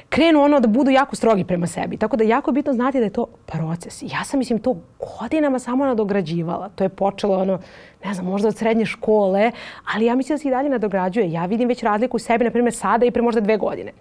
krenu 0.10 0.42
ono 0.42 0.60
da 0.60 0.68
budu 0.68 0.92
jako 0.92 1.16
strogi 1.16 1.44
prema 1.44 1.68
sebi. 1.68 1.98
Tako 1.98 2.18
da 2.18 2.24
jako 2.24 2.52
bitno 2.52 2.74
znati 2.74 2.98
da 2.98 3.04
je 3.04 3.10
to 3.10 3.26
proces. 3.46 4.02
Ja 4.02 4.24
sam, 4.24 4.40
mislim, 4.40 4.60
to 4.60 4.76
godinama 5.20 5.60
samo 5.60 5.86
nadograđivala. 5.86 6.70
To 6.70 6.84
je 6.84 6.90
počelo 6.90 7.38
ono, 7.38 7.60
ne 8.06 8.14
znam, 8.14 8.26
možda 8.26 8.48
od 8.48 8.58
srednje 8.58 8.86
škole, 8.86 9.52
ali 9.94 10.06
ja 10.06 10.16
mislim 10.16 10.36
da 10.36 10.42
se 10.42 10.48
i 10.48 10.52
dalje 10.52 10.70
nadograđuje. 10.70 11.32
Ja 11.32 11.46
vidim 11.46 11.68
već 11.68 11.84
razliku 11.84 12.18
u 12.18 12.20
sebi, 12.20 12.44
na 12.44 12.52
primjer, 12.52 12.74
sada 12.74 13.06
i 13.06 13.12
pre 13.12 13.22
možda 13.22 13.42
dve 13.42 13.58
godine 13.58 13.92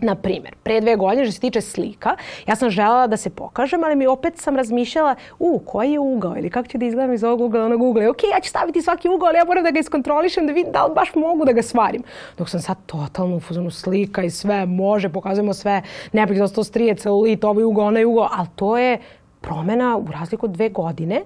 Na 0.00 0.14
primjer, 0.14 0.54
pre 0.62 0.80
dve 0.80 0.96
godine 0.96 1.24
što 1.24 1.32
se 1.32 1.40
tiče 1.40 1.60
slika, 1.60 2.16
ja 2.46 2.56
sam 2.56 2.70
želela 2.70 3.06
da 3.06 3.16
se 3.16 3.30
pokažem, 3.30 3.84
ali 3.84 3.96
mi 3.96 4.06
opet 4.06 4.38
sam 4.38 4.56
razmišljala, 4.56 5.14
u, 5.38 5.58
koji 5.66 5.92
je 5.92 5.98
ugao 5.98 6.36
ili 6.36 6.50
kako 6.50 6.68
će 6.68 6.78
da 6.78 6.84
izgledam 6.84 7.12
iz 7.12 7.24
ovog 7.24 7.40
ugla, 7.40 7.64
onog 7.64 7.82
ugla. 7.82 8.10
Ok, 8.10 8.22
ja 8.34 8.40
ću 8.40 8.48
staviti 8.48 8.82
svaki 8.82 9.08
ugao, 9.08 9.28
ali 9.28 9.38
ja 9.38 9.44
moram 9.44 9.64
da 9.64 9.70
ga 9.70 9.78
iskontrolišem, 9.78 10.46
da 10.46 10.52
vidim 10.52 10.72
da 10.72 10.86
li 10.86 10.94
baš 10.94 11.14
mogu 11.14 11.44
da 11.44 11.52
ga 11.52 11.62
svarim. 11.62 12.02
Dok 12.38 12.48
sam 12.48 12.60
sad 12.60 12.76
totalno 12.86 13.36
u 13.36 13.40
fuzonu 13.40 13.70
slika 13.70 14.22
i 14.22 14.30
sve, 14.30 14.66
može, 14.66 15.08
pokazujemo 15.08 15.54
sve, 15.54 15.82
ne 16.12 16.26
da 16.26 16.48
to 16.48 16.64
strije, 16.64 16.94
celulit, 16.94 17.44
ovaj 17.44 17.64
ugao, 17.64 17.86
onaj 17.86 18.04
ugao, 18.04 18.28
ali 18.32 18.48
to 18.56 18.78
je 18.78 18.98
promena 19.40 19.96
u 19.96 20.06
razliku 20.12 20.46
od 20.46 20.52
dve 20.52 20.68
godine. 20.68 21.22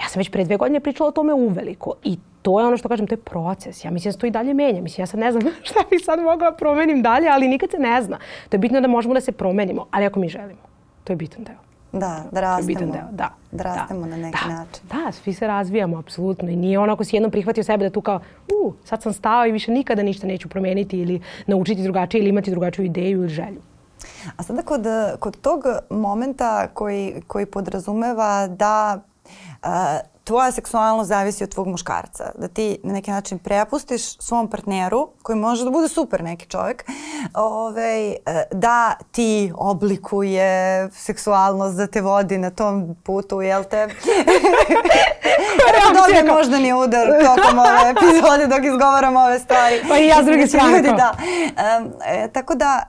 Ja 0.00 0.08
sam 0.08 0.20
već 0.20 0.30
pre 0.30 0.44
dve 0.44 0.56
godine 0.56 0.80
pričala 0.80 1.08
o 1.08 1.12
tome 1.12 1.34
uveliko 1.34 1.94
i 2.04 2.18
to 2.42 2.60
je 2.60 2.66
ono 2.66 2.76
što 2.76 2.88
kažem, 2.88 3.06
to 3.06 3.14
je 3.14 3.20
proces. 3.20 3.84
Ja 3.84 3.90
mislim 3.90 4.08
da 4.08 4.12
se 4.12 4.18
to 4.18 4.26
i 4.26 4.30
dalje 4.30 4.54
menja. 4.54 4.82
Mislim, 4.82 5.02
ja 5.02 5.06
sad 5.06 5.20
ne 5.20 5.32
znam 5.32 5.42
šta 5.68 5.80
bih 5.90 6.00
sad 6.04 6.20
mogla 6.20 6.50
da 6.50 6.56
promenim 6.56 7.02
dalje, 7.02 7.28
ali 7.28 7.48
nikad 7.48 7.70
se 7.70 7.78
ne 7.78 8.02
zna. 8.02 8.18
To 8.48 8.54
je 8.54 8.58
bitno 8.58 8.80
da 8.80 8.88
možemo 8.88 9.14
da 9.14 9.20
se 9.20 9.32
promenimo, 9.32 9.86
ali 9.90 10.06
ako 10.06 10.20
mi 10.20 10.28
želimo. 10.28 10.60
To 11.04 11.12
je 11.12 11.16
bitan 11.16 11.44
deo. 11.44 11.56
Da, 11.92 12.24
da 12.32 12.40
rastemo. 12.40 12.66
To 12.66 12.70
je 12.70 12.76
bitan 12.76 12.90
deo, 12.90 13.08
da. 13.12 13.28
Da 13.50 13.62
rastemo 13.62 14.00
da. 14.00 14.06
na 14.06 14.16
neki 14.16 14.38
da. 14.48 14.54
način. 14.54 14.82
Da, 14.88 15.12
svi 15.12 15.32
se 15.34 15.46
razvijamo, 15.46 15.98
apsolutno. 15.98 16.48
I 16.48 16.56
nije 16.56 16.78
ono 16.78 16.92
ako 16.92 17.04
si 17.04 17.16
jednom 17.16 17.30
prihvatio 17.30 17.64
sebe 17.64 17.84
da 17.84 17.90
tu 17.90 18.00
kao, 18.00 18.20
u, 18.64 18.72
sad 18.84 19.02
sam 19.02 19.12
stao 19.12 19.46
i 19.46 19.52
više 19.52 19.72
nikada 19.72 20.02
ništa 20.02 20.26
neću 20.26 20.48
promeniti 20.48 20.98
ili 20.98 21.20
naučiti 21.46 21.82
drugačije 21.82 22.20
ili 22.20 22.30
imati 22.30 22.50
drugačiju 22.50 22.84
ideju 22.84 23.18
ili 23.18 23.28
želju. 23.28 23.60
A 24.36 24.42
sada 24.42 24.62
kod, 24.62 24.86
kod 25.18 25.40
tog 25.40 25.64
momenta 25.90 26.68
koji, 26.74 27.22
koji 27.26 27.46
podrazumeva 27.46 28.46
da 28.46 29.00
uh, 29.62 29.68
tvoja 30.30 30.52
seksualnost 30.52 31.08
zavisi 31.08 31.44
od 31.44 31.50
tvog 31.50 31.66
muškarca. 31.66 32.32
Da 32.38 32.48
ti 32.48 32.78
na 32.82 32.92
neki 32.92 33.10
način 33.10 33.38
prepustiš 33.38 34.18
svom 34.18 34.50
partneru, 34.50 35.08
koji 35.22 35.38
može 35.38 35.64
da 35.64 35.70
bude 35.70 35.88
super 35.88 36.22
neki 36.22 36.46
čovjek, 36.46 36.84
ovaj, 37.34 38.16
da 38.50 38.94
ti 39.10 39.52
oblikuje 39.56 40.88
seksualnost, 40.92 41.76
da 41.76 41.86
te 41.86 42.00
vodi 42.00 42.38
na 42.38 42.50
tom 42.50 42.96
putu, 43.02 43.42
jel 43.42 43.64
te? 43.64 43.88
Dobije 45.94 46.24
možda 46.34 46.58
ni 46.58 46.72
udar 46.72 47.06
tokom 47.06 47.58
ove 47.58 47.90
epizode 47.90 48.46
dok 48.46 48.64
izgovaram 48.64 49.16
ove 49.16 49.38
stvari. 49.38 49.82
Pa 49.88 49.98
i 49.98 50.06
ja 50.06 50.22
s 50.22 50.26
druge 50.26 50.46
strane. 50.46 50.82
Da. 50.82 51.12
Um, 51.18 51.92
e, 52.06 52.28
tako 52.32 52.54
da, 52.54 52.82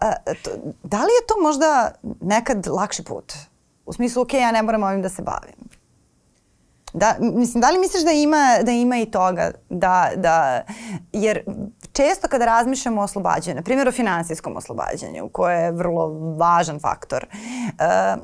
to, 0.43 0.51
da 0.83 0.97
li 0.97 1.11
je 1.11 1.27
to 1.27 1.41
možda 1.41 1.91
nekad 2.21 2.67
lakši 2.67 3.03
put? 3.03 3.33
U 3.85 3.93
smislu, 3.93 4.21
ok, 4.21 4.33
ja 4.33 4.51
ne 4.51 4.61
moram 4.61 4.83
ovim 4.83 5.01
da 5.01 5.09
se 5.09 5.21
bavim 5.21 5.70
Da, 6.93 7.15
mislim, 7.19 7.61
da 7.61 7.69
li 7.69 7.79
misliš 7.79 8.03
da 8.03 8.11
ima, 8.11 8.57
da 8.63 8.71
ima 8.71 8.97
i 8.97 9.05
toga? 9.05 9.51
Da, 9.69 10.09
da, 10.15 10.61
jer 11.13 11.43
često 11.93 12.27
kada 12.27 12.45
razmišljamo 12.45 13.01
o 13.01 13.03
oslobađanju, 13.03 13.55
na 13.55 13.61
primjer 13.61 13.87
o 13.87 13.91
finansijskom 13.91 14.57
oslobađanju, 14.57 15.29
koje 15.31 15.63
je 15.63 15.71
vrlo 15.71 16.35
važan 16.37 16.79
faktor 16.79 17.25
uh, 17.31 17.75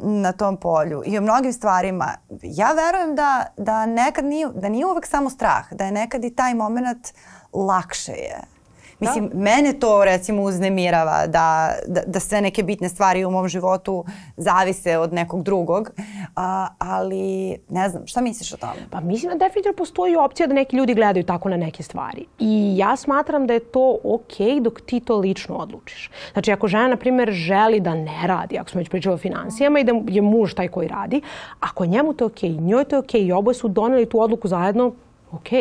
na 0.01 0.32
tom 0.32 0.58
polju 0.58 1.03
i 1.06 1.17
o 1.17 1.21
mnogim 1.21 1.53
stvarima, 1.53 2.08
ja 2.43 2.71
verujem 2.73 3.15
da, 3.15 3.45
da 3.58 3.86
nekad 3.86 4.25
nije, 4.25 4.47
da 4.56 4.69
nije 4.69 4.86
uvek 4.86 5.06
samo 5.06 5.30
strah, 5.30 5.73
da 5.73 5.86
je 5.86 5.91
nekad 5.91 6.23
i 6.23 6.36
taj 6.36 6.53
moment 6.53 7.13
lakše 7.53 8.12
je 8.12 8.57
Mislim, 8.99 9.29
da. 9.29 9.38
mene 9.38 9.73
to 9.79 10.05
recimo 10.05 10.41
uznemirava 10.41 11.27
da, 11.27 11.75
da, 11.88 12.01
da 12.07 12.19
sve 12.19 12.41
neke 12.41 12.63
bitne 12.63 12.89
stvari 12.89 13.25
u 13.25 13.31
mom 13.31 13.47
životu 13.47 14.05
zavise 14.38 14.97
od 14.97 15.13
nekog 15.13 15.43
drugog, 15.43 15.91
a, 16.36 16.67
ali 16.77 17.57
ne 17.69 17.89
znam, 17.89 18.07
šta 18.07 18.21
misliš 18.21 18.53
o 18.53 18.57
tome? 18.57 18.88
Pa 18.89 18.99
mislim 18.99 19.31
da 19.31 19.45
definitivno 19.45 19.75
postoji 19.75 20.15
opcija 20.15 20.47
da 20.47 20.53
neki 20.53 20.75
ljudi 20.75 20.93
gledaju 20.93 21.25
tako 21.25 21.49
na 21.49 21.57
neke 21.57 21.83
stvari. 21.83 22.25
I 22.39 22.77
ja 22.77 22.95
smatram 22.95 23.47
da 23.47 23.53
je 23.53 23.60
to 23.60 23.97
okej 24.03 24.47
okay 24.47 24.62
dok 24.62 24.81
ti 24.81 24.99
to 24.99 25.17
lično 25.17 25.55
odlučiš. 25.55 26.12
Znači, 26.33 26.51
ako 26.51 26.67
žena, 26.67 26.88
na 26.88 26.95
primjer, 26.95 27.31
želi 27.31 27.79
da 27.79 27.93
ne 27.95 28.27
radi, 28.27 28.57
ako 28.57 28.69
smo 28.69 28.79
već 28.79 28.89
pričali 28.89 29.15
o 29.15 29.17
financijama 29.17 29.79
i 29.79 29.83
da 29.83 29.93
je 30.07 30.21
muž 30.21 30.53
taj 30.53 30.67
koji 30.67 30.88
radi, 30.88 31.21
ako 31.60 31.86
njemu 31.86 32.13
to 32.13 32.23
je 32.23 32.27
okej, 32.27 32.49
okay, 32.49 32.62
njoj 32.62 32.83
to 32.83 32.95
je 32.95 32.99
okej 32.99 33.21
okay, 33.21 33.27
i 33.27 33.31
oboje 33.31 33.55
su 33.55 33.67
doneli 33.67 34.05
tu 34.05 34.21
odluku 34.21 34.47
zajedno, 34.47 34.93
ok. 35.31 35.51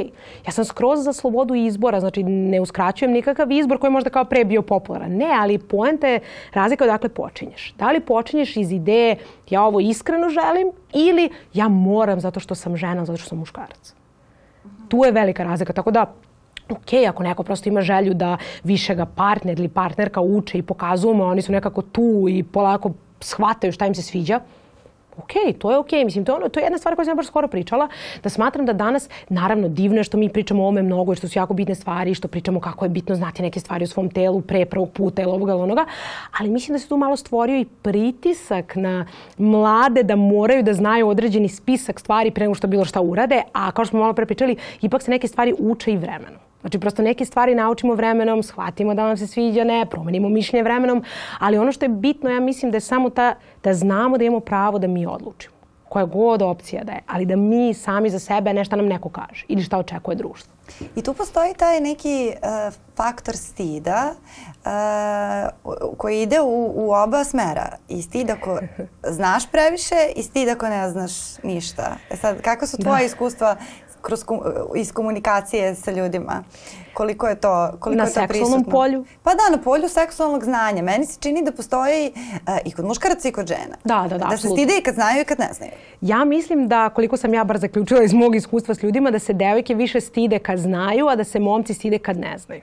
Ja 0.47 0.53
sam 0.53 0.65
skroz 0.65 1.05
za 1.05 1.13
slobodu 1.13 1.55
izbora, 1.55 2.01
znači 2.01 2.23
ne 2.23 2.61
uskraćujem 2.61 3.13
nikakav 3.13 3.53
izbor 3.53 3.79
koji 3.79 3.89
je 3.89 3.93
možda 3.93 4.11
kao 4.11 4.25
pre 4.25 4.45
bio 4.45 4.63
popularan. 4.63 5.13
Ne, 5.13 5.31
ali 5.39 5.59
poenta 5.59 6.07
je 6.07 6.21
razlika 6.53 6.85
odakle 6.85 7.09
počinješ. 7.09 7.75
Da 7.79 7.91
li 7.91 8.01
počinješ 8.01 8.57
iz 8.57 8.73
ideje 8.73 9.17
ja 9.51 9.63
ovo 9.63 9.81
iskreno 9.81 10.29
želim 10.29 10.71
ili 10.95 11.31
ja 11.55 11.69
moram 11.69 12.21
zato 12.21 12.41
što 12.41 12.55
sam 12.55 12.77
žena, 12.77 13.05
zato 13.05 13.17
što 13.17 13.29
sam 13.29 13.39
muškarac. 13.39 13.95
Tu 14.89 15.05
je 15.05 15.13
velika 15.13 15.45
razlika, 15.45 15.73
tako 15.73 15.91
da 15.91 16.15
ok, 16.69 16.93
ako 17.09 17.23
neko 17.23 17.43
prosto 17.43 17.69
ima 17.69 17.81
želju 17.81 18.15
da 18.15 18.37
više 18.65 18.95
ga 18.95 19.07
partner 19.07 19.59
ili 19.59 19.69
partnerka 19.69 20.21
uče 20.21 20.59
i 20.59 20.63
pokazujemo, 20.63 21.25
oni 21.25 21.43
su 21.43 21.53
nekako 21.53 21.83
tu 21.83 22.27
i 22.29 22.43
polako 22.43 22.91
shvataju 23.21 23.73
šta 23.73 23.87
im 23.87 23.95
se 23.95 24.03
sviđa, 24.03 24.41
ok, 25.19 25.59
to 25.59 25.71
je 25.71 25.79
ok. 25.79 25.93
Mislim, 26.05 26.25
to 26.25 26.33
je, 26.33 26.37
ono, 26.37 26.49
to 26.49 26.61
je 26.61 26.65
jedna 26.65 26.79
stvar 26.79 26.97
koju 26.97 27.05
sam 27.05 27.17
baš 27.17 27.27
skoro 27.27 27.49
pričala, 27.49 27.89
da 28.23 28.29
smatram 28.29 28.67
da 28.67 28.73
danas, 28.73 29.09
naravno, 29.29 29.69
divno 29.69 29.99
je 29.99 30.05
što 30.05 30.17
mi 30.17 30.29
pričamo 30.29 30.65
o 30.65 30.69
ome 30.69 30.83
mnogo, 30.83 31.15
što 31.15 31.29
su 31.29 31.39
jako 31.39 31.55
bitne 31.55 31.75
stvari, 31.75 32.15
što 32.15 32.29
pričamo 32.29 32.61
kako 32.61 32.85
je 32.85 32.89
bitno 32.89 33.15
znati 33.15 33.43
neke 33.43 33.61
stvari 33.61 33.85
u 33.85 33.89
svom 33.89 34.11
telu 34.11 34.41
pre 34.41 34.65
prvog 34.65 34.91
puta 34.91 35.23
ili 35.23 35.33
ovoga 35.33 35.53
ili 35.53 35.63
onoga, 35.63 35.85
ali 36.39 36.51
mislim 36.51 36.75
da 36.75 36.79
se 36.79 36.89
tu 36.89 36.97
malo 36.97 37.17
stvorio 37.17 37.59
i 37.59 37.65
pritisak 37.65 38.77
na 38.77 39.07
mlade 39.39 40.03
da 40.03 40.17
moraju 40.17 40.63
da 40.63 40.75
znaju 40.75 41.09
određeni 41.09 41.49
spisak 41.49 42.01
stvari 42.01 42.31
pre 42.31 42.45
nego 42.45 42.55
što 42.55 42.67
bilo 42.67 42.85
šta 42.85 43.01
urade, 43.01 43.43
a 43.53 43.71
kao 43.71 43.85
što 43.85 43.91
smo 43.91 44.01
malo 44.01 44.13
pre 44.13 44.27
pričali, 44.27 44.57
ipak 44.83 45.03
se 45.03 45.11
neke 45.11 45.29
stvari 45.29 45.55
uče 45.59 45.93
i 45.93 45.97
vremenom. 45.97 46.47
Znači, 46.67 46.79
prosto 46.79 47.03
neke 47.03 47.25
stvari 47.25 47.55
naučimo 47.55 47.95
vremenom, 47.95 48.43
shvatimo 48.43 48.95
da 48.95 49.07
nam 49.07 49.17
se 49.17 49.27
sviđa, 49.27 49.65
ne, 49.65 49.87
promenimo 49.91 50.29
mišljenje 50.29 50.63
vremenom, 50.63 51.05
ali 51.39 51.59
ono 51.59 51.73
što 51.73 51.85
je 51.85 51.89
bitno, 51.89 52.31
ja 52.31 52.41
mislim 52.41 52.71
da 52.71 52.77
je 52.77 52.81
samo 52.81 53.11
ta, 53.11 53.35
da 53.65 53.75
znamo 53.75 54.19
da 54.19 54.25
imamo 54.25 54.41
pravo 54.41 54.79
da 54.79 54.87
mi 54.87 55.07
odlučimo. 55.07 55.57
Koja 55.89 56.05
god 56.05 56.43
opcija 56.43 56.85
da 56.85 56.93
je, 56.93 57.03
ali 57.07 57.27
da 57.27 57.37
mi 57.37 57.75
sami 57.75 58.11
za 58.11 58.19
sebe 58.19 58.53
nešto 58.53 58.77
nam 58.77 58.87
neko 58.87 59.09
kaže 59.09 59.45
ili 59.49 59.63
šta 59.63 59.79
očekuje 59.79 60.17
društvo. 60.17 60.53
I 60.97 61.03
tu 61.03 61.15
postoji 61.15 61.55
taj 61.55 61.81
neki 61.81 62.31
uh, 62.33 62.75
faktor 62.97 63.37
stida 63.37 64.15
uh, 64.15 65.73
koji 65.97 66.23
ide 66.23 66.41
u, 66.41 66.73
u 66.75 66.93
oba 66.93 67.25
smera. 67.25 67.77
I 67.89 68.03
stid 68.03 68.31
ako 68.31 68.59
znaš 69.19 69.51
previše 69.51 70.13
i 70.17 70.23
stid 70.23 70.49
ako 70.49 70.69
ne 70.69 70.91
znaš 70.91 71.13
ništa. 71.43 71.97
E 72.11 72.17
sad, 72.17 72.43
kako 72.43 72.67
su 72.67 72.77
tvoje 72.77 72.99
da. 72.99 73.05
iskustva 73.05 73.57
kroz, 74.07 74.25
iz 74.77 74.93
komunikacije 74.93 75.75
sa 75.75 75.91
ljudima. 75.91 76.45
Koliko 76.95 77.27
je 77.29 77.35
to 77.35 77.71
koliko 77.81 77.99
Na 77.99 78.05
je 78.05 78.15
to 78.15 78.21
seksualnom 78.21 78.63
prisutno? 78.63 78.71
polju? 78.71 79.05
Pa 79.23 79.31
da, 79.31 79.57
na 79.57 79.63
polju 79.63 79.89
seksualnog 79.89 80.45
znanja. 80.45 80.83
Meni 80.83 81.07
se 81.07 81.19
čini 81.21 81.43
da 81.45 81.53
postoji 81.53 82.13
uh, 82.15 82.59
i 82.65 82.73
kod 82.73 82.85
muškaraca 82.85 83.29
i 83.29 83.33
kod 83.33 83.47
žena. 83.47 83.77
Da, 83.85 84.07
da, 84.09 84.19
da. 84.19 84.27
Da 84.27 84.37
se 84.37 84.49
stide 84.49 84.79
i 84.79 84.83
kad 84.83 84.95
znaju 84.95 85.21
i 85.21 85.25
kad 85.25 85.39
ne 85.39 85.49
znaju. 85.53 85.73
Ja 86.01 86.25
mislim 86.25 86.69
da, 86.69 86.89
koliko 86.89 87.17
sam 87.17 87.35
ja 87.35 87.45
bar 87.45 87.59
zaključila 87.59 88.03
iz 88.03 88.13
mog 88.13 88.37
iskustva 88.37 88.75
s 88.75 88.83
ljudima, 88.83 89.11
da 89.11 89.19
se 89.19 89.33
devojke 89.33 89.75
više 89.75 90.01
stide 90.01 90.39
kad 90.39 90.59
znaju, 90.59 91.09
a 91.09 91.17
da 91.17 91.25
se 91.25 91.41
momci 91.41 91.75
stide 91.75 91.99
kad 91.99 92.17
ne 92.17 92.39
znaju. 92.39 92.63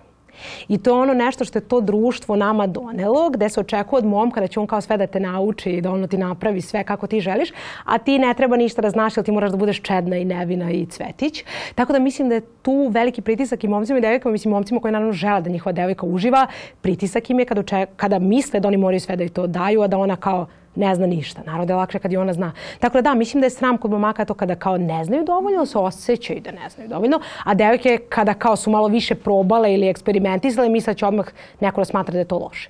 I 0.68 0.78
to 0.78 0.90
je 0.90 1.02
ono 1.02 1.14
nešto 1.14 1.46
što 1.46 1.58
je 1.60 1.68
to 1.68 1.82
društvo 1.82 2.36
nama 2.36 2.68
donelo, 2.68 3.30
gde 3.30 3.50
se 3.50 3.60
očekuje 3.60 3.98
od 3.98 4.06
momka 4.06 4.42
da 4.42 4.48
će 4.48 4.60
on 4.60 4.68
kao 4.68 4.82
sve 4.82 4.98
da 4.98 5.08
te 5.08 5.20
nauči 5.20 5.72
i 5.72 5.82
da 5.82 5.92
ono 5.92 6.08
ti 6.08 6.18
napravi 6.18 6.62
sve 6.62 6.84
kako 6.84 7.08
ti 7.08 7.22
želiš, 7.22 7.50
a 7.84 7.98
ti 7.98 8.20
ne 8.20 8.34
treba 8.34 8.58
ništa 8.58 8.82
da 8.82 8.90
znaš, 8.90 9.18
jer 9.18 9.26
ti 9.26 9.32
moraš 9.32 9.52
da 9.52 9.58
budeš 9.58 9.82
čedna 9.82 10.18
i 10.18 10.26
nevina 10.26 10.72
i 10.72 10.86
cvetić. 10.86 11.44
Tako 11.76 11.94
da 11.94 12.00
mislim 12.00 12.30
da 12.30 12.36
je 12.36 12.42
tu 12.62 12.88
veliki 12.92 13.22
pritisak 13.22 13.64
i 13.64 13.68
momcima 13.68 13.98
i 13.98 14.02
devojkama, 14.02 14.32
mislim 14.32 14.54
momcima 14.54 14.80
koji 14.80 14.92
naravno 14.92 15.14
žele 15.14 15.42
da 15.42 15.50
njihova 15.50 15.74
devojka 15.74 16.06
uživa, 16.06 16.48
pritisak 16.82 17.30
im 17.30 17.40
je 17.40 17.46
kada, 17.46 17.62
oček, 17.62 17.90
kada 17.96 18.20
misle 18.20 18.60
da 18.60 18.68
oni 18.68 18.78
moraju 18.78 19.00
sve 19.00 19.16
da 19.16 19.24
i 19.24 19.30
to 19.30 19.48
daju, 19.48 19.82
a 19.82 19.88
da 19.88 19.98
ona 19.98 20.16
kao 20.16 20.48
ne 20.76 20.96
zna 20.96 21.08
ništa. 21.08 21.42
Naravno 21.46 21.66
da 21.66 21.74
je 21.74 21.78
lakše 21.78 22.00
kad 22.00 22.12
i 22.12 22.18
ona 22.18 22.34
zna. 22.34 22.52
Tako 22.80 22.98
da 22.98 23.02
da, 23.02 23.14
mislim 23.14 23.42
da 23.42 23.46
je 23.46 23.50
sram 23.50 23.78
kod 23.78 23.92
momaka 23.92 24.26
to 24.26 24.34
kada 24.34 24.56
kao 24.56 24.78
ne 24.78 25.06
znaju 25.06 25.24
dovoljno, 25.24 25.66
se 25.66 25.78
osjećaju 25.78 26.42
da 26.42 26.52
ne 26.52 26.70
znaju 26.70 26.90
dovoljno, 26.90 27.20
a 27.44 27.54
devojke 27.54 27.98
kada 28.10 28.34
kao 28.34 28.56
su 28.56 28.72
malo 28.72 28.88
više 28.88 29.16
probale 29.16 29.74
ili 29.74 29.88
eksperimentisale, 29.88 30.70
misle 30.70 30.94
da 30.94 30.98
će 30.98 31.06
odmah 31.06 31.26
neko 31.60 31.82
da 31.82 31.86
smatra 31.86 32.14
da 32.14 32.20
je 32.20 32.26
to 32.26 32.38
loše. 32.38 32.70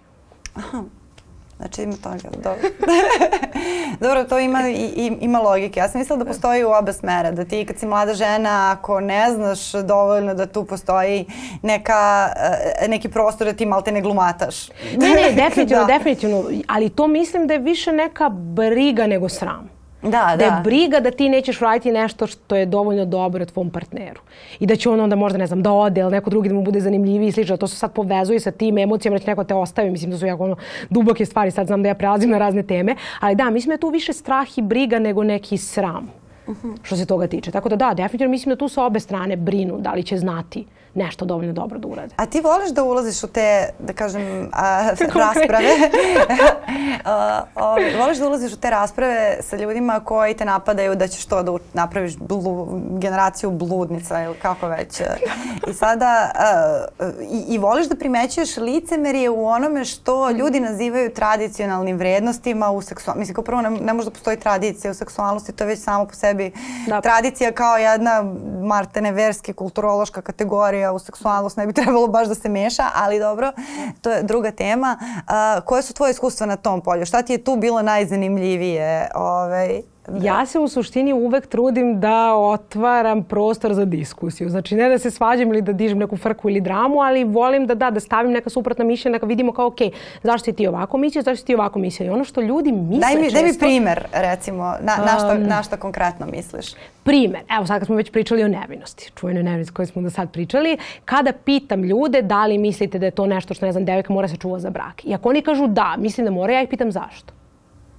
Aha. 0.56 0.84
Znači 1.64 1.84
ima 1.84 1.94
toga, 2.04 2.30
dobro. 2.44 2.70
dobro, 4.06 4.24
to 4.24 4.40
ima, 4.40 4.70
i, 4.70 5.18
ima 5.22 5.40
logike. 5.40 5.80
Ja 5.80 5.90
sam 5.90 6.00
mislila 6.00 6.20
da 6.20 6.26
postoji 6.26 6.64
u 6.64 6.70
oba 6.70 6.94
smera, 6.94 7.32
da 7.32 7.46
ti 7.46 7.66
kad 7.66 7.78
si 7.80 7.86
mlada 7.86 8.14
žena, 8.14 8.76
ako 8.78 9.00
ne 9.00 9.32
znaš 9.32 9.72
dovoljno 9.72 10.34
da 10.34 10.46
tu 10.46 10.66
postoji 10.66 11.26
neka, 11.62 12.30
eh, 12.82 12.88
neki 12.88 13.10
prostor 13.10 13.48
da 13.48 13.54
ti 13.54 13.66
malte 13.66 13.92
ne 13.92 14.02
glumataš. 14.02 14.70
ne, 14.98 15.10
ne, 15.10 15.32
definitivno, 15.36 15.84
da. 15.88 15.98
definitivno. 15.98 16.44
Ali 16.68 16.90
to 16.90 17.08
mislim 17.08 17.48
da 17.48 17.54
je 17.54 17.60
više 17.60 17.92
neka 17.92 18.30
briga 18.30 19.08
nego 19.08 19.30
sram. 19.30 19.83
Da, 20.04 20.10
da. 20.10 20.36
Da 20.38 20.46
je 20.46 20.62
briga 20.64 21.00
da 21.00 21.12
ti 21.12 21.30
nećeš 21.30 21.60
raditi 21.60 21.92
nešto 21.92 22.28
što 22.28 22.56
je 22.56 22.66
dovoljno 22.66 23.06
dobro 23.06 23.46
tvom 23.46 23.70
partneru. 23.70 24.22
I 24.60 24.66
da 24.66 24.76
će 24.76 24.90
on 24.90 25.00
onda 25.00 25.16
možda, 25.16 25.38
ne 25.38 25.48
znam, 25.48 25.62
da 25.62 25.72
ode 25.72 26.02
ili 26.02 26.12
neko 26.12 26.30
drugi 26.30 26.50
da 26.50 26.56
mu 26.56 26.64
bude 26.64 26.80
zanimljiviji 26.80 27.28
i 27.28 27.32
slično. 27.32 27.58
To 27.58 27.68
se 27.68 27.76
sad 27.76 27.94
povezuje 27.94 28.40
sa 28.40 28.52
tim 28.52 28.78
emocijama, 28.78 29.18
da 29.18 29.24
će 29.24 29.32
neko 29.32 29.44
te 29.44 29.56
ostavi. 29.56 29.92
Mislim 29.92 30.12
da 30.12 30.18
su 30.18 30.26
jako 30.26 30.44
ono, 30.44 30.56
duboke 30.90 31.26
stvari. 31.26 31.52
Sad 31.52 31.68
znam 31.68 31.84
da 31.84 31.90
ja 31.90 31.96
prelazim 31.96 32.30
na 32.30 32.38
razne 32.38 32.64
teme. 32.64 32.96
Ali 33.20 33.36
da, 33.36 33.50
mislim 33.50 33.70
da 33.70 33.74
je 33.74 33.80
tu 33.80 33.90
više 33.90 34.14
strah 34.14 34.58
i 34.58 34.62
briga 34.62 35.00
nego 35.00 35.24
neki 35.24 35.58
sram. 35.58 36.10
uh 36.48 36.56
-huh. 36.64 36.76
što 36.84 36.96
se 36.96 37.06
toga 37.06 37.28
tiče. 37.28 37.52
Tako 37.52 37.70
da 37.70 37.76
da, 37.76 37.94
definitivno 37.94 38.32
mislim 38.32 38.50
da 38.50 38.56
tu 38.56 38.68
sa 38.68 38.84
obe 38.84 39.00
strane 39.00 39.36
brinu 39.36 39.78
da 39.80 39.94
li 39.94 40.04
će 40.04 40.18
znati 40.18 40.66
nešto 40.96 41.26
dovoljno 41.26 41.54
dobro 41.54 41.80
da 41.80 41.88
urade. 41.88 42.14
A 42.16 42.26
ti 42.26 42.42
voliš 42.42 42.70
da 42.70 42.84
ulaziš 42.84 43.24
u 43.24 43.28
te, 43.28 43.70
da 43.80 43.94
kažem, 43.94 44.50
a, 44.54 44.90
rasprave? 45.26 45.70
a, 47.06 47.44
o, 47.56 47.76
voliš 48.00 48.18
da 48.18 48.28
ulaziš 48.28 48.54
u 48.54 48.58
te 48.58 48.70
rasprave 48.70 49.38
sa 49.42 49.56
ljudima 49.56 50.00
koji 50.00 50.34
te 50.34 50.46
napadaju 50.46 50.96
da 50.96 51.08
ćeš 51.08 51.26
to 51.26 51.44
da 51.44 51.52
napraviš 51.74 52.18
blu, 52.18 52.68
generaciju 53.00 53.52
bludnica 53.52 54.24
ili 54.24 54.36
kako 54.36 54.68
već. 54.68 55.02
I 55.68 55.74
sada, 55.74 56.32
a, 56.36 56.86
i, 57.32 57.54
i 57.54 57.58
voliš 57.58 57.88
da 57.88 57.96
primećuješ 57.96 58.58
licemerije 58.58 59.30
u 59.30 59.48
onome 59.48 59.86
što 59.86 60.32
ljudi 60.32 60.60
nazivaju 60.60 61.14
tradicionalnim 61.14 61.98
vrednostima 61.98 62.72
u 62.72 62.82
seksualnosti. 62.82 63.20
Mislim, 63.20 63.36
kao 63.36 63.44
prvo 63.44 63.62
ne, 63.62 63.70
ne 63.70 63.94
može 63.94 64.06
da 64.06 64.12
postoji 64.12 64.40
tradicija 64.40 64.92
u 64.92 64.94
seksualnosti, 64.94 65.52
to 65.52 65.64
je 65.64 65.68
već 65.68 65.80
samo 65.80 66.06
po 66.06 66.14
sebi 66.14 66.52
da. 66.88 67.02
tradicija 67.02 67.52
kao 67.52 67.78
jedna 67.78 68.24
martene 68.62 69.12
verske 69.12 69.54
kulturološka 69.54 70.22
kategorija 70.22 70.83
u 70.92 71.00
seksualnost 71.00 71.58
ne 71.58 71.68
bi 71.68 71.74
trebalo 71.84 72.08
baš 72.08 72.28
da 72.28 72.36
se 72.36 72.50
meša, 72.50 72.84
ali 72.96 73.20
dobro, 73.20 73.52
to 74.02 74.12
je 74.12 74.24
druga 74.24 74.52
tema. 74.52 74.98
Uh, 75.00 75.66
koje 75.66 75.82
su 75.84 75.94
tvoje 75.94 76.12
iskustva 76.12 76.46
na 76.46 76.56
tom 76.56 76.82
polju? 76.82 77.06
Šta 77.06 77.22
ti 77.22 77.34
je 77.34 77.44
tu 77.44 77.56
bilo 77.56 77.82
najzanimljivije? 77.82 79.10
Ovaj. 79.16 79.93
Ja 80.22 80.46
se 80.46 80.60
u 80.60 80.68
suštini 80.68 81.14
uvek 81.14 81.48
trudim 81.48 82.00
da 82.00 82.36
otvaram 82.36 83.24
prostor 83.24 83.74
za 83.74 83.86
diskusiju. 83.86 84.50
Znači 84.50 84.76
ne 84.76 84.90
da 84.90 84.98
se 85.00 85.12
svađam 85.12 85.50
ili 85.50 85.62
da 85.62 85.74
dižem 85.74 85.98
neku 85.98 86.18
frku 86.18 86.50
ili 86.50 86.62
dramu, 86.62 87.00
ali 87.00 87.24
volim 87.24 87.68
da 87.68 87.76
da, 87.76 87.92
da 87.92 88.00
stavim 88.00 88.32
neka 88.32 88.50
suprotna 88.50 88.86
mišljenja, 88.86 89.14
neka 89.14 89.26
vidimo 89.26 89.52
kao 89.52 89.68
ok, 89.68 89.78
zašto 90.24 90.52
ti 90.52 90.68
ovako 90.68 90.98
mislio, 90.98 91.22
zašto 91.22 91.46
ti 91.46 91.56
ovako 91.56 91.80
mislio. 91.80 92.08
I 92.08 92.10
ono 92.10 92.24
što 92.24 92.42
ljudi 92.42 92.72
misle 92.72 93.00
daj 93.00 93.16
mi, 93.16 93.24
često... 93.24 93.42
Daj 93.42 93.52
mi 93.52 93.58
primer, 93.60 94.04
recimo, 94.14 94.64
na, 94.64 94.96
na, 94.98 95.20
šta, 95.20 95.36
um, 95.38 95.48
na 95.48 95.64
šta 95.64 95.78
konkretno 95.78 96.26
misliš? 96.26 96.66
Primer, 97.04 97.42
evo 97.58 97.66
sad 97.66 97.80
kad 97.80 97.86
smo 97.86 97.96
već 97.96 98.12
pričali 98.12 98.44
o 98.44 98.48
nevinosti, 98.48 99.12
čuvenoj 99.16 99.44
nevinosti 99.44 99.74
koju 99.74 99.88
smo 99.88 100.02
do 100.02 100.10
sad 100.10 100.32
pričali, 100.32 100.78
kada 101.06 101.32
pitam 101.32 101.84
ljude 101.84 102.22
da 102.22 102.46
li 102.46 102.58
mislite 102.58 103.00
da 103.00 103.06
je 103.06 103.12
to 103.12 103.26
nešto 103.26 103.54
što, 103.54 103.66
ne 103.66 103.72
znam, 103.72 103.86
devojka 103.86 104.14
mora 104.14 104.28
se 104.28 104.38
čuva 104.38 104.60
za 104.60 104.70
brak. 104.70 105.06
I 105.06 105.14
ako 105.14 105.30
oni 105.30 105.42
kažu 105.42 105.68
da, 105.68 105.96
mislim 105.98 106.26
da 106.26 106.32
mora, 106.32 106.54
ja 106.54 106.62
ih 106.62 106.70
pitam 106.70 106.92
zašto. 106.92 107.34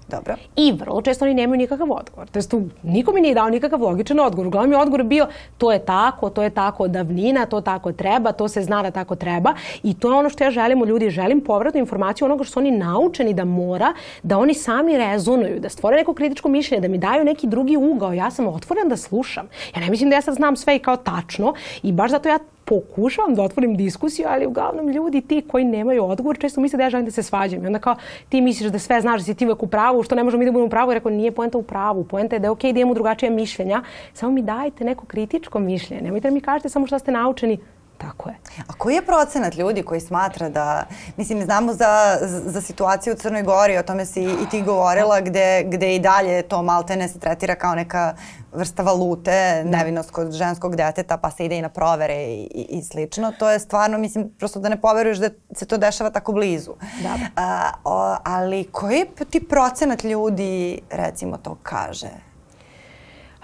Dobro. 0.09 0.35
I 0.57 0.73
vrlo 0.73 1.03
često 1.03 1.25
oni 1.25 1.35
nemaju 1.35 1.59
nikakav 1.59 1.93
odgovor. 1.93 2.29
To 2.29 2.39
jest, 2.39 2.51
tu 2.51 2.63
niko 2.83 3.13
mi 3.13 3.21
nije 3.21 3.35
dao 3.35 3.51
nikakav 3.51 3.83
logičan 3.83 4.21
odgovor. 4.21 4.47
Uglavnom 4.47 4.73
je 4.73 4.79
odgovor 4.79 5.03
bio 5.03 5.27
to 5.59 5.73
je 5.73 5.79
tako, 5.79 6.31
to 6.31 6.43
je 6.43 6.51
tako 6.51 6.89
davnina, 6.89 7.47
to 7.47 7.61
tako 7.61 7.93
treba, 7.93 8.33
to 8.33 8.49
se 8.49 8.63
zna 8.63 8.83
da 8.83 8.91
tako 8.91 9.15
treba. 9.15 9.55
I 9.83 9.95
to 9.95 10.13
je 10.13 10.19
ono 10.19 10.31
što 10.31 10.45
ja 10.45 10.51
želim 10.51 10.83
u 10.83 10.87
ljudi. 10.87 11.11
Želim 11.11 11.41
povratnu 11.41 11.81
informaciju 11.81 12.25
onoga 12.25 12.45
što 12.45 12.53
su 12.53 12.59
oni 12.59 12.71
naučeni 12.71 13.35
da 13.35 13.45
mora, 13.45 13.93
da 14.23 14.39
oni 14.39 14.55
sami 14.55 14.99
rezonuju, 14.99 15.61
da 15.61 15.69
stvore 15.69 15.97
neko 15.97 16.15
kritičko 16.15 16.49
mišljenje, 16.49 16.81
da 16.81 16.89
mi 16.89 16.99
daju 16.99 17.25
neki 17.25 17.47
drugi 17.47 17.77
ugao. 17.77 18.13
Ja 18.13 18.31
sam 18.31 18.49
otvoren 18.49 18.89
da 18.89 18.97
slušam. 18.97 19.49
Ja 19.75 19.81
ne 19.81 19.91
mislim 19.91 20.11
da 20.11 20.17
ja 20.17 20.23
sad 20.23 20.35
znam 20.35 20.57
sve 20.57 20.77
i 20.77 20.79
kao 20.79 20.97
tačno 20.97 21.55
i 21.83 21.93
baš 21.93 22.11
zato 22.11 22.29
ja 22.29 22.39
pokušavam 22.65 23.35
da 23.35 23.43
otvorim 23.43 23.77
diskusiju, 23.77 24.27
ali 24.29 24.47
uglavnom 24.47 24.89
ljudi 24.89 25.21
ti 25.21 25.43
koji 25.49 25.65
nemaju 25.65 26.05
odgovor 26.05 26.39
često 26.39 26.61
misle 26.61 26.77
da 26.77 26.83
ja 26.83 26.91
želim 26.91 27.05
da 27.05 27.11
se 27.11 27.23
svađam. 27.23 27.65
I 27.65 27.67
onda 27.67 27.79
kao 27.79 27.97
ti 28.29 28.41
misliš 28.41 28.71
da 28.71 28.79
sve 28.79 29.01
znaš 29.01 29.21
da 29.21 29.25
si 29.25 29.35
ti 29.35 29.47
uvek 29.47 29.63
u 29.63 29.67
pravu, 29.67 30.03
što 30.03 30.15
ne 30.15 30.25
možemo 30.25 30.39
mi 30.39 30.45
da 30.45 30.53
budemo 30.53 30.67
u 30.67 30.71
pravu. 30.71 30.91
I 30.91 30.95
rekao 30.95 31.11
nije 31.11 31.33
poenta 31.33 31.59
u 31.59 31.63
pravu, 31.63 32.05
poenta 32.05 32.37
je 32.37 32.41
da 32.41 32.47
je 32.47 32.51
okej 32.51 32.71
okay 32.71 32.75
da 32.75 32.81
imamo 32.81 32.95
drugačije 32.95 33.31
mišljenja, 33.31 33.83
samo 34.13 34.33
mi 34.33 34.43
dajte 34.43 34.85
neko 34.85 35.07
kritičko 35.07 35.59
mišljenje. 35.59 36.03
Nemojte 36.03 36.29
da 36.29 36.35
mi 36.35 36.41
kažete 36.41 36.69
samo 36.69 36.87
šta 36.87 36.99
ste 36.99 37.13
naučeni, 37.13 37.59
Tako 38.07 38.29
je. 38.29 38.37
A 38.67 38.73
koji 38.73 38.95
je 38.95 39.07
procenat 39.07 39.55
ljudi 39.55 39.83
koji 39.83 40.01
smatra 40.01 40.49
da, 40.49 40.87
mislim, 41.17 41.43
znamo 41.45 41.73
za, 41.73 42.19
za 42.23 42.61
situaciju 42.61 43.13
u 43.13 43.17
Crnoj 43.17 43.43
Gori, 43.43 43.79
o 43.79 43.83
tome 43.83 44.07
si 44.07 44.23
i 44.23 44.49
ti 44.51 44.63
govorila, 44.63 45.21
gde, 45.21 45.65
gde 45.67 45.95
i 45.95 45.99
dalje 45.99 46.43
to 46.43 46.63
maltene 46.63 47.09
se 47.09 47.19
tretira 47.19 47.55
kao 47.55 47.75
neka 47.75 48.15
vrsta 48.53 48.83
valute, 48.83 49.63
da. 49.65 49.79
nevinost 49.79 50.11
kod 50.11 50.33
ženskog 50.33 50.77
deteta, 50.77 51.17
pa 51.17 51.31
se 51.31 51.45
ide 51.45 51.59
i 51.59 51.63
na 51.63 51.69
provere 51.69 52.15
i, 52.15 52.49
i, 52.55 52.79
i 52.79 52.83
slično. 52.83 53.33
To 53.39 53.51
je 53.51 53.59
stvarno, 53.59 53.99
mislim, 53.99 54.31
prosto 54.39 54.61
da 54.61 54.69
ne 54.69 54.81
poveruješ 54.81 55.19
da 55.19 55.31
se 55.55 55.67
to 55.67 55.77
dešava 55.77 56.11
tako 56.11 56.33
blizu. 56.33 56.75
Da. 57.03 57.17
A, 57.37 57.71
o, 57.85 58.17
ali 58.25 58.65
koji 58.73 59.05
ti 59.31 59.49
procenat 59.49 60.05
ljudi, 60.05 60.81
recimo, 60.91 61.37
to 61.37 61.57
kaže? 61.63 62.11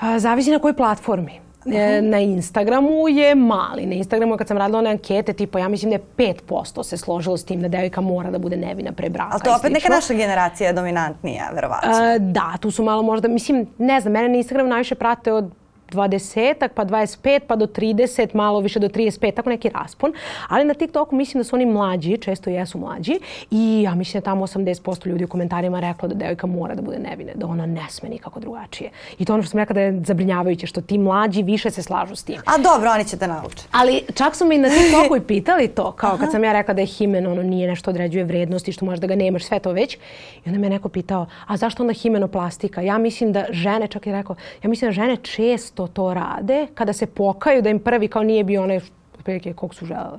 A, 0.01 0.19
zavisi 0.19 0.51
na 0.51 0.59
kojoj 0.59 0.77
platformi. 0.77 1.49
E, 1.67 2.03
na 2.03 2.19
Instagramu 2.19 3.09
je 3.09 3.35
mali. 3.35 3.87
Na 3.87 3.95
Instagramu 3.95 4.37
kad 4.37 4.49
sam 4.49 4.59
radila 4.59 4.79
one 4.79 4.91
ankete, 4.91 5.33
tipa 5.33 5.59
ja 5.59 5.69
mislim 5.69 5.91
da 5.91 5.97
je 5.97 6.33
5% 6.49 6.83
se 6.83 6.97
složilo 6.97 7.37
s 7.37 7.45
tim 7.45 7.61
da 7.61 7.69
devojka 7.69 8.01
mora 8.01 8.31
da 8.31 8.39
bude 8.39 8.57
nevina 8.57 8.93
pre 8.93 9.09
braka. 9.09 9.31
Ali 9.33 9.41
to 9.45 9.57
opet 9.59 9.73
neka 9.73 9.89
naša 9.89 10.15
generacija 10.15 10.67
je 10.67 10.73
dominantnija, 10.73 11.51
verovatno. 11.55 11.91
E, 11.91 12.19
da, 12.19 12.55
tu 12.61 12.71
su 12.71 12.85
malo 12.85 13.03
možda, 13.03 13.29
mislim, 13.29 13.67
ne 13.79 14.01
znam, 14.01 14.13
mene 14.13 14.29
na 14.29 14.37
Instagramu 14.37 14.71
najviše 14.71 14.95
prate 14.95 15.33
od 15.33 15.51
20 15.93 16.68
pa 16.74 16.84
25 16.84 17.41
pa 17.47 17.57
do 17.57 17.66
30, 17.66 18.34
malo 18.34 18.61
više 18.61 18.78
do 18.78 18.88
35, 18.88 19.34
tako 19.34 19.51
neki 19.51 19.68
raspon. 19.68 20.12
Ali 20.49 20.64
na 20.64 20.74
TikToku 20.74 21.16
mislim 21.16 21.41
da 21.41 21.45
su 21.45 21.57
oni 21.57 21.66
mlađi, 21.66 22.18
često 22.18 22.51
jesu 22.51 22.78
mlađi 22.78 23.18
i 23.51 23.82
ja 23.82 23.95
mislim 23.95 24.20
da 24.20 24.24
tamo 24.24 24.47
80% 24.47 25.07
ljudi 25.07 25.24
u 25.24 25.28
komentarima 25.28 25.80
reklo 25.80 26.09
da 26.09 26.14
devojka 26.14 26.47
mora 26.47 26.74
da 26.74 26.82
bude 26.82 26.99
nevine, 26.99 27.32
da 27.34 27.47
ona 27.47 27.66
ne 27.66 27.86
sme 27.91 28.09
nikako 28.09 28.41
drugačije. 28.41 28.91
I 29.18 29.24
to 29.24 29.34
ono 29.34 29.43
što 29.43 29.51
sam 29.51 29.59
rekla 29.59 29.74
da 29.74 29.80
je 29.80 30.03
zabrinjavajuće, 30.05 30.66
što 30.66 30.80
ti 30.80 30.99
mlađi 30.99 31.43
više 31.43 31.70
se 31.70 31.82
slažu 31.82 32.16
s 32.16 32.24
tim. 32.24 32.36
A 32.45 32.59
dobro, 32.59 32.91
oni 32.91 33.05
će 33.05 33.16
da 33.16 33.26
nauče. 33.26 33.64
Ali 33.72 34.03
čak 34.14 34.36
su 34.36 34.45
mi 34.45 34.59
na 34.59 34.68
TikToku 34.68 35.16
i 35.16 35.20
pitali 35.34 35.68
to, 35.68 35.93
kao 35.93 36.16
kad 36.16 36.30
sam 36.30 36.45
ja 36.45 36.53
rekla 36.53 36.74
da 36.74 36.80
je 36.80 36.86
himen, 36.86 37.26
ono 37.26 37.43
nije 37.43 37.68
nešto 37.68 37.91
određuje 37.91 38.24
vrednosti, 38.24 38.72
što 38.72 38.84
možda 38.84 39.07
ga 39.07 39.14
nemaš, 39.14 39.45
sve 39.45 39.59
to 39.59 39.72
već. 39.72 39.97
I 40.45 40.49
onda 40.49 40.59
me 40.59 40.70
neko 40.70 40.88
pitao, 40.88 41.26
a 41.47 41.57
zašto 41.57 41.82
onda 41.82 41.93
himenoplastika? 41.93 42.80
Ja 42.80 42.99
mislim 42.99 43.32
da 43.32 43.45
žene, 43.51 43.86
čak 43.86 44.07
je 44.07 44.12
rekao, 44.12 44.36
ja 44.62 44.70
mislim 44.70 44.88
da 44.88 44.93
žene 44.93 45.16
često 45.16 45.80
što 45.81 45.87
to 45.87 46.14
rade, 46.14 46.66
kada 46.74 46.93
se 46.93 47.07
pokaju 47.07 47.62
da 47.62 47.70
im 47.70 47.78
prvi 47.78 48.09
kao 48.09 48.22
nije 48.22 48.45
bio 48.45 48.62
onaj 48.62 48.81
otprilike 49.18 49.53
kog 49.53 49.74
su 49.74 49.87
želele. 49.87 50.18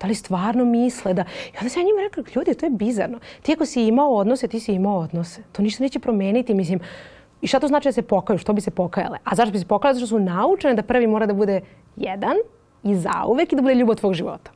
Da 0.00 0.06
li 0.06 0.14
stvarno 0.14 0.64
misle 0.64 1.14
da... 1.14 1.22
I 1.22 1.56
onda 1.58 1.68
sam 1.68 1.82
ja 1.82 1.86
njima 1.86 2.02
rekla, 2.02 2.24
ljudi, 2.36 2.54
to 2.54 2.66
je 2.66 2.70
bizarno. 2.70 3.18
Ti 3.42 3.52
ako 3.52 3.66
si 3.66 3.86
imao 3.86 4.14
odnose, 4.14 4.48
ti 4.48 4.60
si 4.60 4.72
imao 4.72 4.98
odnose. 4.98 5.42
To 5.52 5.62
ništa 5.62 5.82
neće 5.82 5.98
promeniti, 5.98 6.54
mislim. 6.54 6.80
I 7.40 7.46
šta 7.46 7.60
to 7.60 7.68
znači 7.68 7.88
da 7.88 7.92
se 7.92 8.02
pokaju? 8.02 8.38
Što 8.38 8.52
bi 8.52 8.60
se 8.60 8.70
pokajale? 8.70 9.18
A 9.24 9.34
zašto 9.34 9.52
bi 9.52 9.58
se 9.58 9.66
pokajale? 9.66 9.94
Zato 9.94 10.06
što 10.06 10.16
su 10.16 10.24
naučene 10.24 10.74
da 10.74 10.82
prvi 10.82 11.06
mora 11.06 11.26
da 11.26 11.34
bude 11.34 11.60
jedan 11.96 12.36
i 12.82 12.96
zauvek 12.96 13.52
i 13.52 13.56
da 13.56 13.62
bude 13.62 13.74
ljubav 13.74 13.96
tvog 13.96 14.14
života. 14.14 14.50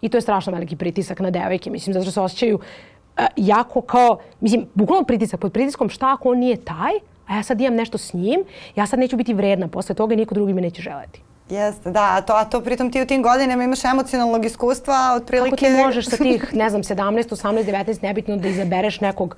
I 0.00 0.08
to 0.08 0.16
je 0.16 0.22
strašno 0.22 0.52
veliki 0.52 0.76
pritisak 0.76 1.20
na 1.20 1.30
devojke, 1.30 1.70
mislim, 1.70 1.94
zato 1.94 2.04
što 2.04 2.12
se 2.12 2.20
osjećaju 2.20 2.56
uh, 2.56 3.24
jako 3.36 3.80
kao, 3.80 4.18
mislim, 4.40 4.66
bukvalno 4.74 5.04
pritisak 5.04 5.40
pod 5.40 5.52
pritiskom 5.52 5.88
šta 5.88 6.12
ako 6.12 6.30
on 6.30 6.38
nije 6.38 6.56
taj, 6.56 7.00
a 7.28 7.36
ja 7.36 7.42
sad 7.42 7.60
imam 7.60 7.74
nešto 7.74 7.98
s 7.98 8.14
njim, 8.14 8.40
ja 8.76 8.86
sad 8.86 8.98
neću 8.98 9.16
biti 9.16 9.34
vredna 9.34 9.68
posle 9.68 9.94
toga 9.94 10.14
i 10.14 10.16
niko 10.16 10.34
drugi 10.34 10.54
me 10.54 10.60
neće 10.60 10.82
želeti. 10.82 11.22
Jeste, 11.50 11.90
da, 11.90 12.16
a 12.16 12.20
to, 12.20 12.32
a 12.32 12.44
to 12.44 12.60
pritom 12.60 12.92
ti 12.92 13.02
u 13.02 13.06
tim 13.06 13.22
godinama 13.22 13.64
imaš 13.64 13.84
emocionalnog 13.84 14.44
iskustva, 14.44 15.12
otprilike... 15.16 15.50
Kako 15.50 15.56
ti 15.56 15.84
možeš 15.84 16.06
sa 16.06 16.16
tih, 16.16 16.54
ne 16.54 16.70
znam, 16.70 16.82
17, 16.82 17.28
18, 17.28 17.64
19, 17.64 18.02
nebitno 18.02 18.36
da 18.36 18.48
izabereš 18.48 19.00
nekog 19.00 19.36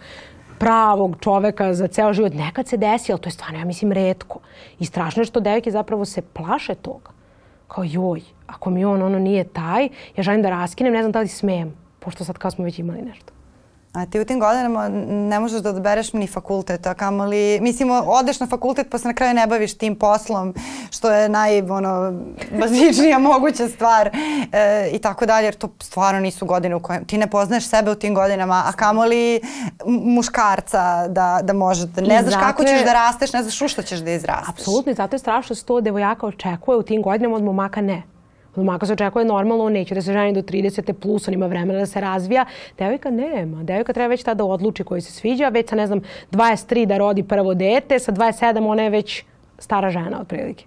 pravog 0.59 1.17
čoveka 1.21 1.75
za 1.75 1.87
ceo 1.87 2.13
život. 2.13 2.33
Nekad 2.35 2.69
se 2.69 2.77
desi, 2.77 3.13
ali 3.13 3.21
to 3.21 3.29
je 3.29 3.33
stvarno, 3.33 3.59
ja 3.59 3.65
mislim, 3.65 3.93
redko. 3.93 4.39
I 4.79 4.87
strašno 4.87 5.23
je 5.23 5.27
što 5.27 5.41
devojke 5.41 5.71
zapravo 5.71 6.05
se 6.05 6.23
plaše 6.23 6.75
toga. 6.75 7.11
Kao 7.69 7.85
joj, 7.85 8.23
ako 8.47 8.71
mi 8.71 8.85
on 8.85 9.03
ono 9.03 9.19
nije 9.19 9.45
taj, 9.45 9.89
ja 10.17 10.23
želim 10.23 10.43
da 10.43 10.51
raskinem, 10.51 10.93
ne 10.93 11.03
znam 11.03 11.13
da 11.13 11.21
li 11.21 11.29
smem, 11.29 11.77
pošto 11.99 12.25
sad 12.25 12.39
kao 12.39 12.51
smo 12.51 12.65
već 12.65 12.79
imali 12.79 13.03
nešto. 13.03 13.33
A 13.93 14.07
ti 14.07 14.21
u 14.21 14.25
tim 14.25 14.41
godinama 14.41 14.89
ne 15.09 15.41
možeš 15.41 15.61
da 15.61 15.71
odbereš 15.71 16.13
ni 16.13 16.27
fakultet, 16.27 16.87
a 16.87 16.95
kamoli, 16.95 17.59
mislim, 17.61 17.91
odeš 17.91 18.41
na 18.41 18.47
fakultet 18.47 18.87
pa 18.91 18.99
se 18.99 19.09
na 19.09 19.15
kraju 19.15 19.35
ne 19.35 19.47
baviš 19.47 19.75
tim 19.75 19.97
poslom, 19.97 20.55
što 20.91 21.11
je 21.11 21.29
naj, 21.29 21.59
ono, 21.61 22.13
bazičnija 22.61 23.19
moguća 23.31 23.69
stvar 23.69 24.11
e, 24.53 24.91
i 24.93 24.99
tako 24.99 25.27
dalje, 25.27 25.45
jer 25.45 25.55
to 25.55 25.69
stvarno 25.81 26.21
nisu 26.21 26.47
godine 26.47 26.75
u 26.75 26.81
kojem 26.81 27.05
ti 27.05 27.19
ne 27.19 27.27
poznaješ 27.27 27.69
sebe 27.69 27.91
u 27.91 27.95
tim 27.95 28.15
godinama, 28.15 28.63
a 28.67 28.73
kamoli 28.73 29.41
muškarca 29.87 31.09
da, 31.09 31.41
da 31.43 31.53
može, 31.53 31.87
da 31.87 32.01
ne 32.01 32.23
znaš 32.23 32.35
kako 32.35 32.65
ćeš 32.65 32.85
da 32.85 32.93
rasteš, 32.93 33.33
ne 33.33 33.43
znaš 33.43 33.63
u 33.63 33.69
što 33.69 33.83
ćeš 33.83 33.99
da 33.99 34.11
izrasteš. 34.11 34.49
Apsolutno, 34.49 34.95
zato 34.95 35.15
je 35.15 35.19
strašno 35.19 35.57
što 35.57 35.65
to 35.65 35.81
devojaka 35.81 36.27
očekuje 36.27 36.79
u 36.79 36.83
tim 36.83 37.03
godinama 37.03 37.37
od 37.37 37.43
momaka 37.43 37.81
ne. 37.81 38.10
Momaka 38.57 38.87
se 38.87 38.93
očekuje 38.93 39.25
normalno, 39.25 39.65
on 39.65 39.73
neće 39.73 39.95
da 39.95 40.03
se 40.03 40.13
ženi 40.13 40.33
do 40.33 40.43
30. 40.43 40.93
plus, 40.93 41.29
on 41.29 41.35
ima 41.35 41.47
vremena 41.47 41.79
da 41.79 41.87
se 41.87 42.01
razvija. 42.01 42.45
Devojka 42.79 43.11
nema. 43.11 43.63
Devojka 43.63 43.93
treba 43.93 44.09
već 44.09 44.23
tada 44.23 44.39
da 44.39 44.45
odluči 44.45 44.85
koji 44.85 45.01
se 45.01 45.13
sviđa, 45.13 45.49
već 45.49 45.71
sa, 45.71 45.77
ne 45.77 45.87
znam, 45.87 46.01
23 46.33 46.87
da 46.87 46.99
rodi 46.99 47.23
prvo 47.23 47.55
dete, 47.55 47.99
sa 47.99 48.13
27 48.13 48.67
ona 48.67 48.83
je 48.83 48.91
već 48.91 49.25
stara 49.59 49.91
žena, 49.91 50.21
otprilike. 50.21 50.65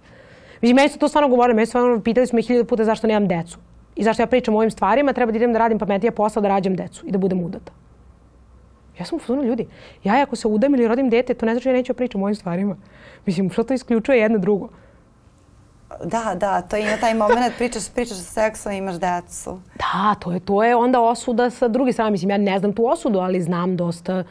Mislim, 0.62 0.76
meni 0.76 0.88
su 0.88 0.98
to 0.98 1.08
stvarno 1.08 1.28
govorili, 1.28 1.54
meni 1.54 1.66
su 1.66 1.70
stvarno 1.70 2.00
pitali 2.00 2.26
smo 2.26 2.40
hiljadu 2.42 2.64
puta 2.64 2.84
zašto 2.84 3.06
nemam 3.06 3.28
decu. 3.28 3.58
I 3.96 4.04
zašto 4.04 4.22
ja 4.22 4.26
pričam 4.26 4.54
o 4.54 4.58
ovim 4.58 4.70
stvarima, 4.70 5.12
treba 5.12 5.32
da 5.32 5.36
idem 5.36 5.52
da 5.52 5.58
radim 5.58 5.78
pametnija 5.78 6.12
posla, 6.12 6.42
da 6.42 6.48
rađam 6.48 6.76
decu 6.76 7.06
i 7.06 7.10
da 7.10 7.18
budem 7.18 7.42
udata. 7.42 7.72
Ja 8.98 9.04
sam 9.04 9.18
u 9.28 9.44
ljudi. 9.44 9.66
Ja 10.04 10.22
ako 10.22 10.36
se 10.36 10.48
udam 10.48 10.74
ili 10.74 10.88
rodim 10.88 11.10
dete, 11.10 11.34
to 11.34 11.46
ne 11.46 11.52
znači 11.52 11.64
da 11.64 11.70
ja 11.70 11.76
neću 11.76 11.92
da 11.92 11.96
pričam 11.96 12.22
o 12.22 12.24
ovim 12.24 12.34
stvarima. 12.34 12.76
Mislim, 13.26 13.50
što 13.50 13.62
to 13.62 13.74
isključuje 13.74 14.18
jedno 14.18 14.38
drugo? 14.38 14.68
Da, 16.04 16.34
da, 16.34 16.62
to 16.62 16.76
ima 16.76 16.96
taj 17.00 17.14
moment, 17.14 17.56
pričaš, 17.58 17.88
pričaš 17.94 18.16
o 18.16 18.20
seksu 18.20 18.70
i 18.70 18.76
imaš 18.76 18.94
decu. 18.94 19.60
Da, 19.74 20.14
to 20.20 20.32
je, 20.32 20.40
to 20.40 20.64
je 20.64 20.76
onda 20.76 21.00
osuda 21.00 21.50
sa 21.50 21.68
druge 21.68 21.92
strane. 21.92 22.10
Mislim, 22.10 22.30
ja 22.30 22.38
ne 22.38 22.58
znam 22.58 22.72
tu 22.72 22.86
osudu, 22.86 23.18
ali 23.18 23.42
znam 23.42 23.76
dosta 23.76 24.24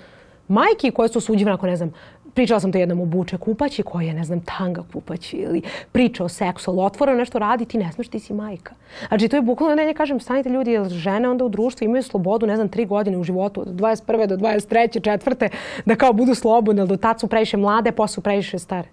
majki 0.48 0.92
koje 0.92 1.10
su 1.10 1.18
osuđivane 1.18 1.54
ako 1.54 1.68
ne 1.68 1.76
znam, 1.76 1.94
pričala 2.34 2.60
sam 2.60 2.72
to 2.72 2.78
jednom 2.78 3.02
o 3.02 3.06
buče 3.06 3.38
kupaći 3.38 3.84
koji 3.84 4.08
je, 4.08 4.14
ne 4.14 4.24
znam, 4.24 4.40
tanga 4.40 4.84
kupaći 4.94 5.38
ili 5.38 5.62
priča 5.92 6.24
o 6.24 6.30
seksu, 6.30 6.72
ali 6.72 6.80
otvoreno 6.80 7.18
nešto 7.18 7.40
radi, 7.40 7.66
ti 7.66 7.78
ne 7.78 7.92
znaš, 7.92 8.08
ti 8.08 8.20
si 8.20 8.34
majka. 8.34 8.74
Znači, 9.08 9.28
to 9.28 9.36
je 9.36 9.42
bukvalno, 9.42 9.76
ne, 9.76 9.86
ne 9.86 9.94
kažem, 9.94 10.20
stanite 10.20 10.50
ljudi, 10.50 10.72
jer 10.72 10.90
žene 10.90 11.30
onda 11.30 11.46
u 11.46 11.50
društvu 11.50 11.86
imaju 11.86 12.04
slobodu, 12.04 12.48
ne 12.48 12.56
znam, 12.56 12.70
tri 12.70 12.86
godine 12.86 13.18
u 13.18 13.24
životu, 13.24 13.62
od 13.62 13.68
21. 13.68 14.28
do 14.28 14.38
23. 14.38 15.04
četvrte, 15.04 15.50
da 15.86 15.96
kao 15.96 16.14
budu 16.14 16.36
slobodne, 16.36 16.82
ali 16.82 16.90
do 16.90 16.98
tad 16.98 17.20
su 17.20 17.28
previše 17.28 17.58
mlade, 17.58 17.92
posle 17.92 18.14
su 18.14 18.22
previše 18.22 18.60
stare. 18.60 18.88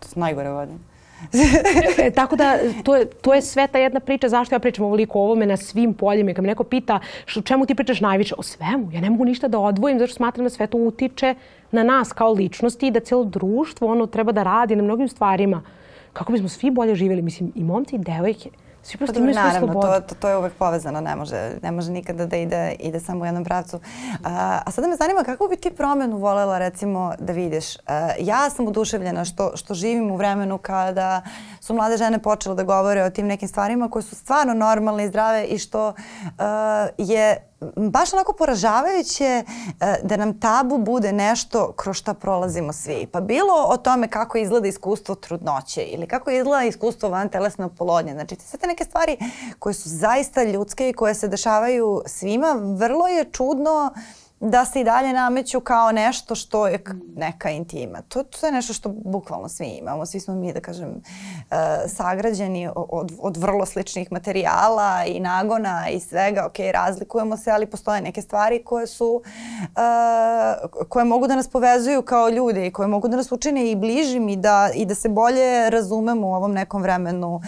To 0.00 0.08
su 0.08 0.20
najgore 0.20 0.50
godine. 0.50 0.78
e, 2.04 2.10
tako 2.10 2.36
da, 2.36 2.58
to 2.84 2.96
je, 2.96 3.04
to 3.06 3.34
je 3.34 3.42
sve 3.42 3.66
ta 3.66 3.78
jedna 3.78 4.00
priča. 4.00 4.28
Zašto 4.28 4.54
ja 4.54 4.58
pričam 4.58 4.84
ovoliko 4.84 5.18
o 5.20 5.22
ovome 5.22 5.46
na 5.46 5.56
svim 5.56 5.94
poljima? 5.94 6.34
Kad 6.34 6.44
me 6.44 6.48
neko 6.48 6.64
pita 6.64 7.00
što, 7.24 7.42
čemu 7.42 7.66
ti 7.66 7.74
pričaš 7.74 8.00
najviše? 8.00 8.34
O 8.38 8.42
svemu. 8.42 8.92
Ja 8.92 9.00
ne 9.00 9.10
mogu 9.10 9.24
ništa 9.24 9.48
da 9.48 9.58
odvojim, 9.58 9.98
zato 9.98 10.08
što 10.08 10.16
smatram 10.16 10.44
da 10.44 10.50
sve 10.50 10.66
to 10.66 10.78
utiče 10.78 11.34
na 11.70 11.82
nas 11.82 12.12
kao 12.12 12.32
ličnosti 12.32 12.86
i 12.86 12.90
da 12.90 13.00
cijelo 13.00 13.24
društvo 13.24 13.88
ono 13.92 14.06
treba 14.06 14.32
da 14.32 14.42
radi 14.42 14.76
na 14.76 14.82
mnogim 14.82 15.08
stvarima 15.08 15.62
kako 16.12 16.32
bismo 16.32 16.48
svi 16.48 16.70
bolje 16.70 16.94
živjeli. 16.94 17.22
Mislim, 17.22 17.52
i 17.54 17.64
momci 17.64 17.96
i 17.96 17.98
devojke. 17.98 18.50
Svi 18.82 18.98
prosto 18.98 19.14
pa 19.14 19.20
imaju 19.20 19.34
svoju 19.34 19.50
slobodu. 19.58 19.86
Naravno, 19.86 20.00
to, 20.00 20.14
to, 20.14 20.20
to 20.20 20.28
je 20.28 20.36
uvek 20.36 20.52
povezano, 20.52 21.00
ne 21.00 21.16
može, 21.16 21.52
ne 21.62 21.72
može 21.72 21.90
nikada 21.90 22.26
da 22.26 22.36
ide, 22.36 22.76
ide 22.78 23.00
samo 23.00 23.22
u 23.22 23.26
jednom 23.26 23.44
pravcu. 23.44 23.80
A, 24.24 24.60
a 24.66 24.70
sada 24.70 24.88
me 24.88 24.96
zanima 24.96 25.24
kako 25.24 25.48
bi 25.48 25.56
ti 25.56 25.70
promenu 25.70 26.16
volela 26.16 26.58
recimo 26.58 27.12
da 27.18 27.32
vidiš. 27.32 27.76
A, 27.76 28.10
ja 28.18 28.50
sam 28.50 28.66
oduševljena 28.66 29.24
što, 29.24 29.56
što 29.56 29.74
živim 29.74 30.10
u 30.10 30.16
vremenu 30.16 30.58
kada 30.58 31.22
su 31.60 31.74
mlade 31.74 31.96
žene 31.96 32.18
počele 32.18 32.54
da 32.54 32.62
govore 32.62 33.02
o 33.02 33.10
tim 33.10 33.26
nekim 33.26 33.48
stvarima 33.48 33.88
koje 33.90 34.02
su 34.02 34.16
stvarno 34.16 34.54
normalne 34.54 35.04
i 35.04 35.08
zdrave 35.08 35.44
i 35.44 35.58
što 35.58 35.92
a, 36.38 36.86
je 36.98 37.47
baš 37.76 38.12
onako 38.12 38.32
poražavajuće 38.32 39.24
e, 39.24 39.44
da 40.02 40.16
nam 40.16 40.40
tabu 40.40 40.78
bude 40.78 41.12
nešto 41.12 41.72
kroz 41.76 41.96
šta 41.96 42.14
prolazimo 42.14 42.72
svi. 42.72 43.06
Pa 43.12 43.20
bilo 43.20 43.54
o 43.68 43.76
tome 43.76 44.08
kako 44.08 44.38
izgleda 44.38 44.68
iskustvo 44.68 45.14
trudnoće 45.14 45.82
ili 45.82 46.06
kako 46.06 46.30
izgleda 46.30 46.64
iskustvo 46.64 47.08
van 47.08 47.28
telesne 47.28 47.64
oplodnje. 47.64 48.12
Znači, 48.12 48.36
sve 48.36 48.58
te 48.58 48.66
neke 48.66 48.84
stvari 48.84 49.16
koje 49.58 49.74
su 49.74 49.88
zaista 49.88 50.44
ljudske 50.44 50.88
i 50.88 50.92
koje 50.92 51.14
se 51.14 51.28
dešavaju 51.28 52.02
svima, 52.06 52.52
vrlo 52.78 53.08
je 53.08 53.24
čudno 53.24 53.92
uh, 53.94 54.02
da 54.40 54.64
se 54.64 54.80
i 54.80 54.84
dalje 54.84 55.12
nameću 55.12 55.60
kao 55.60 55.92
nešto 55.92 56.34
što 56.34 56.66
je 56.66 56.84
neka 57.16 57.50
intima. 57.50 58.02
To, 58.08 58.22
to 58.22 58.46
je 58.46 58.52
nešto 58.52 58.72
što 58.72 58.88
bukvalno 58.88 59.48
svi 59.48 59.66
imamo. 59.66 60.06
Svi 60.06 60.20
smo 60.20 60.34
mi, 60.34 60.52
da 60.52 60.60
kažem, 60.60 60.88
uh, 60.88 61.56
sagrađeni 61.86 62.68
od, 62.74 63.12
od 63.18 63.36
vrlo 63.36 63.66
sličnih 63.66 64.12
materijala 64.12 65.04
i 65.06 65.20
nagona 65.20 65.88
i 65.90 66.00
svega. 66.00 66.46
Ok, 66.46 66.56
razlikujemo 66.72 67.36
se, 67.36 67.50
ali 67.50 67.66
postoje 67.66 68.00
neke 68.00 68.22
stvari 68.22 68.62
koje 68.64 68.86
su, 68.86 69.22
uh, 69.62 70.86
koje 70.88 71.04
mogu 71.04 71.26
da 71.26 71.36
nas 71.36 71.48
povezuju 71.48 72.02
kao 72.02 72.28
ljude 72.28 72.66
i 72.66 72.72
koje 72.72 72.88
mogu 72.88 73.08
da 73.08 73.16
nas 73.16 73.32
učine 73.32 73.70
i 73.70 73.76
bližim 73.76 74.28
i 74.28 74.36
da, 74.36 74.70
i 74.74 74.86
da 74.86 74.94
se 74.94 75.08
bolje 75.08 75.70
razumemo 75.70 76.28
u 76.28 76.34
ovom 76.34 76.52
nekom 76.52 76.82
vremenu 76.82 77.34
uh, 77.34 77.42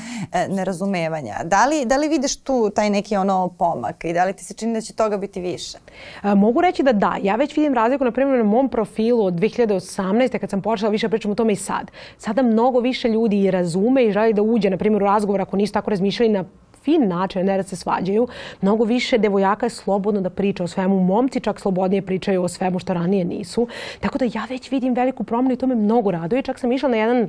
nerazumevanja. 0.48 1.36
Da 1.44 1.66
li, 1.66 1.84
da 1.84 1.96
li 1.96 2.08
vidiš 2.08 2.36
tu 2.36 2.70
taj 2.70 2.90
neki 2.90 3.16
ono 3.16 3.48
pomak 3.48 4.04
i 4.04 4.12
da 4.12 4.24
li 4.24 4.32
ti 4.32 4.44
se 4.44 4.54
čini 4.54 4.74
da 4.74 4.80
će 4.80 4.92
toga 4.92 5.16
biti 5.16 5.40
više? 5.40 5.78
A, 6.22 6.34
mogu 6.34 6.60
reći 6.60 6.79
reći 6.80 6.92
da 6.94 7.08
da. 7.08 7.16
Ja 7.22 7.36
već 7.36 7.56
vidim 7.56 7.74
razliku, 7.74 8.04
na 8.04 8.10
primjer, 8.10 8.38
na 8.38 8.44
mom 8.44 8.68
profilu 8.68 9.24
od 9.24 9.34
2018. 9.34 10.38
kad 10.38 10.50
sam 10.50 10.62
počela 10.62 10.90
više 10.90 11.08
pričam 11.08 11.30
o 11.30 11.34
tome 11.34 11.52
i 11.52 11.56
sad. 11.56 11.90
Sada 12.18 12.42
mnogo 12.42 12.80
više 12.80 13.08
ljudi 13.08 13.40
i 13.40 13.50
razume 13.50 14.04
i 14.04 14.12
želi 14.12 14.32
da 14.32 14.42
uđe, 14.42 14.70
na 14.70 14.76
primjer, 14.76 15.02
u 15.02 15.06
razgovor 15.06 15.40
ako 15.40 15.56
nisu 15.56 15.72
tako 15.72 15.90
razmišljali 15.90 16.32
na 16.32 16.44
fin 16.82 17.08
način, 17.08 17.46
ne 17.46 17.56
da 17.56 17.62
se 17.62 17.76
svađaju. 17.76 18.28
Mnogo 18.62 18.84
više 18.84 19.18
devojaka 19.18 19.66
je 19.66 19.70
slobodno 19.70 20.20
da 20.20 20.30
priča 20.30 20.64
o 20.64 20.66
svemu. 20.66 21.00
Momci 21.00 21.40
čak 21.40 21.60
slobodnije 21.60 22.02
pričaju 22.02 22.42
o 22.42 22.48
svemu 22.48 22.78
što 22.78 22.94
ranije 22.94 23.24
nisu. 23.24 23.68
Tako 24.00 24.18
da 24.18 24.24
ja 24.24 24.46
već 24.48 24.70
vidim 24.70 24.94
veliku 24.94 25.24
promenu 25.24 25.54
i 25.54 25.56
to 25.56 25.66
me 25.66 25.74
mnogo 25.74 26.10
raduje. 26.10 26.42
Čak 26.42 26.58
sam 26.58 26.72
išla 26.72 26.88
na 26.88 26.96
jedan 26.96 27.28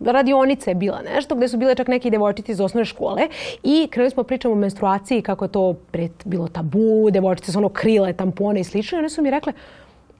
radionica 0.00 0.70
je 0.70 0.74
bila 0.74 1.02
nešto 1.02 1.34
gde 1.34 1.48
su 1.48 1.56
bile 1.56 1.74
čak 1.74 1.88
neke 1.88 2.10
devojčice 2.10 2.52
iz 2.52 2.60
osnovne 2.60 2.84
škole 2.84 3.28
i 3.62 3.88
krenuli 3.90 4.10
smo 4.10 4.22
pričamo 4.22 4.54
o 4.54 4.58
menstruaciji 4.58 5.22
kako 5.22 5.44
je 5.44 5.52
to 5.52 5.74
pred 5.90 6.12
bilo 6.24 6.48
tabu, 6.48 7.10
devojčice 7.10 7.52
su 7.52 7.58
ono 7.58 7.68
krile, 7.68 8.12
tampone 8.12 8.60
i 8.60 8.64
slično 8.64 8.98
i 8.98 8.98
one 8.98 9.08
su 9.10 9.22
mi 9.22 9.30
rekle 9.30 9.52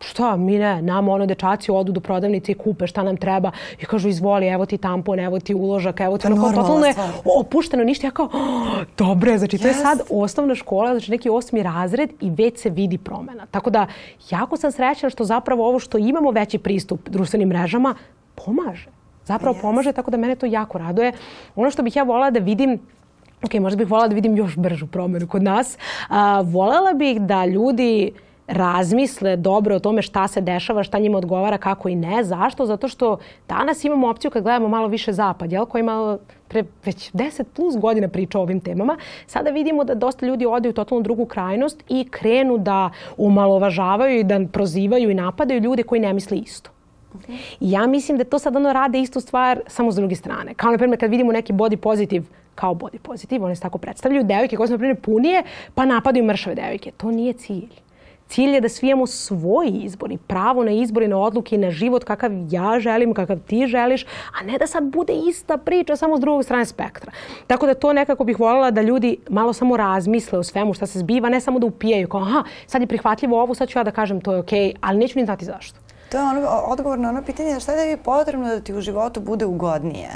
šta, 0.00 0.36
mi 0.36 0.58
ne, 0.58 0.82
nama 0.82 1.12
ono 1.12 1.26
dečaci 1.26 1.70
odu 1.70 1.92
do 1.92 2.00
prodavnice 2.00 2.52
i 2.52 2.54
kupe 2.54 2.86
šta 2.86 3.02
nam 3.02 3.16
treba 3.16 3.50
i 3.80 3.84
kažu 3.84 4.08
izvoli, 4.08 4.46
evo 4.46 4.66
ti 4.66 4.78
tampon, 4.78 5.20
evo 5.20 5.40
ti 5.40 5.54
uložak, 5.54 6.00
evo 6.00 6.18
ti 6.18 6.26
ono, 6.26 6.52
totalno 6.52 6.86
je 6.86 6.94
opušteno 7.40 7.84
ništa. 7.84 8.06
Ja 8.06 8.10
kao, 8.10 8.26
oh, 8.26 8.86
dobre, 8.98 9.38
znači 9.38 9.58
to 9.58 9.64
yes. 9.64 9.68
je 9.68 9.74
sad 9.74 10.00
osnovna 10.10 10.54
škola, 10.54 10.90
znači 10.90 11.10
neki 11.10 11.30
osmi 11.30 11.62
razred 11.62 12.10
i 12.20 12.30
već 12.30 12.58
se 12.58 12.70
vidi 12.70 12.98
promena. 12.98 13.46
Tako 13.46 13.70
da, 13.70 13.86
jako 14.30 14.56
sam 14.56 14.72
srećna 14.72 15.10
što 15.10 15.24
zapravo 15.24 15.68
ovo 15.68 15.78
što 15.78 15.98
imamo 15.98 16.30
veći 16.30 16.58
pristup 16.58 17.08
društvenim 17.08 17.48
mrežama, 17.48 17.94
pomaže 18.34 18.99
zapravo 19.30 19.54
yes. 19.56 19.62
pomaže, 19.62 19.92
tako 19.92 20.10
da 20.10 20.16
mene 20.16 20.36
to 20.36 20.46
jako 20.46 20.78
raduje. 20.78 21.12
Ono 21.56 21.70
što 21.70 21.82
bih 21.82 21.96
ja 21.96 22.02
volala 22.02 22.30
da 22.30 22.40
vidim 22.40 22.80
Ok, 23.42 23.54
možda 23.54 23.78
bih 23.80 23.88
volala 23.90 24.08
da 24.08 24.14
vidim 24.14 24.36
još 24.36 24.56
bržu 24.56 24.86
promjenu 24.86 25.26
kod 25.28 25.42
nas. 25.42 25.78
A, 26.08 26.40
volela 26.44 26.92
bih 26.92 27.20
da 27.20 27.44
ljudi 27.46 28.12
razmisle 28.46 29.36
dobro 29.36 29.76
o 29.76 29.78
tome 29.78 30.02
šta 30.02 30.28
se 30.28 30.40
dešava, 30.40 30.82
šta 30.82 30.98
njima 30.98 31.18
odgovara, 31.18 31.58
kako 31.58 31.88
i 31.88 31.94
ne. 31.94 32.24
Zašto? 32.24 32.66
Zato 32.66 32.88
što 32.88 33.18
danas 33.48 33.84
imamo 33.84 34.10
opciju 34.10 34.30
kad 34.30 34.42
gledamo 34.42 34.68
malo 34.68 34.88
više 34.88 35.12
zapad, 35.12 35.52
jel, 35.52 35.66
koji 35.66 35.80
ima 35.80 36.18
pre 36.48 36.64
već 36.84 37.12
10 37.12 37.44
plus 37.56 37.76
godina 37.76 38.08
priča 38.08 38.38
o 38.38 38.42
ovim 38.42 38.60
temama. 38.60 38.96
Sada 39.26 39.50
vidimo 39.50 39.84
da 39.84 39.94
dosta 39.94 40.26
ljudi 40.26 40.46
ode 40.46 40.68
u 40.68 40.72
totalno 40.72 41.02
drugu 41.02 41.26
krajnost 41.26 41.84
i 41.88 42.04
krenu 42.10 42.58
da 42.58 42.90
umalovažavaju 43.16 44.18
i 44.18 44.24
da 44.24 44.40
prozivaju 44.52 45.10
i 45.10 45.14
napadaju 45.14 45.60
ljude 45.60 45.82
koji 45.82 46.00
ne 46.00 46.12
misle 46.12 46.36
isto. 46.36 46.70
Okay. 47.14 47.36
I 47.60 47.70
ja 47.70 47.86
mislim 47.86 48.18
da 48.18 48.24
to 48.24 48.38
sad 48.38 48.56
ono 48.56 48.72
rade 48.72 49.00
istu 49.00 49.20
stvar 49.20 49.60
samo 49.66 49.92
s 49.92 49.96
druge 49.96 50.14
strane. 50.14 50.54
Kao 50.54 50.70
na 50.70 50.78
primjer 50.78 51.00
kad 51.00 51.10
vidimo 51.10 51.32
neki 51.32 51.52
body 51.52 51.76
pozitiv 51.76 52.22
kao 52.54 52.74
body 52.74 52.98
pozitiv, 52.98 53.44
one 53.44 53.56
se 53.56 53.62
tako 53.62 53.78
predstavljaju, 53.78 54.24
devojke 54.24 54.56
koje 54.56 54.66
su 54.66 54.72
na 54.72 54.78
primjer 54.78 55.00
punije, 55.00 55.42
pa 55.74 55.84
napadaju 55.84 56.24
mršave 56.24 56.56
devojke. 56.56 56.90
To 56.96 57.10
nije 57.10 57.32
cilj. 57.32 57.68
Cilj 58.28 58.54
je 58.54 58.60
da 58.60 58.68
svi 58.68 58.88
imamo 58.88 59.06
svoj 59.06 59.70
izbor 59.74 60.12
i 60.12 60.18
pravo 60.18 60.64
na 60.64 60.70
izbor 60.70 61.02
i 61.02 61.08
na 61.08 61.18
odluke 61.18 61.54
i 61.54 61.58
na 61.58 61.70
život 61.70 62.04
kakav 62.04 62.30
ja 62.50 62.80
želim, 62.80 63.14
kakav 63.14 63.38
ti 63.46 63.66
želiš, 63.66 64.04
a 64.40 64.44
ne 64.44 64.58
da 64.58 64.66
sad 64.66 64.84
bude 64.84 65.12
ista 65.28 65.56
priča 65.56 65.96
samo 65.96 66.16
s 66.16 66.20
drugog 66.20 66.44
strane 66.44 66.66
spektra. 66.66 67.12
Tako 67.46 67.66
da 67.66 67.74
to 67.74 67.92
nekako 67.92 68.24
bih 68.24 68.40
voljela 68.40 68.70
da 68.70 68.82
ljudi 68.82 69.16
malo 69.30 69.52
samo 69.52 69.76
razmisle 69.76 70.38
o 70.38 70.42
svemu 70.42 70.74
šta 70.74 70.86
se 70.86 70.98
zbiva, 70.98 71.28
ne 71.28 71.40
samo 71.40 71.58
da 71.58 71.66
upijaju 71.66 72.08
kao 72.08 72.20
aha, 72.20 72.44
sad 72.66 72.80
je 72.80 72.86
prihvatljivo 72.86 73.42
ovo, 73.42 73.54
sad 73.54 73.68
ću 73.68 73.78
ja 73.78 73.84
da 73.84 73.90
kažem 73.90 74.20
to 74.20 74.32
je 74.32 74.38
okej, 74.38 74.68
okay, 74.68 74.76
ali 74.80 74.98
neću 74.98 75.18
ni 75.18 75.24
znati 75.24 75.44
zašto. 75.44 75.89
To 76.10 76.16
je 76.16 76.22
ono, 76.22 76.48
odgovor 76.48 76.98
na 76.98 77.08
ono 77.08 77.22
pitanje 77.22 77.60
šta 77.60 77.72
je 77.72 77.96
da 77.96 78.02
potrebno 78.02 78.48
da 78.48 78.60
ti 78.60 78.74
u 78.74 78.80
životu 78.80 79.20
bude 79.20 79.46
ugodnije, 79.46 80.10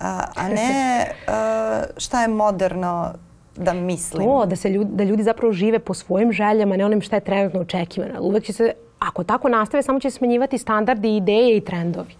a, 0.00 0.20
a 0.36 0.48
ne 0.48 1.06
a, 1.28 1.82
šta 1.96 2.22
je 2.22 2.28
moderno 2.28 3.12
da 3.56 3.72
mislim. 3.72 4.28
To, 4.28 4.46
da, 4.46 4.56
se 4.56 4.68
ljudi, 4.68 4.90
da 4.94 5.04
ljudi 5.04 5.22
zapravo 5.22 5.52
žive 5.52 5.78
po 5.78 5.94
svojim 5.94 6.32
željama, 6.32 6.76
ne 6.76 6.84
onim 6.84 7.00
šta 7.00 7.16
je 7.16 7.20
trenutno 7.20 7.60
očekivano. 7.60 8.20
Uvek 8.20 8.44
će 8.44 8.52
se, 8.52 8.72
ako 8.98 9.24
tako 9.24 9.48
nastave, 9.48 9.82
samo 9.82 10.00
će 10.00 10.10
smenjivati 10.10 10.58
standardi, 10.58 11.16
ideje 11.16 11.56
i 11.56 11.60
trendovi. 11.60 12.14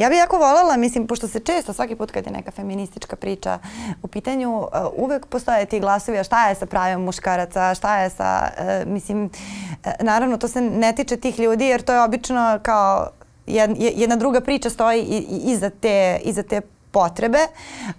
Ja 0.00 0.08
bih 0.08 0.18
jako 0.18 0.38
voljela, 0.38 0.76
mislim, 0.76 1.06
pošto 1.06 1.28
se 1.28 1.40
često 1.40 1.72
svaki 1.72 1.96
put 1.96 2.10
kad 2.10 2.26
je 2.26 2.32
neka 2.32 2.50
feministička 2.50 3.16
priča 3.16 3.58
u 4.02 4.08
pitanju, 4.08 4.58
uh, 4.58 4.68
uvek 4.96 5.26
postoje 5.26 5.66
ti 5.66 5.80
glasovi, 5.80 6.18
a 6.18 6.24
šta 6.24 6.48
je 6.48 6.54
sa 6.54 6.66
pravim 6.66 7.00
muškaraca, 7.00 7.74
šta 7.74 7.98
je 7.98 8.10
sa, 8.10 8.48
uh, 8.58 8.92
mislim, 8.92 9.24
uh, 9.24 9.92
naravno 10.00 10.36
to 10.36 10.48
se 10.48 10.60
ne 10.60 10.92
tiče 10.92 11.16
tih 11.16 11.38
ljudi 11.38 11.64
jer 11.64 11.82
to 11.82 11.92
je 11.92 12.02
obično 12.02 12.58
kao 12.62 13.10
jedna 13.46 14.16
druga 14.16 14.40
priča 14.40 14.70
stoji 14.70 15.02
iza 15.44 15.70
te, 15.70 16.20
iza 16.24 16.42
te 16.42 16.60
potrebe, 16.92 17.38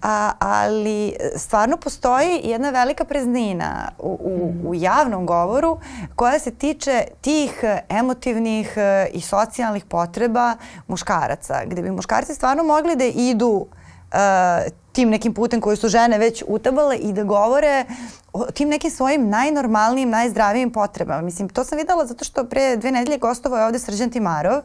a, 0.02 0.32
ali 0.40 1.16
stvarno 1.36 1.78
postoji 1.78 2.42
jedna 2.44 2.70
velika 2.70 3.06
preznina 3.06 3.92
u, 4.00 4.10
u, 4.10 4.70
u 4.70 4.76
javnom 4.76 5.26
govoru 5.26 5.80
koja 6.16 6.40
se 6.40 6.52
tiče 6.52 7.04
tih 7.22 7.64
emotivnih 7.90 8.78
i 9.14 9.22
socijalnih 9.22 9.86
potreba 9.86 10.56
muškaraca, 10.88 11.66
gde 11.66 11.82
bi 11.82 11.92
muškarci 11.92 12.36
stvarno 12.36 12.64
mogli 12.64 12.96
da 12.96 13.06
idu 13.06 13.68
uh, 14.12 14.72
tim 14.92 15.10
nekim 15.10 15.34
putem 15.34 15.62
koji 15.62 15.78
su 15.78 15.88
žene 15.88 16.18
već 16.18 16.44
utabale 16.48 16.98
i 16.98 17.14
da 17.14 17.24
govore 17.24 17.86
o 18.34 18.52
tim 18.52 18.70
nekim 18.70 18.92
svojim 18.92 19.30
najnormalnijim, 19.30 20.10
najzdravijim 20.10 20.72
potrebama. 20.72 21.22
Mislim, 21.22 21.50
to 21.50 21.64
sam 21.64 21.78
videla 21.78 22.06
zato 22.06 22.26
što 22.26 22.44
pre 22.44 22.78
dve 22.78 22.92
nedelje 22.92 23.18
gostovo 23.18 23.58
je 23.58 23.66
ovde 23.66 23.80
Srđan 23.80 24.10
Timarov, 24.10 24.58
uh, 24.58 24.64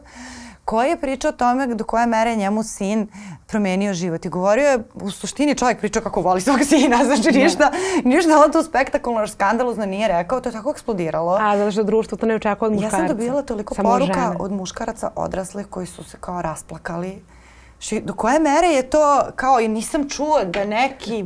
koji 0.67 0.89
je 0.89 1.01
pričao 1.01 1.29
o 1.29 1.31
tome 1.31 1.67
do 1.67 1.83
koje 1.83 2.05
mere 2.07 2.35
njemu 2.35 2.63
sin 2.63 3.07
promenio 3.47 3.93
život. 3.93 4.25
I 4.25 4.29
govorio 4.29 4.67
je, 4.67 4.79
u 4.93 5.11
suštini 5.11 5.55
čovjek 5.55 5.79
pričao 5.79 6.01
kako 6.01 6.21
voli 6.21 6.41
svog 6.41 6.59
sina, 6.69 7.05
znači 7.05 7.31
da. 7.31 7.39
ništa, 7.39 7.71
ništa 8.03 8.39
on 8.45 8.51
tu 8.51 8.63
spektakularno 8.63 9.27
skandalozno 9.27 9.85
nije 9.85 10.07
rekao, 10.07 10.41
to 10.41 10.49
je 10.49 10.53
tako 10.53 10.71
eksplodiralo. 10.71 11.37
A, 11.41 11.57
zato 11.57 11.71
što 11.71 11.83
društvo 11.83 12.17
to 12.17 12.25
ne 12.25 12.35
očekuje 12.35 12.67
od 12.67 12.73
muškaraca. 12.73 12.97
Ja 12.97 13.07
sam 13.07 13.17
dobila 13.17 13.41
toliko 13.41 13.75
Samo 13.75 13.89
poruka 13.89 14.13
žene. 14.13 14.35
od 14.39 14.51
muškaraca 14.51 15.11
odraslih 15.15 15.67
koji 15.67 15.87
su 15.87 16.03
se 16.03 16.17
kao 16.19 16.41
rasplakali. 16.41 17.21
Ši, 17.79 18.01
do 18.01 18.13
koje 18.13 18.39
mere 18.39 18.67
je 18.67 18.89
to 18.89 19.21
kao 19.35 19.59
i 19.59 19.67
nisam 19.67 20.09
čuo 20.09 20.43
da 20.45 20.65
neki 20.65 21.25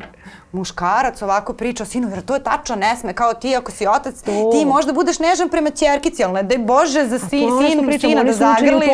muškarac 0.54 1.22
ovako 1.22 1.54
priča 1.54 1.84
o 1.84 1.88
sinu, 1.88 2.10
jer 2.10 2.22
to 2.22 2.34
je 2.34 2.44
tačno, 2.44 2.76
ne 2.76 2.96
sme, 2.96 3.14
kao 3.14 3.34
ti 3.34 3.56
ako 3.56 3.72
si 3.72 3.88
otac, 3.88 4.16
To. 4.16 4.50
ti 4.52 4.66
možda 4.66 4.94
budeš 4.94 5.20
nežan 5.20 5.50
prema 5.50 5.70
ćerkici, 5.72 6.24
ali 6.24 6.34
ne 6.34 6.44
daj 6.44 6.58
Bože 6.58 7.08
za 7.08 7.20
si, 7.20 7.28
sin, 7.30 7.50
pričamo, 7.86 8.12
sina 8.12 8.24
da 8.24 8.34
zagrliš. 8.34 8.90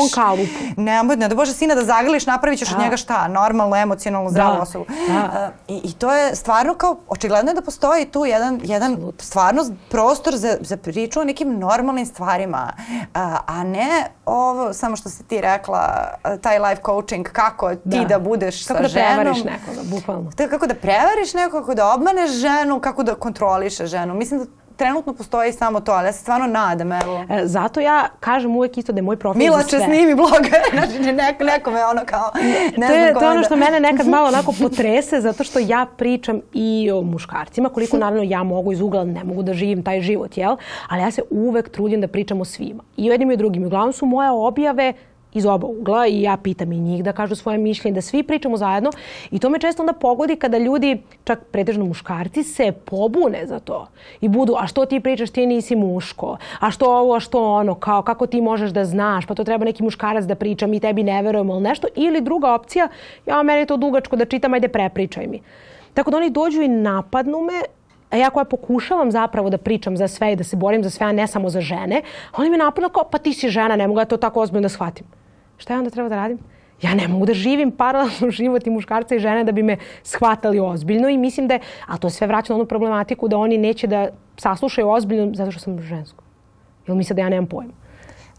Ne, 0.78 1.04
ne 1.06 1.28
daj 1.28 1.36
Bože 1.36 1.54
sina 1.54 1.76
da 1.76 1.84
zagrliš, 1.84 2.26
napravit 2.26 2.60
ćeš 2.60 2.70
od 2.70 2.78
Da. 2.78 2.84
njega 2.84 2.98
šta, 2.98 3.28
normalno, 3.30 3.76
emocionalno, 3.78 4.30
zdravu 4.30 4.56
Da, 4.56 4.62
osobu. 4.62 4.86
da. 5.08 5.52
Uh, 5.70 5.76
i, 5.76 5.82
I 5.84 5.94
to 5.94 6.14
je 6.14 6.36
stvarno 6.36 6.74
kao, 6.76 6.98
očigledno 7.08 7.52
je 7.52 7.56
da 7.56 7.62
postoji 7.62 8.06
tu 8.06 8.26
jedan, 8.26 8.60
jedan 8.64 8.98
stvarno 9.20 9.62
prostor 9.90 10.36
za, 10.36 10.58
za 10.62 10.78
priču 10.78 11.20
o 11.20 11.26
nekim 11.26 11.50
normalnim 11.52 12.06
stvarima, 12.06 12.74
a, 13.14 13.38
a 13.48 13.64
ne 13.64 13.90
ovo, 14.26 14.74
samo 14.74 14.96
što 14.96 15.10
si 15.10 15.24
ti 15.24 15.42
rekla, 15.42 15.78
a, 16.24 16.38
taj 16.38 16.60
life 16.60 16.82
coaching, 16.84 17.28
kako 17.28 17.70
ti 17.70 17.80
da, 17.84 18.06
Da. 18.08 18.20
budeš 18.20 18.58
Kako 18.60 18.78
sa 18.78 18.82
da 18.82 18.88
ženom. 18.88 19.08
prevariš 19.16 19.44
nekoga, 19.44 19.82
bukvalno. 19.86 20.32
Kako 20.50 20.68
da 20.68 20.76
prevariš 20.76 21.34
nekog, 21.48 21.62
kako 21.62 21.74
da 21.76 21.94
obmaneš 21.94 22.32
ženu, 22.32 22.80
kako 22.80 23.04
da 23.04 23.16
kontroliše 23.16 23.86
ženu. 23.86 24.14
Mislim 24.14 24.40
da 24.40 24.46
trenutno 24.76 25.14
postoji 25.14 25.54
samo 25.54 25.80
to, 25.80 25.92
ali 25.92 26.08
ja 26.08 26.14
se 26.14 26.20
stvarno 26.20 26.48
nadam, 26.48 26.92
evo. 26.92 27.26
E, 27.30 27.46
Zato 27.46 27.80
ja 27.80 28.08
kažem 28.20 28.56
uvek 28.56 28.78
isto 28.78 28.92
da 28.92 28.98
je 28.98 29.04
moj 29.04 29.16
profil 29.16 29.40
Miloče, 29.40 29.68
sve. 29.70 29.80
snimi 29.80 30.16
blog. 30.16 30.32
znači, 30.74 31.00
neko, 31.14 31.44
nekome 31.44 31.86
ono 31.86 32.02
kao, 32.06 32.32
ne 32.78 32.88
to 32.88 32.94
je, 32.94 33.14
to 33.14 33.22
je 33.22 33.30
ono 33.30 33.40
da- 33.40 33.44
što 33.46 33.56
mene 33.56 33.80
nekad 33.80 34.08
malo 34.08 34.28
onako 34.28 34.54
potrese 34.62 35.22
zato 35.22 35.44
što 35.44 35.60
ja 35.60 35.86
pričam 35.98 36.42
i 36.54 36.92
o 36.92 37.02
muškarcima, 37.02 37.70
koliko 37.70 37.98
naravno 38.04 38.24
ja 38.24 38.44
mogu 38.44 38.72
iz 38.72 38.82
ugla, 38.82 39.04
ne 39.04 39.24
mogu 39.24 39.44
da 39.44 39.54
živim 39.54 39.84
taj 39.84 40.02
život, 40.02 40.38
jel? 40.38 40.56
Ali 40.90 41.02
ja 41.02 41.12
se 41.12 41.22
uvek 41.30 41.70
trudim 41.70 42.02
da 42.02 42.08
pričam 42.08 42.42
o 42.42 42.46
svima. 42.46 42.84
I 42.98 43.10
o 43.10 43.14
jednim 43.14 43.32
i 43.32 43.34
o 43.34 43.38
drugim. 43.38 43.66
Uglavnom 43.66 43.94
su 43.94 44.06
moje 44.06 44.32
objave 44.32 44.94
iz 45.38 45.46
oba 45.46 45.68
ugla 45.68 46.08
i 46.08 46.22
ja 46.22 46.38
pitam 46.38 46.72
i 46.72 46.80
njih 46.80 47.04
da 47.04 47.14
kažu 47.14 47.36
svoje 47.36 47.58
mišljenje, 47.58 47.96
da 47.96 48.02
svi 48.02 48.24
pričamo 48.24 48.58
zajedno 48.58 48.92
i 49.32 49.40
to 49.40 49.50
me 49.50 49.60
često 49.60 49.84
onda 49.84 49.94
pogodi 49.94 50.36
kada 50.36 50.58
ljudi, 50.58 51.02
čak 51.24 51.44
pretežno 51.52 51.86
muškarci, 51.86 52.44
se 52.44 52.72
pobune 52.72 53.46
za 53.46 53.60
to 53.60 53.88
i 54.22 54.28
budu, 54.28 54.56
a 54.60 54.68
što 54.68 54.86
ti 54.86 55.00
pričaš, 55.00 55.30
ti 55.30 55.46
nisi 55.46 55.76
muško, 55.76 56.38
a 56.60 56.72
što 56.72 56.86
ovo, 56.86 57.16
a 57.16 57.20
što 57.20 57.44
ono, 57.54 57.76
kao 57.76 58.02
kako 58.02 58.28
ti 58.28 58.42
možeš 58.42 58.72
da 58.72 58.86
znaš, 58.86 59.26
pa 59.26 59.36
to 59.36 59.44
treba 59.44 59.66
neki 59.66 59.84
muškarac 59.84 60.26
da 60.26 60.36
priča, 60.36 60.68
mi 60.68 60.80
tebi 60.80 61.04
ne 61.04 61.22
verujemo 61.22 61.54
ili 61.54 61.64
nešto, 61.64 61.88
ili 61.96 62.22
druga 62.22 62.54
opcija, 62.54 62.88
ja 63.26 63.44
meni 63.44 63.66
to 63.66 63.78
dugačko 63.78 64.16
da 64.16 64.26
čitam, 64.26 64.54
ajde 64.54 64.68
prepričaj 64.68 65.28
mi. 65.28 65.42
Tako 65.94 66.12
da 66.12 66.18
oni 66.18 66.30
dođu 66.30 66.62
i 66.62 66.68
napadnu 66.68 67.42
me, 67.42 67.62
a 68.10 68.18
ja 68.18 68.30
koja 68.30 68.46
pokušavam 68.46 69.12
zapravo 69.12 69.50
da 69.50 69.58
pričam 69.58 69.98
za 69.98 70.08
sve 70.08 70.34
i 70.34 70.36
da 70.36 70.44
se 70.44 70.56
borim 70.56 70.84
za 70.84 70.90
sve, 70.90 71.08
a 71.08 71.12
ne 71.12 71.28
samo 71.28 71.50
za 71.50 71.62
žene, 71.62 72.02
oni 72.38 72.50
me 72.50 72.58
napadnu 72.58 72.90
kao, 72.90 73.04
pa 73.12 73.18
ti 73.18 73.34
si 73.34 73.50
žena, 73.50 73.76
ne 73.76 73.88
mogu 73.88 74.00
ja 74.00 74.06
to 74.06 74.18
tako 74.18 74.42
ozbiljno 74.42 74.62
da 74.62 74.70
shvatim. 74.70 75.08
Šta 75.58 75.74
ja 75.74 75.80
onda 75.80 75.90
treba 75.90 76.10
da 76.10 76.16
radim? 76.16 76.40
Ja 76.82 76.94
ne 76.96 77.08
mogu 77.08 77.26
da 77.26 77.34
živim 77.34 77.72
paralelno 77.72 78.32
život 78.40 78.68
i 78.68 78.70
muškarca 78.70 79.16
i 79.16 79.20
žene 79.20 79.44
da 79.44 79.52
bi 79.52 79.64
me 79.64 79.78
shvatali 80.04 80.60
ozbiljno 80.60 81.10
i 81.10 81.18
mislim 81.18 81.48
da 81.48 81.54
je, 81.54 81.60
a 81.86 81.98
to 81.98 82.10
sve 82.10 82.28
vraća 82.28 82.54
na 82.54 82.56
onu 82.56 82.66
problematiku 82.66 83.28
da 83.28 83.38
oni 83.38 83.58
neće 83.58 83.88
da 83.88 84.10
saslušaju 84.38 84.90
ozbiljno 84.90 85.32
zato 85.34 85.52
što 85.52 85.60
sam 85.60 85.82
žensko. 85.82 86.24
Ili 86.88 86.98
misle 86.98 87.14
da 87.14 87.22
ja 87.22 87.30
nemam 87.30 87.48
pojma. 87.48 87.74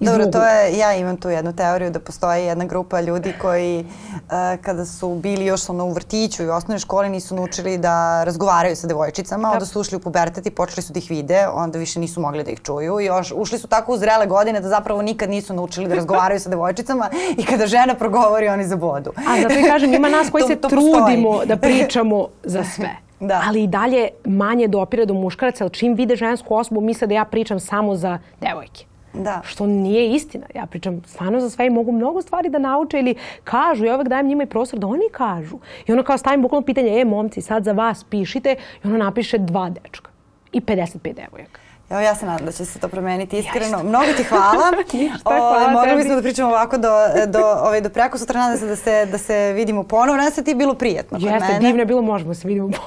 Dobro, 0.01 0.27
to 0.27 0.45
je, 0.45 0.79
ja 0.79 0.95
imam 0.95 1.17
tu 1.17 1.31
jednu 1.31 1.53
teoriju 1.53 1.91
da 1.91 2.01
postoji 2.01 2.45
jedna 2.45 2.65
grupa 2.65 3.01
ljudi 3.01 3.33
koji 3.43 3.81
uh, 3.81 4.31
kada 4.63 4.85
su 4.85 5.15
bili 5.15 5.45
još 5.45 5.69
ono 5.69 5.85
u 5.85 5.93
vrtiću 5.93 6.43
i 6.43 6.49
u 6.49 6.53
osnovnoj 6.53 6.79
školi 6.79 7.09
nisu 7.09 7.35
naučili 7.35 7.79
da 7.79 8.25
razgovaraju 8.25 8.77
sa 8.77 8.87
devojčicama, 8.87 9.51
onda 9.53 9.67
su 9.67 9.81
ušli 9.81 9.97
u 9.97 10.01
pubertet 10.01 10.47
i 10.47 10.51
počeli 10.51 10.83
su 10.83 10.93
da 10.93 10.99
ih 10.99 11.11
vide, 11.11 11.47
onda 11.53 11.79
više 11.79 12.01
nisu 12.01 12.21
mogli 12.21 12.45
da 12.45 12.51
ih 12.51 12.61
čuju 12.61 13.01
i 13.01 13.05
još 13.05 13.33
ušli 13.37 13.59
su 13.59 13.69
tako 13.69 13.93
u 13.93 13.99
zrele 13.99 14.27
godine 14.27 14.61
da 14.61 14.69
zapravo 14.69 15.03
nikad 15.03 15.31
nisu 15.31 15.55
naučili 15.55 15.89
da 15.89 15.95
razgovaraju 15.95 16.41
sa 16.41 16.49
devojčicama 16.51 17.11
i 17.37 17.45
kada 17.45 17.67
žena 17.67 17.95
progovori 17.95 18.49
oni 18.49 18.67
zabodu. 18.67 19.13
A 19.17 19.43
zato 19.43 19.55
i 19.55 19.63
kažem, 19.63 19.95
ima 19.95 20.09
nas 20.09 20.31
koji 20.31 20.43
To- 20.45 20.49
se 20.49 20.57
to 20.57 20.69
postoji. 20.69 20.93
trudimo 20.95 21.45
da 21.45 21.57
pričamo 21.57 22.27
za 22.45 22.65
sve. 22.65 22.91
Da. 23.21 23.43
Ali 23.49 23.63
i 23.63 23.67
dalje 23.67 24.09
manje 24.25 24.69
dopire 24.69 25.07
do 25.07 25.15
muškaraca, 25.15 25.65
ali 25.65 25.71
čim 25.73 25.95
vide 25.95 26.17
žensku 26.17 26.55
osobu 26.55 26.81
misle 26.81 27.07
da 27.07 27.15
ja 27.15 27.25
pričam 27.25 27.61
samo 27.61 27.97
za 27.97 28.19
devojke. 28.41 28.85
Da. 29.19 29.43
Što 29.45 29.67
nije 29.67 30.11
istina. 30.15 30.47
Ja 30.55 30.67
pričam 30.67 31.03
stvarno 31.07 31.41
za 31.41 31.51
sve 31.51 31.67
i 31.67 31.71
mogu 31.71 31.93
mnogo 31.93 32.23
stvari 32.23 32.49
da 32.49 32.59
nauče 32.59 32.99
ili 32.99 33.15
kažu. 33.45 33.85
Ja 33.85 33.95
uvek 33.95 34.09
dajem 34.09 34.27
njima 34.27 34.43
i 34.43 34.47
prostor 34.47 34.79
da 34.79 34.87
oni 34.87 35.09
kažu. 35.13 35.59
I 35.87 35.93
ono 35.93 36.03
kao 36.03 36.19
stavim 36.19 36.43
bukvalno 36.43 36.67
pitanje, 36.67 37.01
e 37.01 37.05
momci, 37.05 37.41
sad 37.41 37.65
za 37.65 37.73
vas 37.73 38.05
pišite 38.05 38.57
i 38.85 38.87
ono 38.87 38.99
napiše 38.99 39.39
dva 39.39 39.71
dečka 39.71 40.11
i 40.53 40.61
55 40.61 41.15
devojaka. 41.15 41.68
Evo 41.91 42.01
ja 42.01 42.15
se 42.15 42.27
nadam 42.27 42.47
da 42.47 42.53
će 42.53 42.65
se 42.65 42.79
to 42.79 42.89
promeniti 42.89 43.39
iskreno. 43.39 43.83
Mnogo 43.83 44.07
ti 44.17 44.25
hvala. 44.25 44.53
Ovaj, 45.25 45.39
hvala 45.41 45.71
mogli 45.71 45.97
bismo 45.97 46.15
da 46.15 46.23
pričamo 46.23 46.49
ovako 46.49 46.79
do, 46.79 46.89
do, 47.27 47.39
ovaj, 47.39 47.81
do 47.81 47.89
preko 47.89 48.19
sutra. 48.19 48.41
Nadam 48.41 48.59
se 48.59 48.67
da 48.67 48.77
se, 48.77 49.07
da 49.07 49.19
se 49.19 49.53
vidimo 49.53 49.83
ponovo. 49.83 50.17
Nadam 50.17 50.33
se 50.33 50.41
da 50.41 50.45
ti 50.45 50.51
je 50.51 50.55
bilo 50.55 50.75
prijetno 50.75 51.19
kod 51.19 51.23
Jeste, 51.23 51.47
mene. 51.47 51.59
divno 51.59 51.83
je 51.83 51.87
bilo, 51.87 52.03
možemo 52.03 52.35
se 52.35 52.49
vidimo. 52.49 52.69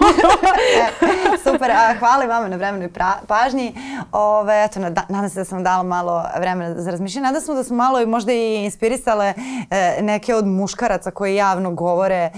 E, 0.72 1.38
super, 1.38 1.72
a 1.72 1.96
hvala 2.00 2.24
i 2.24 2.28
vama 2.28 2.48
na 2.48 2.56
vremenoj 2.56 2.90
pažnji. 3.28 3.76
Ove, 4.12 4.64
eto, 4.64 4.80
nada- 4.80 5.06
nadam 5.10 5.30
se 5.30 5.40
da 5.40 5.46
sam 5.46 5.64
dala 5.64 5.84
malo 5.84 6.24
vremena 6.40 6.82
za 6.82 6.92
razmišljanje. 6.92 7.28
Nadam 7.28 7.42
se 7.42 7.54
da 7.54 7.64
smo 7.64 7.76
malo 7.76 8.02
i 8.02 8.06
možda 8.06 8.34
i 8.34 8.56
inspirisale 8.56 9.34
e, 9.70 9.98
neke 10.02 10.36
od 10.36 10.48
muškaraca 10.48 11.12
koji 11.12 11.36
javno 11.36 11.72
govore 11.72 12.16
e, 12.16 12.32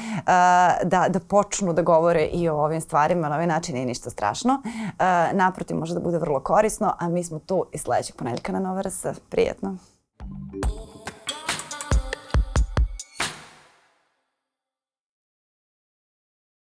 da, 0.83 1.05
da 1.09 1.19
počnu 1.19 1.73
da 1.73 1.81
govore 1.81 2.23
i 2.23 2.49
o 2.49 2.55
ovim 2.55 2.81
stvarima. 2.81 3.29
Na 3.29 3.35
ovaj 3.35 3.47
način 3.47 3.75
nije 3.75 3.85
ništa 3.85 4.09
strašno. 4.09 4.61
E, 4.99 5.03
naprotiv, 5.33 5.77
može 5.77 5.93
da 5.93 5.99
bude 5.99 6.17
vrlo 6.17 6.39
korisno, 6.53 6.93
a 6.99 7.09
mi 7.09 7.23
smo 7.23 7.39
tu 7.39 7.65
i 7.71 7.77
sledećeg 7.77 8.15
ponedjeljka 8.15 8.51
na 8.51 8.59
Nova 8.59 8.81
RS. 8.81 9.05
Prijetno! 9.29 9.77